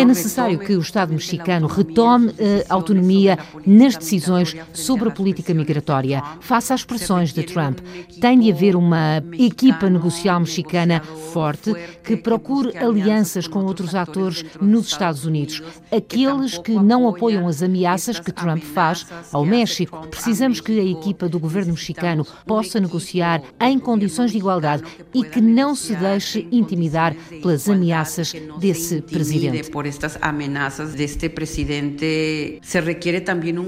É 0.00 0.04
necessário 0.04 0.58
que 0.58 0.74
o 0.74 0.80
Estado 0.80 1.12
mexicano, 1.12 1.68
é 1.68 1.74
retome 1.74 2.34
a 2.66 2.74
autonomia 2.74 3.38
nas 3.66 3.96
decisões 3.96 4.56
sobre 4.72 5.10
a 5.10 5.12
política 5.12 5.52
migratória. 5.52 6.22
Face 6.40 6.72
às 6.72 6.82
pressões 6.82 7.34
de 7.34 7.42
Trump, 7.42 7.80
tem 8.20 8.40
de 8.40 8.50
haver 8.50 8.76
uma 8.76 9.22
equipa 9.38 9.90
negocial 9.90 10.40
mexicana 10.40 11.02
forte 11.34 11.74
que 12.02 12.16
procure 12.16 12.74
alianças 12.78 13.46
com 13.46 13.62
outros 13.64 13.94
atores 13.94 14.42
nos 14.58 14.86
Estados 14.86 15.26
Unidos, 15.26 15.62
aqueles 15.92 16.56
que 16.56 16.72
não 16.72 17.06
apoiam 17.06 17.46
as 17.46 17.62
ameaças 17.62 18.18
que 18.18 18.32
Trump 18.32 18.62
faz 18.62 19.06
ao 19.32 19.44
México. 19.44 20.06
Precisamos 20.08 20.62
que 20.62 20.80
a 20.80 20.84
equipa 20.84 21.28
do 21.28 21.38
governo 21.38 21.72
mexicano 21.72 22.26
possa 22.46 22.80
negociar 22.80 23.42
em 23.60 23.78
condições 23.78 24.30
de 24.30 24.38
igualdade 24.38 24.82
e 25.12 25.22
que 25.24 25.42
não 25.42 25.74
se 25.74 25.94
deixe 25.94 26.48
intimidar 26.50 27.14
pelas 27.42 27.68
ameaças 27.68 28.13
desse 28.58 29.00
presidente. 29.02 29.70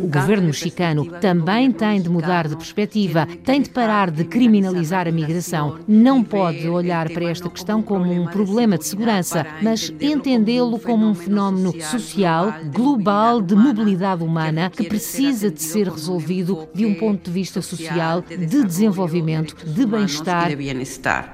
O 0.03 0.09
governo 0.09 0.47
mexicano 0.47 1.07
também 1.21 1.71
tem 1.71 2.01
de 2.01 2.09
mudar 2.09 2.49
de 2.49 2.57
perspectiva, 2.57 3.27
tem 3.45 3.61
de 3.61 3.71
parar 3.71 4.11
de 4.11 4.25
criminalizar 4.25 5.09
a 5.09 5.13
migração. 5.13 5.79
Não 5.87 6.23
pode 6.23 6.69
olhar 6.69 7.11
para 7.11 7.25
esta 7.31 7.49
questão 7.49 7.83
como 7.83 8.11
um 8.11 8.27
problema 8.27 8.79
de 8.79 8.87
segurança, 8.87 9.47
mas 9.63 9.93
entendê-lo 10.01 10.79
como 10.79 11.07
um 11.07 11.15
fenómeno 11.15 11.73
social, 11.81 12.53
global, 12.73 13.41
de 13.41 13.55
mobilidade 13.55 14.23
humana, 14.23 14.71
que 14.71 14.85
precisa 14.85 15.51
de 15.51 15.63
ser 15.63 15.89
resolvido 15.89 16.69
de 16.75 16.85
um 16.87 16.95
ponto 16.95 17.25
de 17.25 17.31
vista 17.31 17.63
social, 17.63 18.23
de 18.23 18.65
desenvolvimento, 18.65 19.57
de 19.65 19.87
bem-estar. 19.87 20.51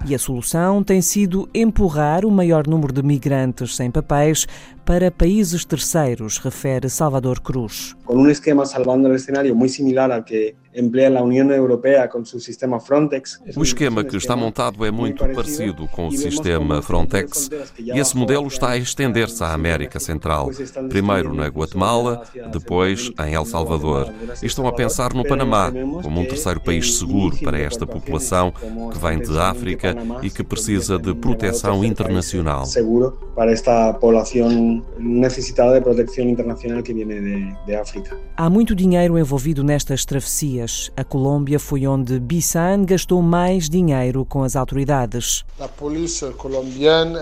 E 0.07 0.15
a 0.15 0.19
solução 0.19 0.83
tem 0.83 1.01
sido 1.01 1.49
empurrar 1.55 2.25
o 2.25 2.31
maior 2.31 2.67
número 2.67 2.92
de 2.93 3.03
migrantes 3.03 3.77
sem 3.77 3.91
papéis 3.91 4.47
para 4.85 5.11
países 5.11 5.65
terceiros, 5.65 6.39
refere 6.39 6.89
Salvador 6.89 7.41
Cruz. 7.41 7.95
Com 8.05 8.17
um 8.17 8.29
esquema 8.29 8.67
salvando 8.67 9.09
o 9.09 9.19
cenário 9.19 9.55
muito 9.55 9.73
similar 9.73 10.11
ao 10.11 10.23
que 10.23 10.55
emplea 10.75 11.19
a 11.19 11.23
União 11.23 11.51
Europeia 11.51 12.09
com 12.09 12.25
seu 12.25 12.41
sistema 12.41 12.81
Frontex. 12.81 13.41
O 13.57 13.63
esquema 13.63 14.03
que 14.03 14.17
está 14.17 14.35
montado 14.35 14.85
é 14.85 14.91
muito 14.91 15.27
parecido 15.29 15.87
com 15.89 16.09
o 16.09 16.13
sistema 16.13 16.81
Frontex 16.83 17.51
e 17.79 17.99
esse 17.99 18.17
modelo 18.17 18.47
está 18.47 18.71
a 18.71 18.79
estender-se 18.79 19.43
à 19.45 19.53
América 19.53 20.01
Central. 20.01 20.51
Primeiro 20.89 21.35
na 21.35 21.47
Guatemala, 21.47 22.23
depois 22.51 23.11
em 23.25 23.35
El 23.35 23.45
Salvador. 23.45 24.13
E 24.43 24.47
estão 24.47 24.67
a 24.67 24.73
pensar 24.73 25.13
no 25.13 25.25
Panamá 25.25 25.71
como 26.03 26.21
um 26.21 26.25
terceiro 26.25 26.61
país 26.61 26.99
seguro 26.99 27.37
para 27.39 27.59
esta 27.59 27.87
população 27.87 28.51
que 28.51 28.99
vem 28.99 29.19
de 29.19 29.39
África 29.39 29.95
e 30.23 30.31
que 30.31 30.43
precisa 30.43 30.99
de 30.99 31.15
proteção 31.15 31.85
internacional. 31.85 32.65
Seguro 32.65 33.19
para 33.35 33.53
esta 33.53 33.93
população 33.93 34.72
necessitada 34.99 35.75
de 35.75 35.81
proteção 35.81 36.25
internacional 36.25 36.83
que 36.83 36.93
vem 36.93 37.07
de, 37.07 37.67
de 37.67 37.75
África. 37.75 38.17
Há 38.37 38.49
muito 38.49 38.75
dinheiro 38.75 39.19
envolvido 39.19 39.65
nestas 39.65 40.05
travessias. 40.05 40.91
A 40.97 41.05
Colômbia 41.05 41.59
foi 41.59 41.87
onde 41.87 42.19
Bissan 42.21 42.85
gastou 42.85 43.21
mais 43.23 43.69
dinheiro 43.69 44.25
com 44.25 44.43
as 44.43 44.57
autoridades. 44.57 45.45
A 45.59 45.69
polícia 45.69 46.31
colombiana, 46.33 47.19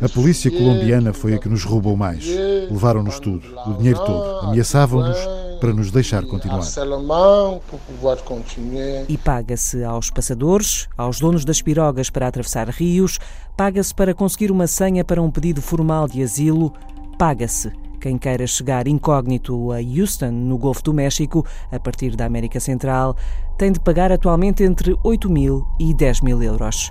a 0.00 0.08
polícia 0.08 0.50
colombiana 0.50 1.12
foi 1.12 1.34
a 1.34 1.38
que 1.38 1.48
nos 1.48 1.64
roubou 1.64 1.96
mais. 1.96 2.26
Levaram-nos 2.70 3.20
tudo, 3.20 3.46
o 3.66 3.74
dinheiro 3.74 3.98
todo. 4.04 4.46
Ameaçavam-nos 4.46 5.45
para 5.60 5.72
nos 5.72 5.90
deixar 5.90 6.24
continuar. 6.24 6.62
E 9.08 9.18
paga-se 9.18 9.84
aos 9.84 10.10
passadores, 10.10 10.88
aos 10.96 11.20
donos 11.20 11.44
das 11.44 11.62
pirogas 11.62 12.10
para 12.10 12.28
atravessar 12.28 12.68
rios, 12.68 13.18
paga-se 13.56 13.94
para 13.94 14.14
conseguir 14.14 14.50
uma 14.50 14.66
senha 14.66 15.04
para 15.04 15.22
um 15.22 15.30
pedido 15.30 15.62
formal 15.62 16.06
de 16.06 16.22
asilo, 16.22 16.72
paga-se 17.18 17.72
quem 18.06 18.18
queira 18.18 18.46
chegar 18.46 18.86
incógnito 18.86 19.72
a 19.72 19.78
Houston, 19.78 20.30
no 20.30 20.56
Golfo 20.56 20.82
do 20.82 20.94
México, 20.94 21.44
a 21.72 21.80
partir 21.80 22.14
da 22.14 22.24
América 22.24 22.60
Central, 22.60 23.16
tem 23.58 23.72
de 23.72 23.80
pagar 23.80 24.12
atualmente 24.12 24.62
entre 24.62 24.96
8 25.02 25.28
mil 25.28 25.66
e 25.80 25.92
10 25.92 26.20
mil 26.20 26.40
euros. 26.42 26.90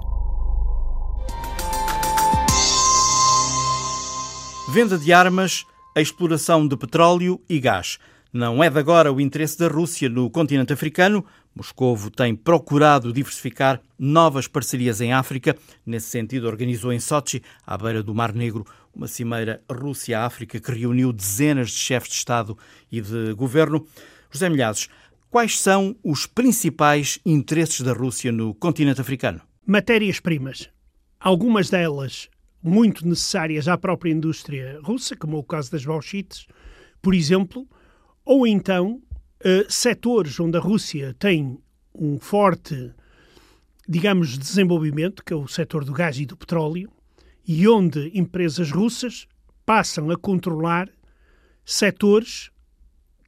Venda 4.67 4.97
de 4.97 5.13
armas, 5.13 5.65
a 5.95 6.01
exploração 6.01 6.67
de 6.67 6.75
petróleo 6.75 7.39
e 7.47 7.61
gás. 7.61 7.97
Não 8.35 8.61
é 8.61 8.69
de 8.69 8.77
agora 8.77 9.13
o 9.13 9.21
interesse 9.21 9.57
da 9.57 9.69
Rússia 9.69 10.09
no 10.09 10.29
continente 10.29 10.73
africano. 10.73 11.25
Moscovo 11.55 12.11
tem 12.11 12.35
procurado 12.35 13.13
diversificar 13.13 13.81
novas 13.97 14.45
parcerias 14.45 14.99
em 14.99 15.13
África. 15.13 15.55
Nesse 15.85 16.09
sentido, 16.09 16.45
organizou 16.45 16.91
em 16.91 16.99
Sochi, 16.99 17.41
à 17.65 17.77
beira 17.77 18.03
do 18.03 18.13
Mar 18.13 18.33
Negro, 18.33 18.65
uma 18.93 19.07
cimeira 19.07 19.63
Rússia-África 19.71 20.59
que 20.59 20.69
reuniu 20.73 21.13
dezenas 21.13 21.69
de 21.69 21.77
chefes 21.77 22.09
de 22.09 22.15
Estado 22.15 22.57
e 22.91 22.99
de 22.99 23.33
governo. 23.35 23.87
José 24.29 24.49
Milhazes, 24.49 24.89
quais 25.31 25.57
são 25.57 25.95
os 26.03 26.25
principais 26.25 27.17
interesses 27.25 27.79
da 27.79 27.93
Rússia 27.93 28.33
no 28.33 28.53
continente 28.53 28.99
africano? 28.99 29.39
Matérias-primas. 29.65 30.69
Algumas 31.21 31.69
delas 31.69 32.27
muito 32.61 33.07
necessárias 33.07 33.69
à 33.69 33.77
própria 33.77 34.11
indústria 34.11 34.77
russa, 34.83 35.15
como 35.15 35.37
é 35.37 35.39
o 35.39 35.43
caso 35.43 35.71
das 35.71 35.85
bauxites, 35.85 36.45
por 37.01 37.13
exemplo, 37.13 37.65
ou 38.25 38.47
então 38.47 39.01
uh, 39.45 39.71
setores 39.71 40.39
onde 40.39 40.57
a 40.57 40.61
Rússia 40.61 41.15
tem 41.19 41.59
um 41.93 42.19
forte, 42.19 42.91
digamos, 43.87 44.37
desenvolvimento, 44.37 45.23
que 45.23 45.31
é 45.31 45.35
o 45.35 45.47
setor 45.47 45.85
do 45.85 45.93
gás 45.93 46.19
e 46.19 46.25
do 46.25 46.35
petróleo, 46.35 46.91
e 47.47 47.67
onde 47.67 48.11
empresas 48.17 48.71
russas 48.71 49.27
passam 49.65 50.09
a 50.09 50.17
controlar 50.17 50.89
setores 51.63 52.49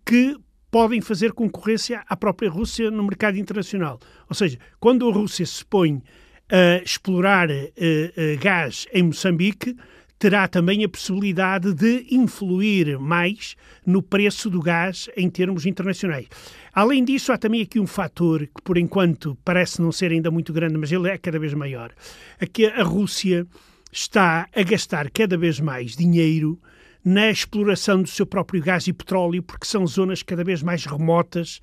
que 0.05 0.35
podem 0.69 1.01
fazer 1.01 1.33
concorrência 1.33 2.03
à 2.07 2.15
própria 2.15 2.49
Rússia 2.49 2.91
no 2.91 3.03
mercado 3.03 3.37
internacional. 3.37 3.99
Ou 4.29 4.35
seja, 4.35 4.59
quando 4.79 5.07
a 5.07 5.13
Rússia 5.13 5.45
se 5.45 5.63
põe 5.63 6.03
a 6.49 6.83
explorar 6.83 7.49
uh, 7.49 7.53
uh, 7.53 8.39
gás 8.39 8.87
em 8.93 9.03
Moçambique, 9.03 9.75
terá 10.19 10.47
também 10.47 10.83
a 10.83 10.89
possibilidade 10.89 11.73
de 11.73 12.07
influir 12.11 12.97
mais 12.99 13.55
no 13.85 14.01
preço 14.01 14.49
do 14.49 14.61
gás 14.61 15.09
em 15.15 15.29
termos 15.29 15.65
internacionais. 15.65 16.27
Além 16.73 17.03
disso, 17.03 17.31
há 17.31 17.37
também 17.37 17.61
aqui 17.61 17.79
um 17.79 17.87
fator 17.87 18.47
que, 18.47 18.61
por 18.63 18.77
enquanto, 18.77 19.37
parece 19.45 19.81
não 19.81 19.91
ser 19.91 20.11
ainda 20.11 20.31
muito 20.31 20.51
grande, 20.51 20.77
mas 20.77 20.91
ele 20.91 21.09
é 21.09 21.17
cada 21.17 21.39
vez 21.39 21.53
maior. 21.53 21.91
Aqui 22.39 22.65
a 22.65 22.83
Rússia 22.83 23.45
está 23.91 24.47
a 24.55 24.63
gastar 24.63 25.09
cada 25.11 25.37
vez 25.37 25.59
mais 25.59 25.95
dinheiro 25.95 26.59
na 27.03 27.29
exploração 27.29 28.01
do 28.01 28.09
seu 28.09 28.25
próprio 28.25 28.61
gás 28.61 28.87
e 28.87 28.93
petróleo, 28.93 29.41
porque 29.41 29.65
são 29.65 29.85
zonas 29.87 30.21
cada 30.23 30.43
vez 30.43 30.61
mais 30.61 30.85
remotas 30.85 31.61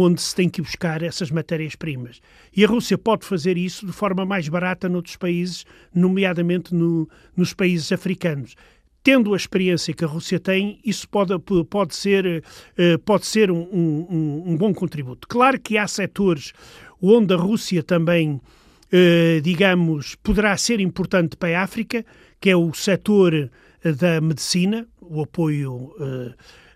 onde 0.00 0.20
se 0.20 0.34
tem 0.34 0.48
que 0.48 0.62
buscar 0.62 1.02
essas 1.02 1.30
matérias-primas. 1.30 2.20
E 2.56 2.64
a 2.64 2.68
Rússia 2.68 2.96
pode 2.96 3.26
fazer 3.26 3.56
isso 3.56 3.86
de 3.86 3.92
forma 3.92 4.24
mais 4.24 4.48
barata 4.48 4.88
noutros 4.88 5.16
países, 5.16 5.64
nomeadamente 5.94 6.74
no, 6.74 7.08
nos 7.36 7.52
países 7.52 7.90
africanos. 7.92 8.54
Tendo 9.02 9.34
a 9.34 9.36
experiência 9.36 9.92
que 9.92 10.04
a 10.04 10.08
Rússia 10.08 10.38
tem, 10.38 10.78
isso 10.84 11.08
pode, 11.08 11.36
pode 11.68 11.94
ser, 11.96 12.44
eh, 12.78 12.96
pode 12.98 13.26
ser 13.26 13.50
um, 13.50 13.62
um, 13.62 14.42
um 14.46 14.56
bom 14.56 14.72
contributo. 14.72 15.26
Claro 15.26 15.60
que 15.60 15.76
há 15.76 15.88
setores 15.88 16.52
onde 17.00 17.34
a 17.34 17.36
Rússia 17.36 17.82
também, 17.82 18.40
eh, 18.92 19.40
digamos, 19.42 20.14
poderá 20.14 20.56
ser 20.56 20.78
importante 20.78 21.36
para 21.36 21.58
a 21.58 21.64
África, 21.64 22.06
que 22.40 22.48
é 22.48 22.56
o 22.56 22.72
setor 22.72 23.50
da 23.84 24.20
medicina, 24.20 24.86
o 25.00 25.22
apoio 25.22 25.92
eh, 26.00 26.34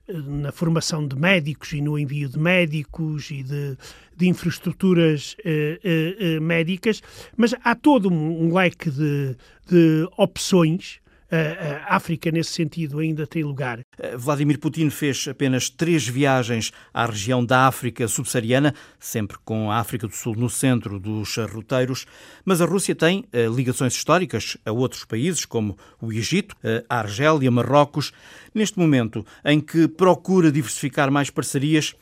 na 0.09 0.53
formação 0.53 1.07
de 1.07 1.17
médicos 1.17 1.73
e 1.73 1.81
no 1.81 1.99
envio 1.99 2.29
de 2.29 2.39
médicos 2.39 3.31
e 3.31 3.43
de, 3.43 3.77
de 4.17 4.29
infraestruturas 4.29 5.37
eh, 5.45 5.81
eh, 5.83 6.17
eh 6.19 6.41
médicas, 6.41 7.03
mas 7.37 7.55
há 7.65 7.75
todo 7.75 8.09
um, 8.09 8.47
um 8.47 8.55
leque 8.55 8.91
de, 8.91 9.37
de 9.69 10.09
opções 10.17 11.01
a 11.31 11.97
África, 11.97 12.31
nesse 12.31 12.53
sentido, 12.53 12.99
ainda 12.99 13.27
tem 13.27 13.43
lugar. 13.43 13.81
Eh, 13.99 14.17
Vladimir 14.17 14.59
Putin 14.59 14.91
fez 14.91 15.27
apenas 15.29 15.69
três 15.69 16.07
viagens 16.07 16.73
à 16.95 17.07
região 17.07 17.45
da 17.45 17.67
África 17.67 18.07
subsaariana, 18.07 18.75
sempre 18.99 19.37
com 19.45 19.71
a 19.71 19.79
África 19.79 20.07
do 20.07 20.15
Sul 20.15 20.37
no 20.37 20.49
centro 20.49 21.01
dos 21.01 21.37
roteiros, 21.37 22.07
mas 22.45 22.61
a 22.61 22.65
Rússia 22.65 22.95
tem 22.95 23.25
eh, 23.33 23.47
ligações 23.47 23.95
históricas 23.95 24.57
a 24.65 24.71
outros 24.71 25.05
países, 25.05 25.45
como 25.45 25.77
o 26.01 26.13
Egito, 26.13 26.55
eh, 26.63 26.85
a 26.89 26.99
Argélia, 26.99 27.51
Marrocos. 27.51 28.13
Neste 28.55 28.79
momento 28.79 29.27
em 29.45 29.61
que 29.61 29.89
procura 29.89 30.51
diversificar 30.51 31.11
mais 31.11 31.29
parcerias, 31.29 31.95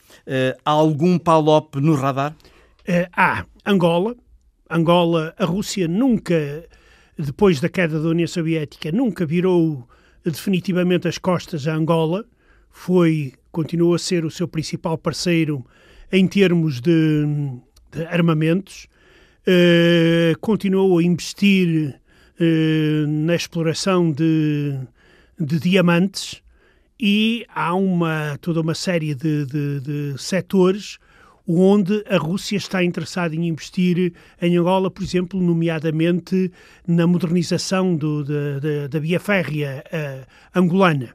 há 0.63 0.71
algum 0.71 1.19
PALOP 1.19 1.75
no 1.81 1.95
radar? 1.95 2.33
Há 3.11 3.45
Angola. 3.65 4.15
Angola, 4.69 5.35
a 5.37 5.43
Rússia 5.43 5.85
nunca 5.87 6.65
depois 7.17 7.59
da 7.59 7.69
queda 7.69 7.99
da 7.99 8.09
União 8.09 8.27
Soviética, 8.27 8.91
nunca 8.91 9.25
virou 9.25 9.87
definitivamente 10.23 11.07
as 11.07 11.17
costas 11.17 11.67
a 11.67 11.75
Angola, 11.75 12.25
foi, 12.69 13.33
continuou 13.51 13.93
a 13.93 13.99
ser 13.99 14.25
o 14.25 14.31
seu 14.31 14.47
principal 14.47 14.97
parceiro 14.97 15.65
em 16.11 16.27
termos 16.27 16.81
de, 16.81 17.25
de 17.91 18.05
armamentos, 18.07 18.87
uh, 19.47 20.37
continuou 20.39 20.97
a 20.97 21.03
investir 21.03 21.99
na 23.07 23.33
exploração 23.33 24.11
de, 24.11 24.77
de 25.39 25.59
diamantes. 25.59 26.41
E 26.99 27.45
há 27.53 27.73
uma, 27.73 28.37
toda 28.41 28.61
uma 28.61 28.75
série 28.75 29.13
de, 29.13 29.45
de 29.45 30.15
setores 30.17 30.97
onde 31.47 32.03
a 32.09 32.17
Rússia 32.17 32.57
está 32.57 32.83
interessada 32.83 33.35
em 33.35 33.47
investir 33.47 34.13
em 34.41 34.57
Angola, 34.57 34.89
por 34.89 35.03
exemplo, 35.03 35.39
nomeadamente 35.39 36.51
na 36.87 37.05
modernização 37.05 37.95
do, 37.95 38.23
da, 38.23 38.59
da, 38.59 38.87
da 38.87 38.99
via 38.99 39.19
férrea 39.19 39.83
uh, 39.87 40.59
angolana. 40.59 41.13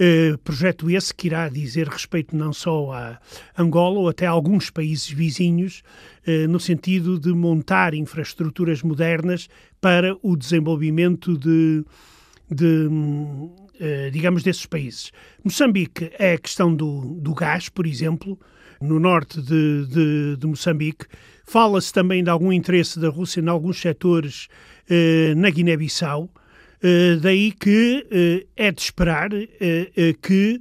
Uh, 0.00 0.36
projeto 0.38 0.90
esse 0.90 1.14
que 1.14 1.28
irá 1.28 1.48
dizer 1.48 1.86
respeito 1.86 2.34
não 2.34 2.52
só 2.52 2.92
a 2.92 3.20
Angola 3.56 4.00
ou 4.00 4.08
até 4.08 4.26
a 4.26 4.30
alguns 4.30 4.68
países 4.68 5.08
vizinhos, 5.08 5.82
uh, 6.26 6.48
no 6.48 6.58
sentido 6.58 7.20
de 7.20 7.32
montar 7.32 7.94
infraestruturas 7.94 8.82
modernas 8.82 9.48
para 9.80 10.16
o 10.22 10.34
desenvolvimento 10.34 11.38
de, 11.38 11.84
de 12.50 12.88
uh, 13.82 14.10
digamos, 14.10 14.42
desses 14.42 14.66
países. 14.66 15.12
Moçambique 15.44 16.10
é 16.18 16.34
a 16.34 16.38
questão 16.38 16.74
do, 16.74 17.14
do 17.20 17.34
gás, 17.34 17.68
por 17.68 17.86
exemplo, 17.86 18.38
no 18.82 18.98
norte 18.98 19.40
de, 19.40 19.86
de, 19.86 20.36
de 20.36 20.46
Moçambique. 20.46 21.06
Fala-se 21.44 21.92
também 21.92 22.22
de 22.22 22.30
algum 22.30 22.52
interesse 22.52 22.98
da 22.98 23.08
Rússia 23.08 23.40
em 23.40 23.48
alguns 23.48 23.80
setores 23.80 24.48
eh, 24.88 25.34
na 25.36 25.50
Guiné-Bissau. 25.50 26.30
Eh, 26.82 27.16
daí 27.20 27.52
que 27.52 28.06
eh, 28.10 28.46
é 28.56 28.72
de 28.72 28.80
esperar 28.80 29.32
eh, 29.32 29.48
eh, 29.96 30.14
que, 30.20 30.60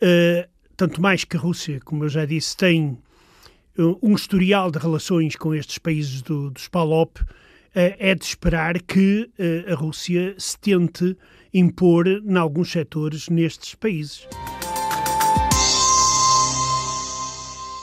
eh, 0.00 0.48
tanto 0.76 1.00
mais 1.00 1.24
que 1.24 1.36
a 1.36 1.40
Rússia, 1.40 1.80
como 1.84 2.04
eu 2.04 2.08
já 2.08 2.24
disse, 2.24 2.56
tem 2.56 2.98
um 4.02 4.14
historial 4.14 4.70
de 4.70 4.78
relações 4.78 5.34
com 5.34 5.54
estes 5.54 5.78
países 5.78 6.20
do, 6.20 6.50
dos 6.50 6.68
PALOP, 6.68 7.20
é 7.74 8.14
de 8.14 8.22
esperar 8.22 8.82
que 8.82 9.30
a 9.66 9.74
Rússia 9.74 10.34
se 10.36 10.58
tente 10.58 11.16
impor 11.54 12.06
em 12.06 12.36
alguns 12.36 12.70
setores 12.70 13.30
nestes 13.30 13.74
países. 13.74 14.28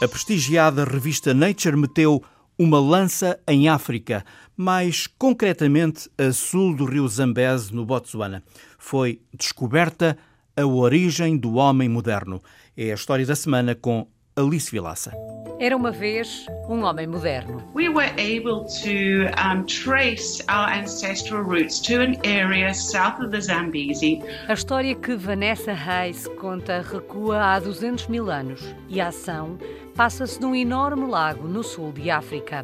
A 0.02 0.08
prestigiada 0.08 0.86
revista 0.86 1.34
Nature 1.34 1.76
meteu 1.76 2.24
uma 2.58 2.80
lança 2.80 3.38
em 3.46 3.68
África, 3.68 4.24
mais 4.56 5.08
concretamente 5.08 6.10
a 6.18 6.32
sul 6.32 6.74
do 6.74 6.86
rio 6.86 7.06
Zambeze, 7.06 7.76
no 7.76 7.86
Botsuana. 7.86 8.42
Foi 8.78 9.22
descoberta 9.38 10.18
a 10.56 10.66
origem 10.66 11.38
do 11.38 11.56
homem 11.56 11.90
moderno. 11.90 12.42
É 12.78 12.92
a 12.92 12.96
história 12.96 13.26
da 13.26 13.36
semana 13.36 13.76
com 13.76 14.08
Alice 14.40 14.72
Vilaça. 14.72 15.12
Era 15.60 15.76
uma 15.76 15.92
vez 15.92 16.46
um 16.70 16.86
homem 16.86 17.06
moderno. 17.06 17.62
We 17.76 17.90
were 17.90 18.10
able 18.12 18.64
to 18.82 19.28
um, 19.38 19.66
trace 19.66 20.42
our 20.50 20.72
ancestral 20.72 21.44
roots 21.44 21.82
to 21.82 21.96
an 21.96 22.16
area 22.24 22.74
south 22.74 23.20
of 23.20 23.32
the 23.32 23.42
Zambezi. 23.42 24.22
A 24.48 24.54
história 24.54 24.96
que 24.96 25.18
Vanessa 25.18 25.74
Hayes 25.74 26.26
conta 26.40 26.82
recua 26.82 27.44
há 27.44 27.60
200 27.60 28.08
mil 28.08 28.32
anos 28.32 28.62
e 28.88 29.02
a 29.02 29.10
ação 29.10 29.58
passa-se 29.94 30.40
num 30.40 30.56
enorme 30.56 31.06
lago 31.06 31.46
no 31.46 31.62
sul 31.62 31.92
de 31.92 32.10
África. 32.10 32.64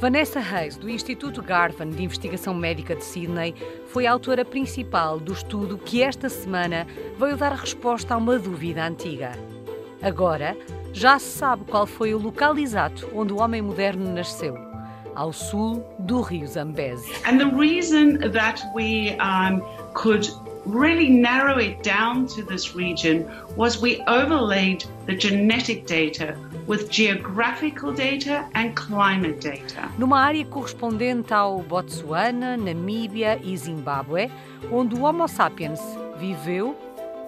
Vanessa 0.00 0.40
Hayes, 0.40 0.78
do 0.78 0.88
Instituto 0.88 1.42
Garvan 1.42 1.90
de 1.90 2.02
Investigação 2.02 2.54
Médica 2.54 2.96
de 2.96 3.04
Sydney, 3.04 3.54
foi 3.88 4.06
a 4.06 4.12
autora 4.12 4.46
principal 4.46 5.20
do 5.20 5.34
estudo 5.34 5.76
que 5.76 6.02
esta 6.02 6.30
semana 6.30 6.86
veio 7.18 7.36
dar 7.36 7.52
resposta 7.52 8.14
a 8.14 8.16
uma 8.16 8.38
dúvida 8.38 8.86
antiga. 8.86 9.32
Agora, 10.02 10.56
já 10.96 11.18
se 11.18 11.38
sabe 11.38 11.64
qual 11.66 11.86
foi 11.86 12.14
o 12.14 12.18
local 12.18 12.56
exato 12.56 13.06
onde 13.14 13.30
o 13.30 13.40
homem 13.40 13.60
moderno 13.60 14.10
nasceu. 14.14 14.56
Ao 15.14 15.30
sul 15.30 15.84
do 15.98 16.22
rio 16.22 16.46
Zambeze. 16.46 17.10
And 17.26 17.38
the 17.38 17.54
reason 17.54 18.18
that 18.32 18.62
we 18.74 19.14
um, 19.20 19.60
could 19.92 20.30
really 20.66 21.10
narrow 21.10 21.58
it 21.58 21.82
down 21.82 22.26
to 22.26 22.42
this 22.42 22.74
region 22.74 23.26
was 23.56 23.80
we 23.80 24.02
overlaid 24.08 24.84
the 25.04 25.14
genetic 25.14 25.86
data 25.86 26.34
with 26.66 26.90
geographical 26.90 27.92
data 27.92 28.46
and 28.54 28.74
climate 28.74 29.40
data. 29.40 29.90
Numa 29.98 30.20
área 30.20 30.44
correspondente 30.46 31.32
ao 31.32 31.60
Botsuana, 31.60 32.56
Namíbia 32.56 33.38
e 33.42 33.54
Zimbábue, 33.54 34.30
onde 34.72 34.94
o 34.94 35.02
Homo 35.02 35.28
sapiens 35.28 35.80
viveu 36.18 36.74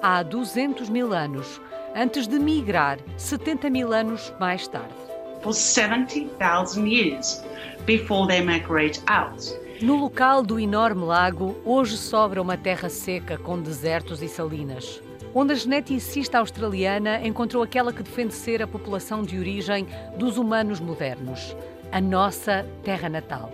há 0.03 0.23
200 0.23 0.89
mil 0.89 1.13
anos, 1.13 1.61
antes 1.95 2.27
de 2.27 2.39
migrar 2.39 2.99
70 3.17 3.71
mil 3.71 3.93
anos 3.93 4.33
mais 4.39 4.67
tarde. 4.69 4.95
For 5.43 5.53
70,000 5.53 6.87
years 6.87 7.43
before 7.87 8.27
they 8.27 8.41
migrate 8.41 9.01
out. 9.07 9.55
No 9.81 9.95
local 9.95 10.43
do 10.43 10.59
enorme 10.59 11.05
lago, 11.05 11.57
hoje 11.65 11.97
sobra 11.97 12.43
uma 12.43 12.57
terra 12.57 12.89
seca 12.89 13.39
com 13.39 13.61
desertos 13.61 14.21
e 14.23 14.29
salinas, 14.29 15.01
onde 15.33 15.53
a 15.53 15.55
geneticista 15.55 16.39
australiana 16.39 17.25
encontrou 17.25 17.63
aquela 17.63 17.93
que 17.93 18.03
defende 18.03 18.35
ser 18.35 18.61
a 18.61 18.67
população 18.67 19.23
de 19.23 19.39
origem 19.39 19.87
dos 20.17 20.37
humanos 20.37 20.81
modernos, 20.81 21.57
a 21.93 22.01
nossa 22.01 22.67
terra 22.83 23.09
natal. 23.09 23.53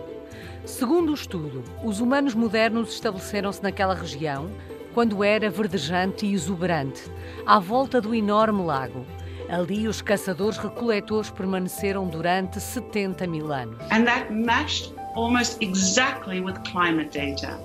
Segundo 0.65 1.11
o 1.11 1.15
estudo, 1.15 1.63
os 1.85 2.01
humanos 2.01 2.35
modernos 2.35 2.95
estabeleceram-se 2.95 3.63
naquela 3.63 3.95
região 3.95 4.51
quando 4.95 5.25
era 5.25 5.51
verdejante 5.51 6.25
e 6.25 6.33
exuberante, 6.33 7.03
à 7.45 7.59
volta 7.59 8.01
do 8.01 8.15
enorme 8.15 8.63
lago. 8.63 9.05
Ali, 9.51 9.87
os 9.89 10.01
caçadores-recoletores 10.01 11.31
permaneceram 11.31 12.07
durante 12.07 12.61
70 12.61 13.27
mil 13.27 13.53
anos. 13.53 13.77
And 13.91 14.05
that 14.05 14.33
matched 14.33 14.95
almost 15.15 15.63
exactly 15.63 16.41
with 16.41 16.55
climate 16.71 17.11
data, 17.11 17.59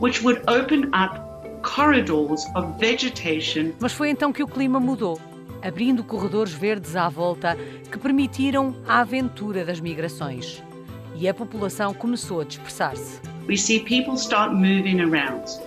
which 0.00 0.24
would 0.24 0.40
open 0.48 0.88
up 0.94 1.20
corridors 1.62 2.46
of 2.54 2.78
vegetation. 2.78 3.72
Mas 3.80 3.92
foi 3.92 4.08
então 4.08 4.32
que 4.32 4.42
o 4.42 4.46
clima 4.46 4.80
mudou, 4.80 5.20
abrindo 5.62 6.02
corredores 6.04 6.52
verdes 6.52 6.96
à 6.96 7.08
volta 7.08 7.56
que 7.90 7.98
permitiram 7.98 8.74
a 8.86 9.00
aventura 9.00 9.64
das 9.64 9.80
migrações. 9.80 10.62
E 11.16 11.28
a 11.28 11.34
população 11.34 11.92
começou 11.92 12.40
a 12.40 12.44
dispersar-se. 12.44 13.35
We 13.46 13.56
see 13.56 13.78
people 13.78 14.16
start 14.16 14.54
moving 14.54 15.00
around. 15.00 15.60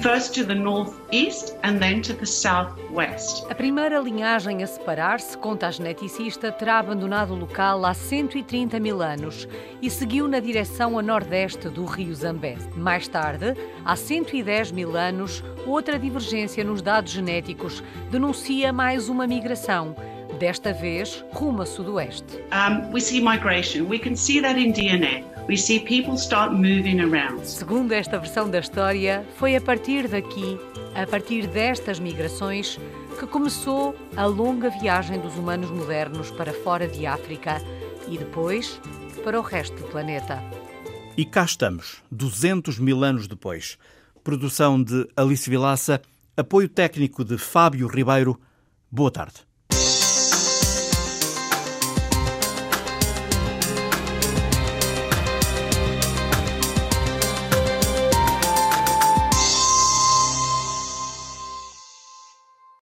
First 0.00 0.32
to 0.34 0.44
the 0.44 0.54
northeast 0.54 1.56
and 1.64 1.80
then 1.80 2.00
to 2.02 2.14
the 2.14 2.24
southwest. 2.24 3.44
A 3.50 3.54
primeira 3.54 4.00
linhagem 4.00 4.62
a 4.62 4.66
separar-se, 4.66 5.36
conta 5.36 5.66
a 5.66 5.70
geneticista, 5.72 6.52
terá 6.52 6.78
abandonado 6.78 7.34
o 7.34 7.36
local 7.36 7.84
há 7.84 7.92
130 7.92 8.78
mil 8.78 9.02
anos 9.02 9.48
e 9.82 9.90
seguiu 9.90 10.28
na 10.28 10.38
direção 10.38 10.96
a 10.96 11.02
nordeste 11.02 11.68
do 11.68 11.84
rio 11.84 12.14
Zambeze. 12.14 12.68
Mais 12.76 13.08
tarde, 13.08 13.54
há 13.84 13.96
110 13.96 14.70
mil 14.70 14.96
anos, 14.96 15.42
outra 15.66 15.98
divergência 15.98 16.62
nos 16.62 16.80
dados 16.80 17.10
genéticos 17.10 17.82
denuncia 18.08 18.72
mais 18.72 19.08
uma 19.08 19.26
migração 19.26 19.96
desta 20.38 20.72
vez 20.72 21.24
rumo 21.32 21.62
a 21.62 21.66
sudoeste. 21.66 22.38
Um, 22.52 22.92
we 22.92 23.00
see 23.00 23.20
migration. 23.20 23.88
We 23.88 23.98
can 23.98 24.14
see 24.14 24.40
that 24.42 24.60
in 24.60 24.70
DNA. 24.72 25.35
We 25.48 25.56
see 25.56 25.78
people 25.78 26.14
start 26.14 26.54
moving 26.54 26.98
around. 27.00 27.46
Segundo 27.46 27.92
esta 27.92 28.18
versão 28.18 28.50
da 28.50 28.58
história, 28.58 29.24
foi 29.36 29.54
a 29.54 29.60
partir 29.60 30.08
daqui, 30.08 30.58
a 30.92 31.06
partir 31.06 31.46
destas 31.46 32.00
migrações, 32.00 32.80
que 33.16 33.28
começou 33.28 33.94
a 34.16 34.26
longa 34.26 34.68
viagem 34.68 35.20
dos 35.20 35.36
humanos 35.36 35.70
modernos 35.70 36.32
para 36.32 36.52
fora 36.52 36.88
de 36.88 37.06
África 37.06 37.62
e 38.08 38.18
depois 38.18 38.80
para 39.22 39.38
o 39.38 39.42
resto 39.42 39.76
do 39.76 39.84
planeta. 39.84 40.42
E 41.16 41.24
cá 41.24 41.44
estamos, 41.44 42.02
200 42.10 42.80
mil 42.80 43.04
anos 43.04 43.28
depois. 43.28 43.78
Produção 44.24 44.82
de 44.82 45.06
Alice 45.16 45.48
Vilaça, 45.48 46.02
apoio 46.36 46.68
técnico 46.68 47.24
de 47.24 47.38
Fábio 47.38 47.86
Ribeiro. 47.86 48.36
Boa 48.90 49.12
tarde. 49.12 49.45